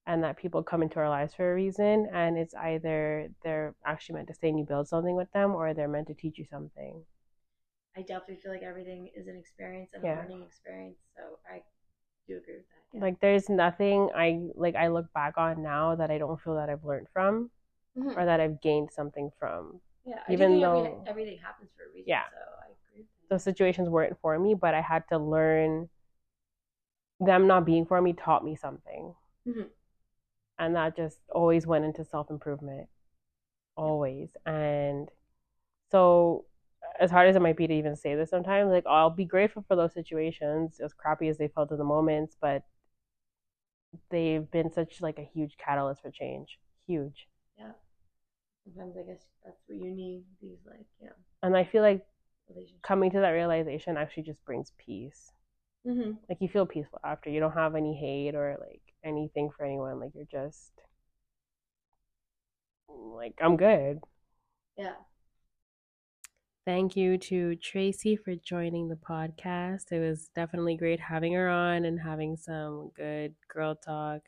and 0.08 0.24
that 0.24 0.38
people 0.38 0.64
come 0.64 0.82
into 0.84 1.00
our 1.00 1.10
lives 1.10 1.34
for 1.34 1.52
a 1.52 1.56
reason 1.56 2.08
and 2.14 2.38
it's 2.38 2.56
either 2.56 3.30
they're 3.44 3.76
actually 3.86 4.16
meant 4.16 4.28
to 4.28 4.34
stay 4.34 4.50
and 4.50 4.60
you 4.60 4.66
build 4.66 4.88
something 4.88 5.16
with 5.16 5.32
them 5.34 5.54
or 5.56 5.74
they're 5.74 5.88
meant 5.88 6.08
to 6.08 6.14
teach 6.14 6.38
you 6.38 6.46
something 6.46 7.04
I 7.96 8.02
definitely 8.04 8.38
feel 8.38 8.52
like 8.52 8.62
everything 8.64 9.10
is 9.16 9.28
an 9.28 9.36
experience 9.38 9.92
and 9.94 10.04
Yeah. 10.04 10.18
a 10.18 10.22
learning 10.22 10.44
experience. 10.44 11.00
So 11.16 11.40
I 11.52 11.64
do 12.28 12.38
agree 12.38 12.58
with 12.58 12.68
that. 12.70 12.84
Yeah. 12.94 13.02
like 13.02 13.20
there's 13.20 13.50
nothing 13.50 14.10
i 14.16 14.40
like 14.56 14.76
i 14.76 14.88
look 14.88 15.12
back 15.14 15.38
on 15.38 15.62
now 15.62 15.96
that 15.96 16.10
i 16.12 16.18
don't 16.18 16.40
feel 16.42 16.56
that 16.56 16.70
i've 16.70 16.84
learned 16.86 17.08
from 17.14 17.50
Mhm. 17.98 18.16
or 18.18 18.26
that 18.26 18.40
i've 18.40 18.62
gained 18.62 18.92
something 18.92 19.32
from 19.40 19.82
yeah, 20.06 20.24
even 20.30 20.62
though- 20.62 21.04
everything 21.08 21.38
happens 21.38 21.70
for 21.76 21.84
a 21.84 21.90
reason. 21.90 22.06
Yeah. 22.08 22.24
So 22.32 22.38
I 22.38 22.68
agree 22.72 23.02
with 23.02 23.08
that. 23.12 23.17
Those 23.30 23.44
situations 23.44 23.90
weren't 23.90 24.18
for 24.22 24.38
me 24.40 24.54
but 24.54 24.74
i 24.74 24.82
had 24.82 25.04
to 25.10 25.18
learn 25.18 25.90
them 27.20 27.48
not 27.48 27.66
being 27.66 27.86
for 27.86 28.02
me 28.02 28.14
taught 28.14 28.44
me 28.46 28.56
something 28.56 29.16
Mhm. 29.48 29.70
and 30.60 30.76
that 30.76 30.96
just 30.96 31.20
always 31.30 31.66
went 31.68 31.86
into 31.86 32.04
self-improvement 32.06 32.90
always 33.76 34.30
and 34.46 35.10
so 35.92 36.46
as 37.00 37.12
hard 37.12 37.28
as 37.30 37.36
it 37.36 37.42
might 37.42 37.58
be 37.58 37.68
to 37.68 37.74
even 37.74 37.96
say 37.96 38.16
this 38.16 38.30
sometimes 38.30 38.72
like 38.72 38.86
i'll 38.88 39.10
be 39.10 39.26
grateful 39.26 39.64
for 39.68 39.76
those 39.76 39.94
situations 39.94 40.80
as 40.80 40.94
crappy 40.94 41.28
as 41.28 41.38
they 41.38 41.48
felt 41.48 41.72
in 41.72 41.78
the 41.78 41.84
moments 41.84 42.36
but 42.40 42.64
they've 44.10 44.50
been 44.52 44.72
such 44.72 45.02
like 45.02 45.18
a 45.20 45.24
huge 45.24 45.58
catalyst 45.58 46.02
for 46.02 46.12
change 46.12 46.60
huge 46.86 47.28
Yeah. 47.58 47.72
Sometimes 48.64 48.96
I 48.98 49.04
guess 49.04 49.26
that's 49.44 49.62
what 49.68 49.78
you 49.80 49.92
need. 49.92 50.24
These 50.42 50.60
like 50.66 50.86
yeah 51.02 51.10
and 51.44 51.56
i 51.58 51.64
feel 51.64 51.82
like. 51.82 52.06
Coming 52.82 53.12
to 53.12 53.20
that 53.20 53.30
realization 53.32 53.98
actually 53.98 54.24
just 54.24 54.44
brings 54.46 54.72
peace 54.78 55.32
hmm 55.86 56.12
like 56.30 56.40
you 56.42 56.50
feel 56.50 56.66
peaceful 56.66 57.00
after 57.04 57.30
you 57.30 57.40
don't 57.40 57.54
have 57.54 57.76
any 57.76 57.96
hate 57.96 58.36
or 58.36 58.58
like 58.60 58.82
anything 59.04 59.50
for 59.50 59.66
anyone 59.66 60.00
like 60.00 60.12
you're 60.14 60.26
just 60.32 60.72
like 62.90 63.34
i'm 63.42 63.58
good 63.58 64.00
Yeah. 64.78 64.94
Thank 66.66 66.98
you 66.98 67.18
to 67.18 67.56
Traci 67.58 68.20
for 68.20 68.36
joining 68.36 68.90
the 68.90 68.96
podcast. 68.98 69.92
It 69.92 70.00
was 70.00 70.30
definitely 70.36 70.76
great 70.76 71.00
having 71.00 71.34
her 71.34 71.48
on 71.48 71.86
and 71.86 72.00
having 72.00 72.36
some 72.36 72.92
good 72.96 73.34
girl 73.48 73.76
talk. 73.76 74.22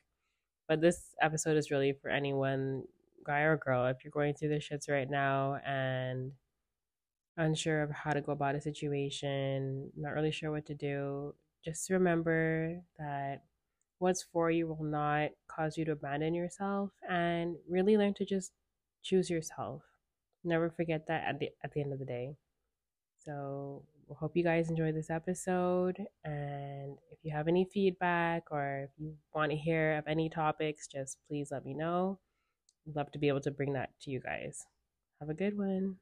But 0.68 0.82
this 0.82 1.16
episode 1.22 1.58
is 1.58 1.72
really 1.72 1.94
for 1.94 2.10
anyone, 2.10 2.84
guy 3.26 3.42
or 3.42 3.58
girl, 3.58 3.88
if 3.88 4.04
you're 4.04 4.12
going 4.12 4.34
through 4.36 4.50
the 4.50 4.56
shits 4.56 4.90
right 4.90 5.10
now 5.10 5.56
and 5.66 6.32
unsure 7.40 7.82
of 7.82 7.92
how 7.92 8.14
to 8.14 8.22
go 8.22 8.32
about 8.34 8.56
a 8.56 8.62
situation, 8.62 9.92
not 9.98 10.14
really 10.14 10.32
sure 10.32 10.52
what 10.52 10.66
to 10.68 10.76
do, 10.76 11.34
just 11.64 11.90
remember 11.90 12.82
that 12.98 13.44
what's 14.00 14.24
for 14.24 14.52
you 14.52 14.68
will 14.68 14.84
not 14.84 15.32
cause 15.48 15.78
you 15.78 15.86
to 15.86 15.92
abandon 15.94 16.34
yourself 16.34 16.92
and 17.10 17.56
really 17.70 17.98
learn 17.98 18.14
to 18.16 18.26
just 18.26 18.52
choose 19.04 19.30
yourself 19.30 19.82
never 20.44 20.70
forget 20.70 21.08
that 21.08 21.24
at 21.28 21.40
the 21.40 21.50
at 21.64 21.74
the 21.74 21.82
end 21.82 21.94
of 21.94 22.00
the 22.00 22.06
day. 22.06 22.36
So 23.18 23.84
hope 24.18 24.36
you 24.36 24.44
guys 24.44 24.70
enjoyed 24.70 24.96
this 24.96 25.12
episode 25.12 25.98
and 26.26 26.98
if 27.12 27.20
you 27.22 27.32
have 27.32 27.48
any 27.48 27.64
feedback 27.72 28.44
or 28.50 28.86
if 28.86 28.90
you 28.98 29.14
want 29.36 29.52
to 29.52 29.58
hear 29.58 29.98
of 29.98 30.08
any 30.08 30.30
topics, 30.30 30.88
just 30.88 31.18
please 31.28 31.50
let 31.52 31.64
me 31.66 31.74
know. 31.76 32.20
Love 32.96 33.12
to 33.12 33.20
be 33.20 33.28
able 33.28 33.42
to 33.42 33.52
bring 33.52 33.74
that 33.74 33.92
to 34.02 34.10
you 34.10 34.20
guys. 34.20 34.66
Have 35.20 35.30
a 35.30 35.34
good 35.36 35.58
one. 35.58 35.98